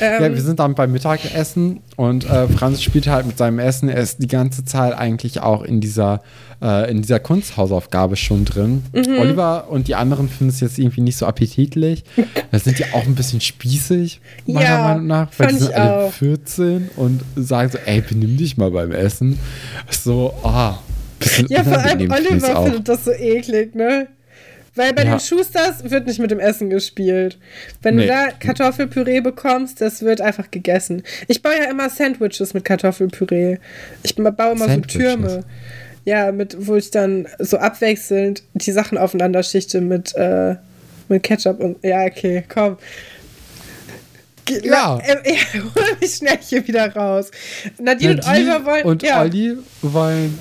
[0.00, 3.88] Ähm, ja, wir sind dann beim Mittagessen und äh, Franz spielt halt mit seinem Essen.
[3.88, 6.22] Er ist die ganze Zeit eigentlich auch in dieser,
[6.60, 8.82] äh, in dieser Kunsthausaufgabe schon drin.
[8.92, 9.18] Mhm.
[9.18, 12.04] Oliver und die anderen finden es jetzt irgendwie nicht so appetitlich.
[12.50, 16.06] Da sind die auch ein bisschen spießig, meiner ja, Meinung nach, weil die sind alle
[16.06, 16.12] auch.
[16.12, 19.38] 14 und sagen so, ey, benimm dich mal beim Essen.
[19.88, 20.78] So, ah.
[21.24, 24.08] Oh, ja, vor allem Oliver findet das so eklig, ne?
[24.74, 25.10] Weil bei ja.
[25.10, 27.38] den Schusters wird nicht mit dem Essen gespielt.
[27.82, 28.02] Wenn nee.
[28.02, 31.02] du da Kartoffelpüree bekommst, das wird einfach gegessen.
[31.28, 33.58] Ich baue ja immer Sandwiches mit Kartoffelpüree.
[34.02, 35.44] Ich baue immer so Türme.
[36.04, 40.56] Ja, mit, wo ich dann so abwechselnd die Sachen aufeinander schichte mit, äh,
[41.08, 41.84] mit Ketchup und.
[41.84, 42.78] Ja, okay, komm.
[44.48, 44.98] Ja.
[44.98, 47.30] Äh, ja, hol mich schnell hier wieder raus.
[47.78, 48.84] Nadine, Nadine und Oliver wollen.
[48.84, 49.20] Und ja.
[49.20, 50.38] Olli wollen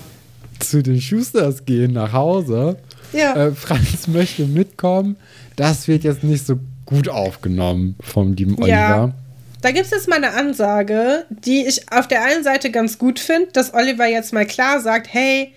[0.60, 2.78] zu den Schusters gehen nach Hause.
[3.14, 3.48] Ja.
[3.48, 5.18] Äh, Franz möchte mitkommen.
[5.56, 8.68] Das wird jetzt nicht so gut aufgenommen vom lieben Oliver.
[8.68, 9.14] Ja.
[9.62, 13.20] Da gibt es jetzt mal eine Ansage, die ich auf der einen Seite ganz gut
[13.20, 15.54] finde, dass Oliver jetzt mal klar sagt, hey,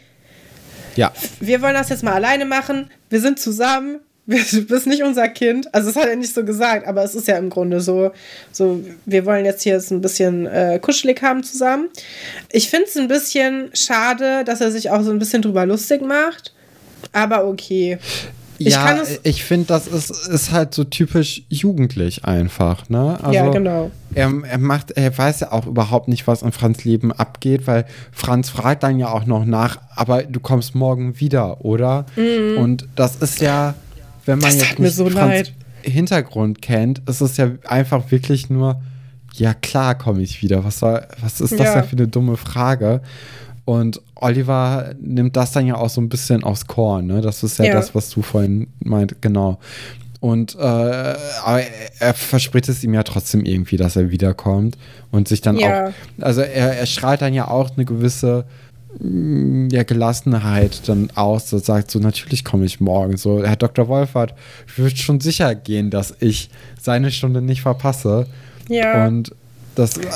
[0.94, 1.12] ja.
[1.40, 5.74] wir wollen das jetzt mal alleine machen, wir sind zusammen, du bist nicht unser Kind.
[5.74, 8.12] Also das hat er nicht so gesagt, aber es ist ja im Grunde so,
[8.52, 11.88] so wir wollen jetzt hier ein bisschen äh, kuschelig haben zusammen.
[12.50, 16.02] Ich finde es ein bisschen schade, dass er sich auch so ein bisschen drüber lustig
[16.02, 16.54] macht
[17.12, 17.98] aber okay.
[18.58, 23.18] Ich ja, ich finde, das ist, ist halt so typisch jugendlich einfach, ne?
[23.20, 23.90] Also, ja, genau.
[24.14, 27.84] Er, er macht, er weiß ja auch überhaupt nicht, was in Franz Leben abgeht, weil
[28.12, 32.06] Franz fragt dann ja auch noch nach, aber du kommst morgen wieder, oder?
[32.14, 32.58] Mhm.
[32.58, 33.74] Und das ist ja,
[34.24, 35.50] wenn man das jetzt nicht so Franz.
[35.82, 38.80] Hintergrund kennt, ist es ja einfach wirklich nur,
[39.34, 40.64] ja klar komme ich wieder.
[40.64, 41.74] Was, soll, was ist das ja.
[41.74, 43.02] denn für eine dumme Frage?
[43.64, 47.20] Und Oliver nimmt das dann ja auch so ein bisschen aufs Korn, ne?
[47.22, 47.74] Das ist ja, ja.
[47.74, 49.58] das, was du vorhin meint, genau.
[50.20, 51.62] Und äh, aber
[51.98, 54.78] er verspricht es ihm ja trotzdem irgendwie, dass er wiederkommt
[55.10, 55.88] und sich dann ja.
[55.88, 58.46] auch, also er, er strahlt dann ja auch eine gewisse
[59.00, 63.18] mm, ja, Gelassenheit dann aus, so sagt so, natürlich komme ich morgen.
[63.18, 63.88] So, Herr Dr.
[63.88, 64.34] Wolfert
[64.76, 66.48] wird schon sicher gehen, dass ich
[66.80, 68.26] seine Stunde nicht verpasse.
[68.70, 69.06] Ja.
[69.06, 69.34] Und
[69.74, 70.06] das äh,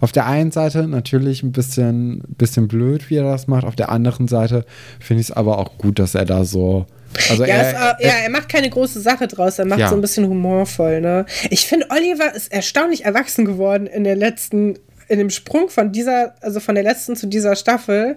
[0.00, 3.64] auf der einen Seite natürlich ein bisschen, bisschen blöd, wie er das macht.
[3.64, 4.64] Auf der anderen Seite
[5.00, 6.86] finde ich es aber auch gut, dass er da so.
[7.30, 9.88] Also ja, er, er, ja, er macht keine große Sache draus, er macht ja.
[9.88, 11.26] so ein bisschen humorvoll, ne?
[11.48, 16.34] Ich finde, Oliver ist erstaunlich erwachsen geworden in der letzten, in dem Sprung von dieser,
[16.40, 18.16] also von der letzten zu dieser Staffel.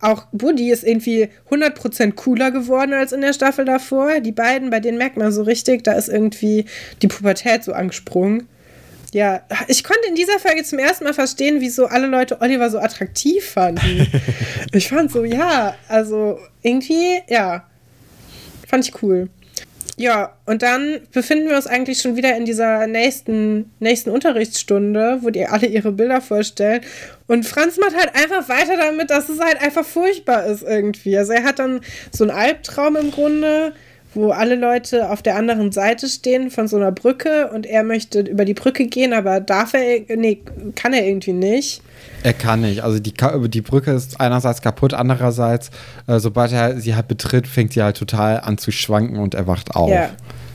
[0.00, 4.18] Auch Buddy ist irgendwie 100% cooler geworden als in der Staffel davor.
[4.20, 6.64] Die beiden, bei denen merkt man so richtig, da ist irgendwie
[7.00, 8.48] die Pubertät so angesprungen.
[9.12, 12.78] Ja, ich konnte in dieser Folge zum ersten Mal verstehen, wieso alle Leute Oliver so
[12.78, 14.10] attraktiv fanden.
[14.72, 17.64] ich fand so, ja, also irgendwie, ja,
[18.66, 19.28] fand ich cool.
[19.98, 25.28] Ja, und dann befinden wir uns eigentlich schon wieder in dieser nächsten, nächsten Unterrichtsstunde, wo
[25.28, 26.80] die alle ihre Bilder vorstellen.
[27.26, 31.18] Und Franz macht halt einfach weiter damit, dass es halt einfach furchtbar ist irgendwie.
[31.18, 33.74] Also er hat dann so einen Albtraum im Grunde,
[34.14, 38.20] wo alle Leute auf der anderen Seite stehen von so einer Brücke und er möchte
[38.20, 40.40] über die Brücke gehen, aber darf er, nee,
[40.74, 41.82] kann er irgendwie nicht.
[42.22, 42.82] Er kann nicht.
[42.82, 43.14] Also die,
[43.48, 45.70] die Brücke ist einerseits kaputt, andererseits,
[46.06, 49.46] äh, sobald er sie halt betritt, fängt sie halt total an zu schwanken und er
[49.46, 49.90] wacht auf.
[49.90, 50.10] Ja.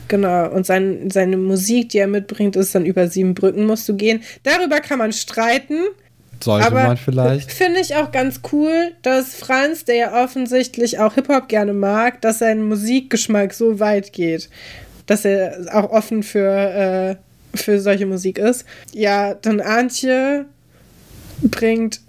[0.08, 3.94] Genau, und sein, seine Musik, die er mitbringt, ist dann über sieben Brücken musst du
[3.94, 4.22] gehen.
[4.42, 5.80] Darüber kann man streiten.
[6.42, 7.52] Sollte aber man vielleicht.
[7.52, 12.38] Finde ich auch ganz cool, dass Franz, der ja offensichtlich auch Hip-Hop gerne mag, dass
[12.38, 14.48] sein Musikgeschmack so weit geht.
[15.06, 17.18] Dass er auch offen für,
[17.54, 18.64] äh, für solche Musik ist.
[18.92, 20.44] Ja, dann Antje
[21.42, 22.00] bringt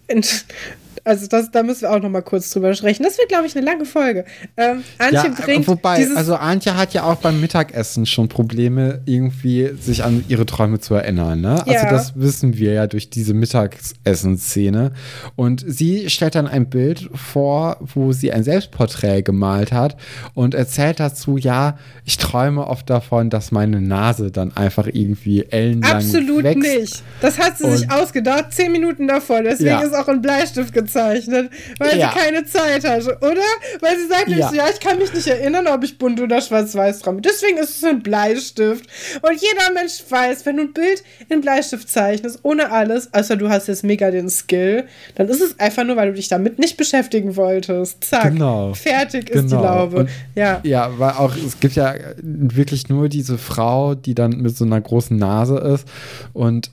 [1.04, 3.04] also das, da müssen wir auch noch mal kurz drüber sprechen.
[3.04, 4.26] Das wird, glaube ich, eine lange Folge.
[4.58, 9.72] Ähm, Antje ja, bringt wobei, also Antje hat ja auch beim Mittagessen schon Probleme, irgendwie
[9.80, 11.42] sich an ihre Träume zu erinnern.
[11.42, 11.62] Ne?
[11.62, 11.90] Also ja.
[11.90, 14.92] das wissen wir ja durch diese Mittagessen-Szene.
[15.36, 19.98] Und sie stellt dann ein Bild vor, wo sie ein Selbstporträt gemalt hat
[20.34, 25.98] und erzählt dazu, ja, ich träume oft davon, dass meine Nase dann einfach irgendwie ellenlang
[25.98, 26.62] Absolut wächst.
[26.62, 27.04] nicht.
[27.22, 29.42] Das hat sie und sich ausgedacht, zehn Minuten davor.
[29.42, 29.82] Deswegen ja.
[29.82, 32.12] ist auch ein Bleistift gezeigt gezeichnet, weil ja.
[32.12, 33.42] sie keine Zeit hatte, oder?
[33.80, 34.50] Weil sie sagt ja.
[34.50, 37.22] so, ja, ich kann mich nicht erinnern, ob ich bunt oder schwarz-weiß träume.
[37.22, 38.86] Deswegen ist es ein Bleistift.
[39.22, 43.50] Und jeder Mensch weiß, wenn du ein Bild in Bleistift zeichnest, ohne alles, außer du
[43.50, 44.86] hast jetzt mega den Skill,
[45.16, 48.04] dann ist es einfach nur, weil du dich damit nicht beschäftigen wolltest.
[48.04, 48.34] Zack.
[48.34, 48.74] Genau.
[48.74, 49.40] Fertig genau.
[49.40, 49.64] ist die genau.
[49.64, 49.98] Laube.
[49.98, 50.60] Und, ja.
[50.64, 54.80] Ja, weil auch, es gibt ja wirklich nur diese Frau, die dann mit so einer
[54.82, 55.88] großen Nase ist
[56.34, 56.72] und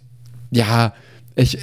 [0.51, 0.94] ja,
[1.35, 1.59] ich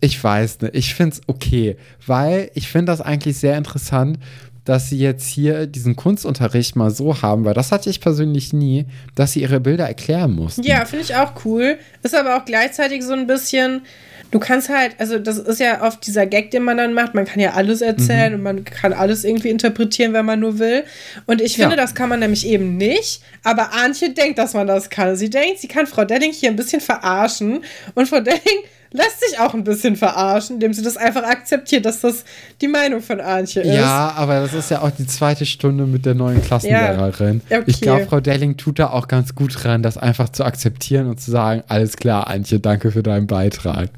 [0.00, 0.74] ich weiß nicht.
[0.74, 4.18] Ich finde es okay, weil ich finde das eigentlich sehr interessant,
[4.66, 8.84] dass sie jetzt hier diesen Kunstunterricht mal so haben, weil das hatte ich persönlich nie,
[9.14, 10.64] dass sie ihre Bilder erklären mussten.
[10.64, 11.78] Ja, finde ich auch cool.
[12.02, 13.82] Ist aber auch gleichzeitig so ein bisschen,
[14.32, 17.24] du kannst halt, also das ist ja oft dieser Gag, den man dann macht, man
[17.24, 18.38] kann ja alles erzählen mhm.
[18.38, 20.82] und man kann alles irgendwie interpretieren, wenn man nur will.
[21.26, 21.82] Und ich finde, ja.
[21.82, 25.14] das kann man nämlich eben nicht, aber Antje denkt, dass man das kann.
[25.14, 27.62] Sie denkt, sie kann Frau Delling hier ein bisschen verarschen
[27.94, 32.00] und Frau Delling lässt sich auch ein bisschen verarschen, indem sie das einfach akzeptiert, dass
[32.00, 32.24] das
[32.60, 33.74] die Meinung von Antje ist.
[33.74, 37.42] Ja, aber das ist ja auch die zweite Stunde mit der neuen Klassenlehrerin.
[37.48, 37.70] Ja, okay.
[37.70, 41.20] Ich glaube, Frau Delling tut da auch ganz gut dran, das einfach zu akzeptieren und
[41.20, 43.90] zu sagen, alles klar, Antje, danke für deinen Beitrag.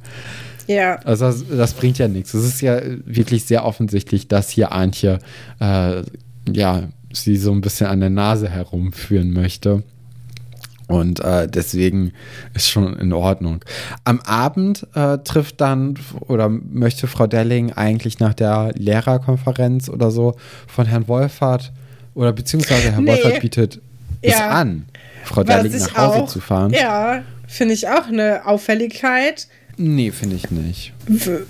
[0.66, 0.97] Ja.
[1.05, 2.35] Also das, das bringt ja nichts.
[2.35, 5.19] Es ist ja wirklich sehr offensichtlich, dass hier Antje
[5.60, 6.02] äh,
[6.52, 9.82] ja sie so ein bisschen an der Nase herumführen möchte.
[10.89, 12.12] Und äh, deswegen
[12.55, 13.62] ist schon in Ordnung.
[14.05, 20.35] Am Abend äh, trifft dann oder möchte Frau Delling eigentlich nach der Lehrerkonferenz oder so
[20.66, 21.73] von Herrn Wolfert
[22.15, 23.12] oder beziehungsweise Herr nee.
[23.12, 23.81] Wolfert bietet
[24.23, 24.31] ja.
[24.31, 24.86] es an,
[25.24, 26.73] Frau Delling nach Hause auch, zu fahren.
[26.73, 29.47] Ja, finde ich auch eine Auffälligkeit.
[29.77, 30.94] Nee, finde ich nicht.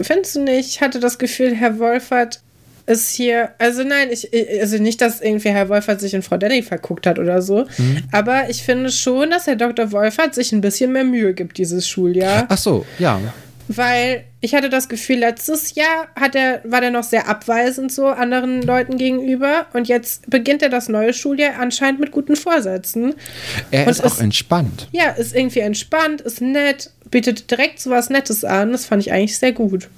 [0.01, 0.69] Findest du nicht?
[0.69, 2.43] Ich hatte das Gefühl, Herr Wolfert
[2.89, 6.62] ist hier, also nein, ich, also nicht, dass irgendwie Herr Wolfert sich in Frau Denny
[6.62, 8.02] verguckt hat oder so, mhm.
[8.12, 9.93] aber ich finde schon, dass Herr Dr.
[9.93, 12.47] Wolfert sich ein bisschen mehr Mühe gibt dieses Schuljahr.
[12.48, 13.20] Ach so, ja.
[13.69, 18.06] Weil ich hatte das Gefühl, letztes Jahr hat er, war der noch sehr abweisend so
[18.06, 23.15] anderen Leuten gegenüber und jetzt beginnt er das neue Schuljahr anscheinend mit guten Vorsätzen.
[23.70, 24.89] Er und ist auch entspannt.
[24.93, 28.73] Ja, ist irgendwie entspannt, ist nett, bietet direkt so was Nettes an.
[28.73, 29.90] Das fand ich eigentlich sehr gut.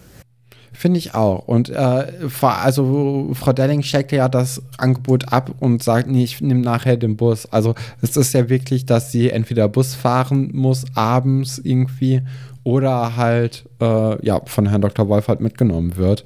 [0.73, 1.49] Finde ich auch.
[1.49, 2.05] Und äh,
[2.41, 7.17] also Frau Delling checkt ja das Angebot ab und sagt, nee, ich nehme nachher den
[7.17, 7.47] Bus.
[7.47, 12.23] Also es ist ja wirklich, dass sie entweder Bus fahren muss, abends irgendwie,
[12.63, 15.09] oder halt äh, ja, von Herrn Dr.
[15.09, 16.25] Wolfert mitgenommen wird.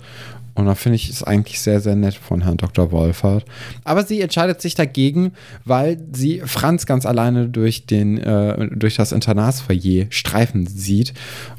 [0.55, 2.93] Und da finde ich es eigentlich sehr, sehr nett von Herrn Dr.
[2.93, 3.44] Wolfert.
[3.82, 5.32] Aber sie entscheidet sich dagegen,
[5.64, 11.12] weil sie Franz ganz alleine durch, den, äh, durch das Internatsfoyer streifen sieht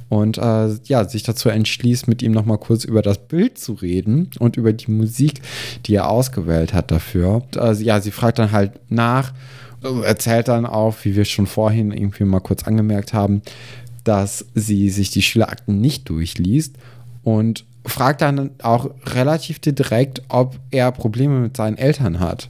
[0.07, 4.29] und äh, ja, sich dazu entschließt, mit ihm nochmal kurz über das Bild zu reden
[4.39, 5.41] und über die Musik,
[5.85, 7.35] die er ausgewählt hat dafür.
[7.35, 9.33] Und, äh, ja, sie fragt dann halt nach,
[10.03, 13.41] erzählt dann auch, wie wir schon vorhin irgendwie mal kurz angemerkt haben,
[14.03, 16.77] dass sie sich die Schülerakten nicht durchliest
[17.23, 22.49] und fragt dann auch relativ direkt, ob er Probleme mit seinen Eltern hat.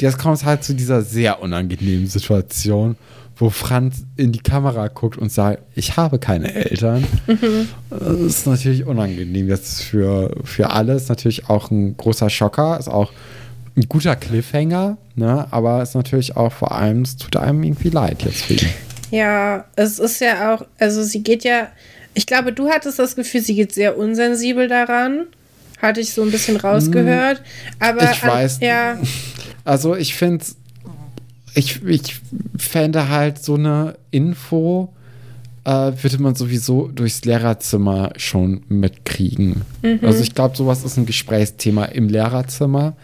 [0.00, 2.96] Jetzt kommt es halt zu dieser sehr unangenehmen Situation,
[3.36, 7.04] wo Franz in die Kamera guckt und sagt, ich habe keine Eltern.
[7.26, 7.68] Mhm.
[7.90, 10.94] Das ist natürlich unangenehm jetzt für, für alle.
[10.94, 13.12] Ist natürlich auch ein großer Schocker, ist auch
[13.76, 15.46] ein guter Cliffhanger, ne?
[15.50, 18.68] aber ist natürlich auch vor allem, es tut einem irgendwie leid jetzt für ihn.
[19.10, 21.68] Ja, es ist ja auch, also sie geht ja,
[22.16, 25.26] ich glaube, du hattest das Gefühl, sie geht sehr unsensibel daran.
[25.82, 27.42] Hatte ich so ein bisschen rausgehört.
[27.78, 28.60] Aber ich weiß.
[28.60, 28.98] Ja.
[29.64, 30.44] Also ich finde
[31.56, 32.20] ich, ich
[32.56, 34.94] fände halt so eine Info,
[35.64, 39.62] äh, würde man sowieso durchs Lehrerzimmer schon mitkriegen.
[39.82, 39.98] Mhm.
[40.02, 42.94] Also ich glaube, sowas ist ein Gesprächsthema im Lehrerzimmer.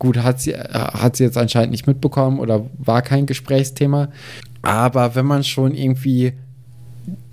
[0.00, 4.08] Gut, hat sie, äh, hat sie jetzt anscheinend nicht mitbekommen oder war kein Gesprächsthema.
[4.62, 6.32] Aber wenn man schon irgendwie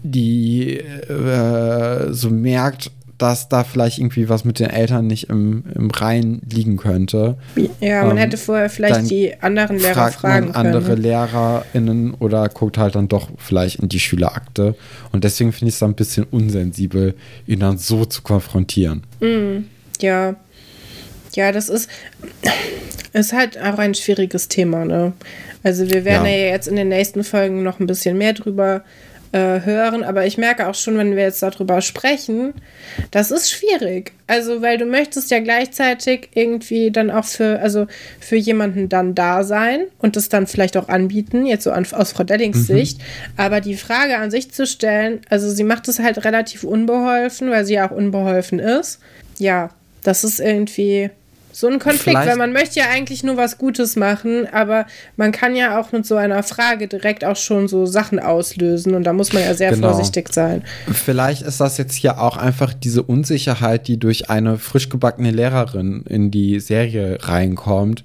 [0.04, 2.92] die äh, so merkt,
[3.22, 7.38] dass da vielleicht irgendwie was mit den Eltern nicht im, im Reihen liegen könnte.
[7.80, 10.76] Ja, man ähm, hätte vorher vielleicht die anderen Lehrer fragt fragen man können.
[10.76, 14.76] andere LehrerInnen oder guckt halt dann doch vielleicht in die Schülerakte.
[15.12, 17.14] Und deswegen finde ich es dann ein bisschen unsensibel,
[17.46, 19.04] ihn dann so zu konfrontieren.
[19.20, 19.66] Mm,
[20.00, 20.36] ja.
[21.36, 21.90] Ja, das ist,
[23.14, 25.14] ist halt auch ein schwieriges Thema, ne?
[25.62, 26.32] Also wir werden ja.
[26.32, 28.80] ja jetzt in den nächsten Folgen noch ein bisschen mehr drüber äh,
[29.38, 32.54] hören, aber ich merke auch schon, wenn wir jetzt darüber sprechen,
[33.12, 34.12] das ist schwierig.
[34.28, 37.88] Also, weil du möchtest ja gleichzeitig irgendwie dann auch für, also
[38.20, 42.12] für jemanden dann da sein und das dann vielleicht auch anbieten, jetzt so an, aus
[42.12, 42.74] Frau Dellings mhm.
[42.74, 43.02] Sicht.
[43.38, 47.66] Aber die Frage an sich zu stellen, also sie macht es halt relativ unbeholfen, weil
[47.66, 49.00] sie ja auch unbeholfen ist.
[49.38, 49.70] Ja,
[50.04, 51.10] das ist irgendwie
[51.52, 52.30] so ein Konflikt, Vielleicht.
[52.30, 54.86] weil man möchte ja eigentlich nur was Gutes machen, aber
[55.18, 59.04] man kann ja auch mit so einer Frage direkt auch schon so Sachen auslösen und
[59.04, 59.90] da muss man ja sehr genau.
[59.90, 60.64] vorsichtig sein.
[60.92, 66.04] Vielleicht ist das jetzt hier auch einfach diese Unsicherheit, die durch eine frisch gebackene Lehrerin
[66.08, 68.04] in die Serie reinkommt,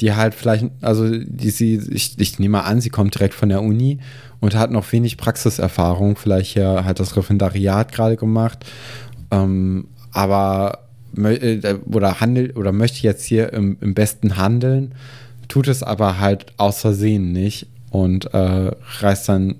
[0.00, 3.62] die halt vielleicht, also die sie, ich, ich nehme an, sie kommt direkt von der
[3.62, 3.98] Uni
[4.40, 8.64] und hat noch wenig Praxiserfahrung, vielleicht hier hat das Referendariat gerade gemacht,
[9.30, 10.81] ähm, aber
[11.90, 14.94] oder handelt oder möchte jetzt hier im, im besten handeln,
[15.48, 18.70] tut es aber halt aus Versehen nicht und äh,
[19.00, 19.56] reißt dann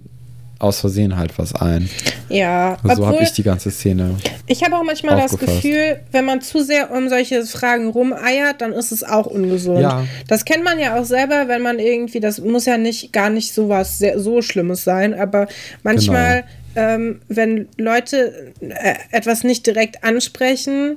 [0.62, 1.90] aus Versehen halt was ein.
[2.28, 4.16] Ja, so habe ich die ganze Szene.
[4.46, 5.42] Ich habe auch manchmal aufgefasst.
[5.42, 9.80] das Gefühl, wenn man zu sehr um solche Fragen rumeiert, dann ist es auch ungesund.
[9.80, 10.06] Ja.
[10.28, 13.52] Das kennt man ja auch selber, wenn man irgendwie, das muss ja nicht gar nicht
[13.52, 15.48] so was sehr, so Schlimmes sein, aber
[15.82, 16.88] manchmal, genau.
[16.88, 20.96] ähm, wenn Leute äh, etwas nicht direkt ansprechen,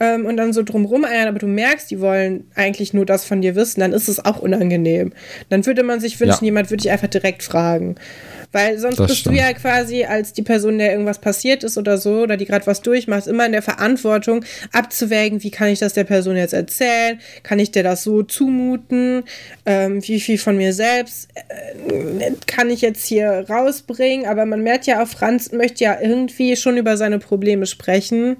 [0.00, 3.42] ähm, und dann so drumrum eiern, aber du merkst, die wollen eigentlich nur das von
[3.42, 5.12] dir wissen, dann ist es auch unangenehm.
[5.50, 6.46] Dann würde man sich wünschen, ja.
[6.46, 7.96] jemand würde dich einfach direkt fragen.
[8.52, 9.36] Weil sonst das bist stimmt.
[9.36, 12.66] du ja quasi als die Person, der irgendwas passiert ist oder so, oder die gerade
[12.66, 17.20] was durchmacht, immer in der Verantwortung abzuwägen, wie kann ich das der Person jetzt erzählen?
[17.44, 19.22] Kann ich dir das so zumuten?
[19.66, 24.26] Ähm, wie viel von mir selbst äh, kann ich jetzt hier rausbringen?
[24.26, 28.38] Aber man merkt ja auch, Franz möchte ja irgendwie schon über seine Probleme sprechen.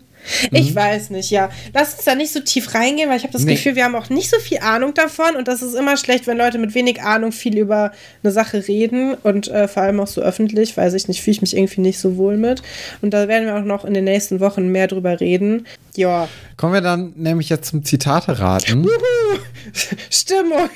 [0.50, 0.76] Ich mhm.
[0.76, 1.50] weiß nicht, ja.
[1.72, 3.54] Lass uns da nicht so tief reingehen, weil ich habe das nee.
[3.54, 6.36] Gefühl, wir haben auch nicht so viel Ahnung davon und das ist immer schlecht, wenn
[6.36, 7.92] Leute mit wenig Ahnung viel über
[8.22, 11.40] eine Sache reden und äh, vor allem auch so öffentlich, weiß ich nicht, fühle ich
[11.40, 12.62] mich irgendwie nicht so wohl mit.
[13.02, 15.66] Und da werden wir auch noch in den nächsten Wochen mehr drüber reden.
[15.96, 16.28] Ja.
[16.56, 18.86] Kommen wir dann nämlich jetzt zum Zitate raten.
[20.10, 20.68] Stimmung.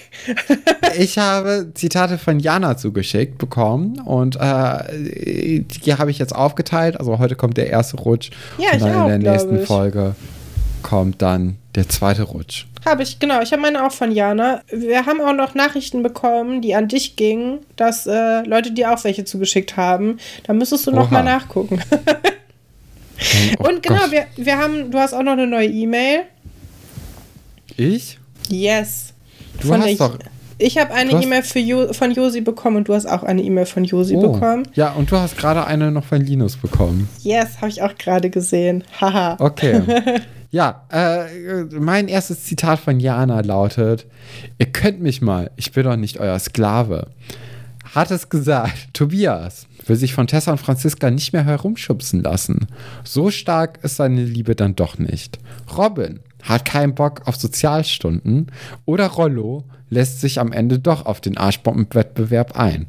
[0.99, 6.99] ich habe Zitate von Jana zugeschickt bekommen und äh, die habe ich jetzt aufgeteilt.
[6.99, 9.67] Also heute kommt der erste Rutsch ja, und dann auch, in der nächsten ich.
[9.67, 10.15] Folge
[10.83, 12.67] kommt dann der zweite Rutsch.
[12.85, 13.41] Habe ich, genau.
[13.41, 14.63] Ich habe meine auch von Jana.
[14.71, 19.03] Wir haben auch noch Nachrichten bekommen, die an dich gingen, dass äh, Leute dir auch
[19.05, 20.19] welche zugeschickt haben.
[20.47, 21.01] Da müsstest du Oha.
[21.01, 21.81] noch mal nachgucken.
[23.59, 26.23] oh, Und genau, wir, wir haben, du hast auch noch eine neue E-Mail.
[27.77, 28.19] Ich?
[28.49, 29.15] Yes.
[29.61, 30.19] Du von hast doch.
[30.59, 33.85] Ich habe eine E-Mail jo von Josi bekommen und du hast auch eine E-Mail von
[33.85, 34.33] Josi oh.
[34.33, 34.69] bekommen.
[34.75, 37.09] Ja, und du hast gerade eine noch von Linus bekommen.
[37.23, 38.85] Yes, habe ich auch gerade gesehen.
[39.01, 39.37] Haha.
[39.41, 39.83] okay.
[40.55, 44.07] Ja, äh, mein erstes Zitat von Jana lautet:
[44.61, 47.09] Ihr könnt mich mal, ich bin doch nicht euer Sklave.
[47.95, 52.67] Hat es gesagt, Tobias will sich von Tessa und Franziska nicht mehr herumschubsen lassen.
[53.05, 55.39] So stark ist seine Liebe dann doch nicht.
[55.77, 58.51] Robin hat keinen Bock auf Sozialstunden
[58.85, 62.89] oder Rollo lässt sich am Ende doch auf den Arschbombenwettbewerb ein.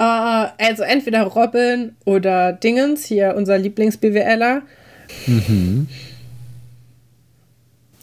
[0.00, 4.62] Uh, also entweder Robin oder Dingens, hier unser Lieblings-BWLer.
[5.26, 5.88] Mhm.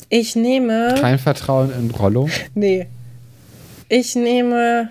[0.10, 0.96] Ich nehme.
[1.00, 2.30] Kein Vertrauen in Rollo?
[2.54, 2.88] Nee.
[3.88, 4.90] Ich nehme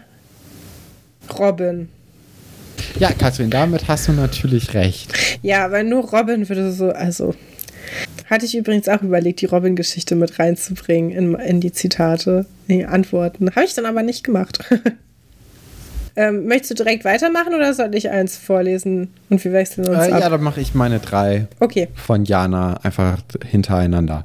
[1.38, 1.88] Robin.
[2.98, 5.12] Ja, Katrin, damit hast du natürlich recht.
[5.42, 7.34] Ja, weil nur Robin würde so, also
[8.26, 12.86] hatte ich übrigens auch überlegt, die Robin-Geschichte mit reinzubringen in, in die Zitate, in die
[12.86, 13.50] Antworten.
[13.50, 14.58] Habe ich dann aber nicht gemacht.
[16.16, 20.12] ähm, möchtest du direkt weitermachen oder soll ich eins vorlesen und wir wechseln uns äh,
[20.12, 20.20] ab?
[20.20, 21.88] Ja, dann mache ich meine drei okay.
[21.94, 24.24] von Jana einfach hintereinander.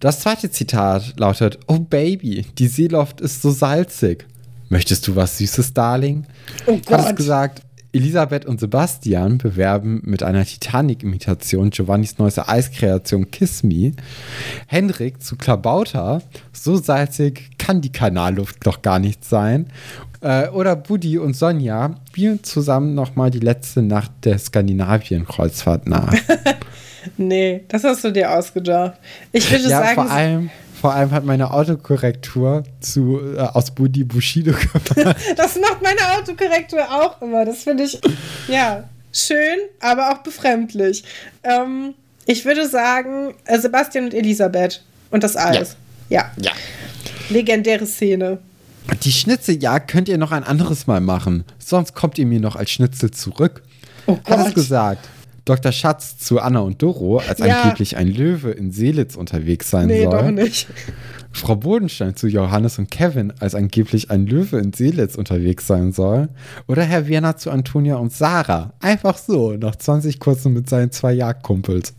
[0.00, 4.26] Das zweite Zitat lautet: Oh Baby, die Seeloft ist so salzig.
[4.68, 6.24] Möchtest du was Süßes, Darling?
[6.66, 6.98] Oh Gott.
[6.98, 7.62] Hat es gesagt,
[7.94, 13.92] Elisabeth und Sebastian bewerben mit einer Titanic-Imitation Giovannis neueste Eiskreation Kiss Me.
[14.66, 16.20] Henrik zu Klabauter,
[16.52, 19.68] so salzig kann die Kanalluft doch gar nicht sein.
[20.20, 26.12] Äh, oder Buddy und Sonja spielen zusammen nochmal die letzte Nacht der Skandinavien-Kreuzfahrt nach.
[27.16, 28.98] nee, das hast du dir ausgedacht.
[29.30, 29.94] Ich würde ja, sagen.
[29.94, 30.50] Vor allem,
[30.84, 35.16] vor allem hat meine Autokorrektur zu, äh, aus Budi Bushido gemacht.
[35.36, 37.46] das macht meine Autokorrektur auch immer.
[37.46, 37.98] Das finde ich,
[38.48, 41.02] ja, schön, aber auch befremdlich.
[41.42, 41.94] Ähm,
[42.26, 45.74] ich würde sagen, äh, Sebastian und Elisabeth und das Eis.
[46.10, 46.30] Ja.
[46.36, 46.50] ja.
[46.50, 46.52] ja.
[47.30, 48.36] Legendäre Szene.
[49.04, 51.44] Die Schnitzeljagd könnt ihr noch ein anderes Mal machen.
[51.58, 53.62] Sonst kommt ihr mir noch als Schnitzel zurück.
[54.04, 54.38] Oh Gott.
[54.38, 55.08] Hat es gesagt.
[55.44, 55.72] Dr.
[55.72, 57.62] Schatz zu Anna und Doro, als ja.
[57.62, 60.32] angeblich ein Löwe in Seelitz unterwegs sein nee, soll.
[60.32, 60.66] Nee, doch nicht.
[61.32, 66.28] Frau Bodenstein zu Johannes und Kevin, als angeblich ein Löwe in Seelitz unterwegs sein soll.
[66.68, 68.72] Oder Herr Werner zu Antonia und Sarah.
[68.80, 71.94] Einfach so, nach 20 kurzen mit seinen zwei Jagdkumpels.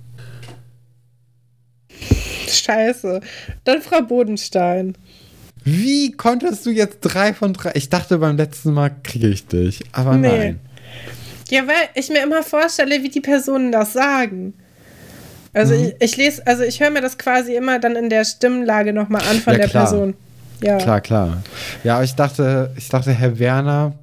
[2.47, 3.19] Scheiße.
[3.63, 4.97] Dann Frau Bodenstein.
[5.63, 7.71] Wie konntest du jetzt drei von drei?
[7.73, 10.27] Ich dachte beim letzten Mal kriege ich dich, aber nee.
[10.27, 10.59] nein.
[11.49, 14.53] Ja, weil ich mir immer vorstelle, wie die Personen das sagen.
[15.53, 15.85] Also mhm.
[15.85, 19.21] ich, ich, lese, also ich höre mir das quasi immer dann in der Stimmlage nochmal
[19.29, 19.83] an von ja, der klar.
[19.83, 20.13] Person.
[20.61, 20.77] Ja.
[20.77, 21.43] Klar, klar.
[21.83, 23.93] Ja, aber ich dachte, ich dachte, Herr Werner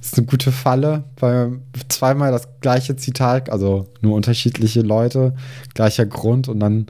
[0.00, 1.58] ist eine gute Falle, weil
[1.88, 5.34] zweimal das gleiche Zitat, also nur unterschiedliche Leute,
[5.74, 6.86] gleicher Grund und dann,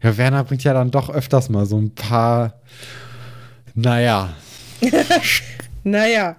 [0.00, 2.54] Herr Werner bringt ja dann doch öfters mal so ein paar,
[3.74, 4.30] naja.
[5.84, 6.36] naja.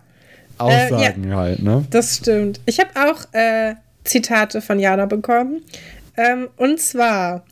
[0.59, 1.85] Aussagen äh, ja, halt, ne?
[1.89, 2.59] Das stimmt.
[2.65, 5.61] Ich habe auch äh, Zitate von Jana bekommen.
[6.17, 7.45] Ähm, und zwar,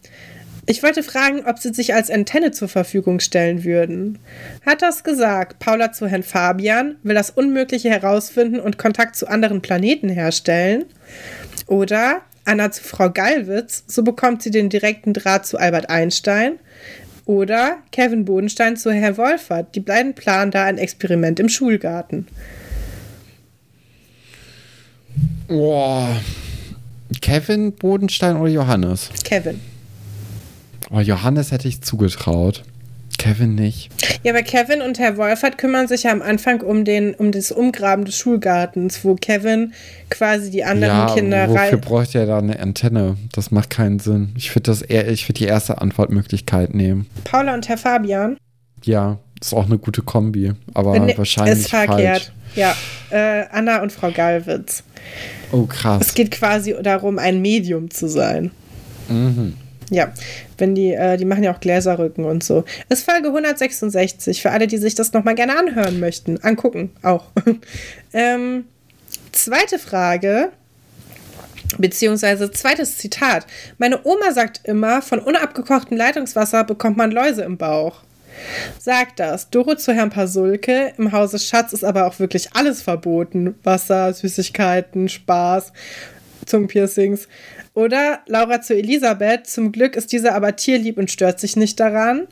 [0.66, 4.20] ich wollte fragen, ob sie sich als Antenne zur Verfügung stellen würden.
[4.66, 9.62] Hat das gesagt, Paula zu Herrn Fabian will das Unmögliche herausfinden und Kontakt zu anderen
[9.62, 10.86] Planeten herstellen?
[11.68, 16.60] Oder Anna zu Frau Gallwitz, so bekommt sie den direkten Draht zu Albert Einstein?
[17.26, 22.26] Oder Kevin Bodenstein zu Herrn Wolfert, die beiden planen da ein Experiment im Schulgarten.
[25.48, 26.10] Boah.
[27.22, 29.10] Kevin Bodenstein oder Johannes?
[29.24, 29.60] Kevin.
[30.90, 32.64] Oh, Johannes hätte ich zugetraut.
[33.18, 33.90] Kevin nicht.
[34.24, 37.52] Ja, aber Kevin und Herr Wolfert kümmern sich ja am Anfang um, den, um das
[37.52, 39.74] Umgraben des Schulgartens, wo Kevin
[40.10, 41.50] quasi die anderen ja, Kinder rein.
[41.50, 43.18] Wofür bräuchte er da eine Antenne?
[43.34, 44.34] Das macht keinen Sinn.
[44.38, 47.08] Ich würde würd die erste Antwortmöglichkeit nehmen.
[47.24, 48.38] Paula und Herr Fabian?
[48.84, 52.24] Ja, ist auch eine gute Kombi, aber ne, wahrscheinlich ist verkehrt.
[52.24, 52.32] Falsch.
[52.56, 52.76] Ja,
[53.12, 54.84] äh, Anna und Frau Gallwitz.
[55.52, 56.08] Oh, krass.
[56.08, 58.52] Es geht quasi darum, ein Medium zu sein.
[59.10, 59.56] Mhm.
[59.90, 60.12] Ja,
[60.58, 62.66] wenn die, äh, die machen ja auch Gläserrücken und so.
[62.90, 66.44] Das ist Folge 166, für alle, die sich das nochmal gerne anhören möchten.
[66.44, 67.26] Angucken auch.
[68.14, 68.66] ähm,
[69.32, 70.50] zweite Frage,
[71.78, 73.46] beziehungsweise zweites Zitat.
[73.78, 78.02] Meine Oma sagt immer, von unabgekochtem Leitungswasser bekommt man Läuse im Bauch.
[78.80, 79.50] Sagt das.
[79.50, 80.94] Doro zu Herrn Pasulke.
[80.98, 83.56] Im Hause Schatz ist aber auch wirklich alles verboten.
[83.64, 85.74] Wasser, Süßigkeiten, Spaß,
[86.46, 87.28] Zungenpiercings.
[87.74, 89.48] Oder Laura zu Elisabeth.
[89.48, 92.28] Zum Glück ist diese aber tierlieb und stört sich nicht daran.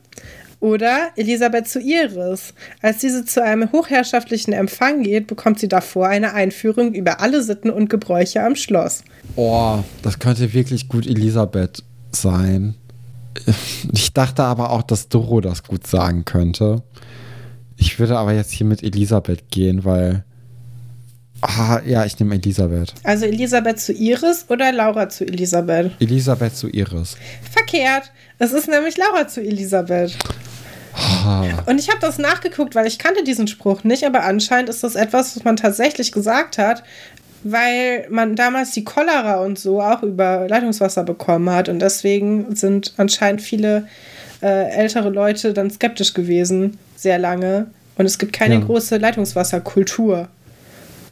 [0.60, 2.53] Oder Elisabeth zu Iris.
[2.82, 7.69] Als diese zu einem hochherrschaftlichen Empfang geht, bekommt sie davor eine Einführung über alle Sitten
[7.69, 9.03] und Gebräuche am Schloss.
[9.36, 12.76] Oh, das könnte wirklich gut Elisabeth sein.
[13.93, 16.84] Ich dachte aber auch, dass Doro das gut sagen könnte.
[17.77, 20.23] Ich würde aber jetzt hier mit Elisabeth gehen, weil.
[21.41, 22.93] Ah, ja, ich nehme Elisabeth.
[23.03, 25.91] Also Elisabeth zu Iris oder Laura zu Elisabeth?
[25.99, 27.17] Elisabeth zu Iris.
[27.51, 28.11] Verkehrt.
[28.39, 30.17] Es ist nämlich Laura zu Elisabeth.
[30.95, 31.43] Ah.
[31.65, 34.95] Und ich habe das nachgeguckt, weil ich kannte diesen Spruch nicht, aber anscheinend ist das
[34.95, 36.84] etwas, was man tatsächlich gesagt hat,
[37.47, 42.95] weil man damals die Cholera und so auch über Leitungswasser bekommen hat und deswegen sind
[42.97, 43.88] anscheinend viele
[44.41, 47.67] äh, ältere Leute dann skeptisch gewesen, sehr lange.
[47.97, 48.61] Und es gibt keine ja.
[48.61, 50.27] große Leitungswasserkultur.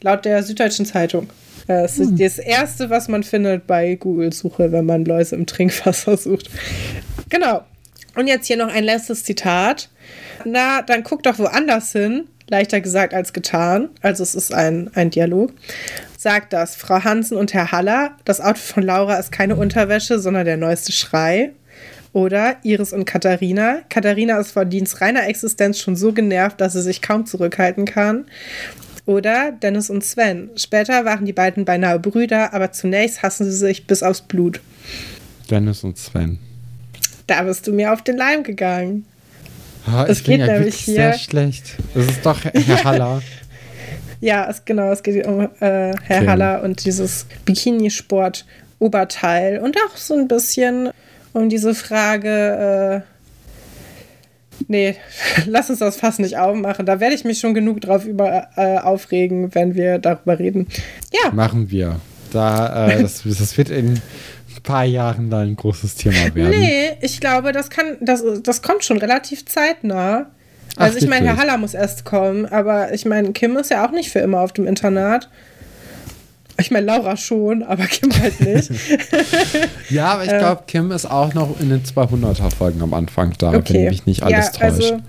[0.01, 1.29] Laut der Süddeutschen Zeitung.
[1.67, 2.17] Das ist hm.
[2.17, 6.49] das Erste, was man findet bei Google-Suche, wenn man Läuse im Trinkwasser sucht.
[7.29, 7.63] Genau.
[8.15, 9.89] Und jetzt hier noch ein letztes Zitat.
[10.45, 12.25] Na, dann guck doch woanders hin.
[12.49, 13.89] Leichter gesagt als getan.
[14.01, 15.53] Also es ist ein, ein Dialog
[16.23, 18.15] sagt das Frau Hansen und Herr Haller.
[18.25, 21.51] Das Outfit von Laura ist keine Unterwäsche, sondern der neueste Schrei.
[22.13, 23.79] Oder Iris und Katharina.
[23.89, 28.25] Katharina ist vor Dienst reiner Existenz schon so genervt, dass sie sich kaum zurückhalten kann.
[29.05, 30.49] Oder Dennis und Sven.
[30.55, 34.61] Später waren die beiden beinahe Brüder, aber zunächst hassen sie sich bis aufs Blut.
[35.49, 36.39] Dennis und Sven.
[37.27, 39.05] Da bist du mir auf den Leim gegangen.
[39.87, 40.95] Oh, es geht nämlich hier.
[40.95, 41.75] sehr schlecht.
[41.93, 43.21] Das ist doch Herr Haller.
[44.21, 46.27] Ja, es, genau, es geht um äh, Herr okay.
[46.27, 50.91] Haller und dieses Bikinisport-Oberteil und auch so ein bisschen
[51.33, 53.05] um diese Frage, äh,
[54.69, 54.95] nee,
[55.45, 56.85] lass uns das fast nicht aufmachen.
[56.85, 60.69] Da werde ich mich schon genug drauf über, äh, aufregen, wenn wir darüber reden.
[61.11, 61.33] Ja.
[61.33, 61.99] Machen wir.
[62.31, 63.99] Da, äh, das, das wird in
[64.63, 66.59] paar Jahren da ein großes Thema werden.
[66.59, 70.27] Nee, ich glaube, das kann, das, das kommt schon relativ zeitnah.
[70.75, 73.85] Also Ach, ich meine, Herr Haller muss erst kommen, aber ich meine, Kim ist ja
[73.85, 75.29] auch nicht für immer auf dem Internat.
[76.59, 78.71] Ich meine, Laura schon, aber Kim halt nicht.
[79.89, 80.71] ja, aber ich glaube, äh.
[80.71, 83.73] Kim ist auch noch in den 200er-Folgen am Anfang da, okay.
[83.73, 84.91] wenn mich nicht alles ja, täuscht.
[84.91, 85.01] Also,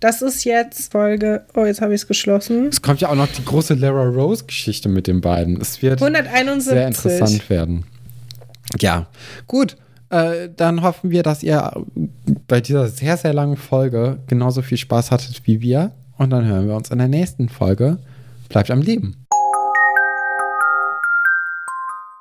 [0.00, 1.44] das ist jetzt Folge.
[1.54, 2.66] Oh, jetzt habe ich es geschlossen.
[2.66, 5.60] Es kommt ja auch noch die große Lara Rose-Geschichte mit den beiden.
[5.60, 6.64] Es wird 171.
[6.64, 7.84] sehr interessant werden.
[8.80, 9.06] Ja,
[9.46, 9.76] gut.
[10.08, 11.72] Äh, dann hoffen wir, dass ihr
[12.46, 15.92] bei dieser sehr, sehr langen Folge genauso viel Spaß hattet wie wir.
[16.16, 17.98] Und dann hören wir uns in der nächsten Folge.
[18.48, 19.25] Bleibt am Leben.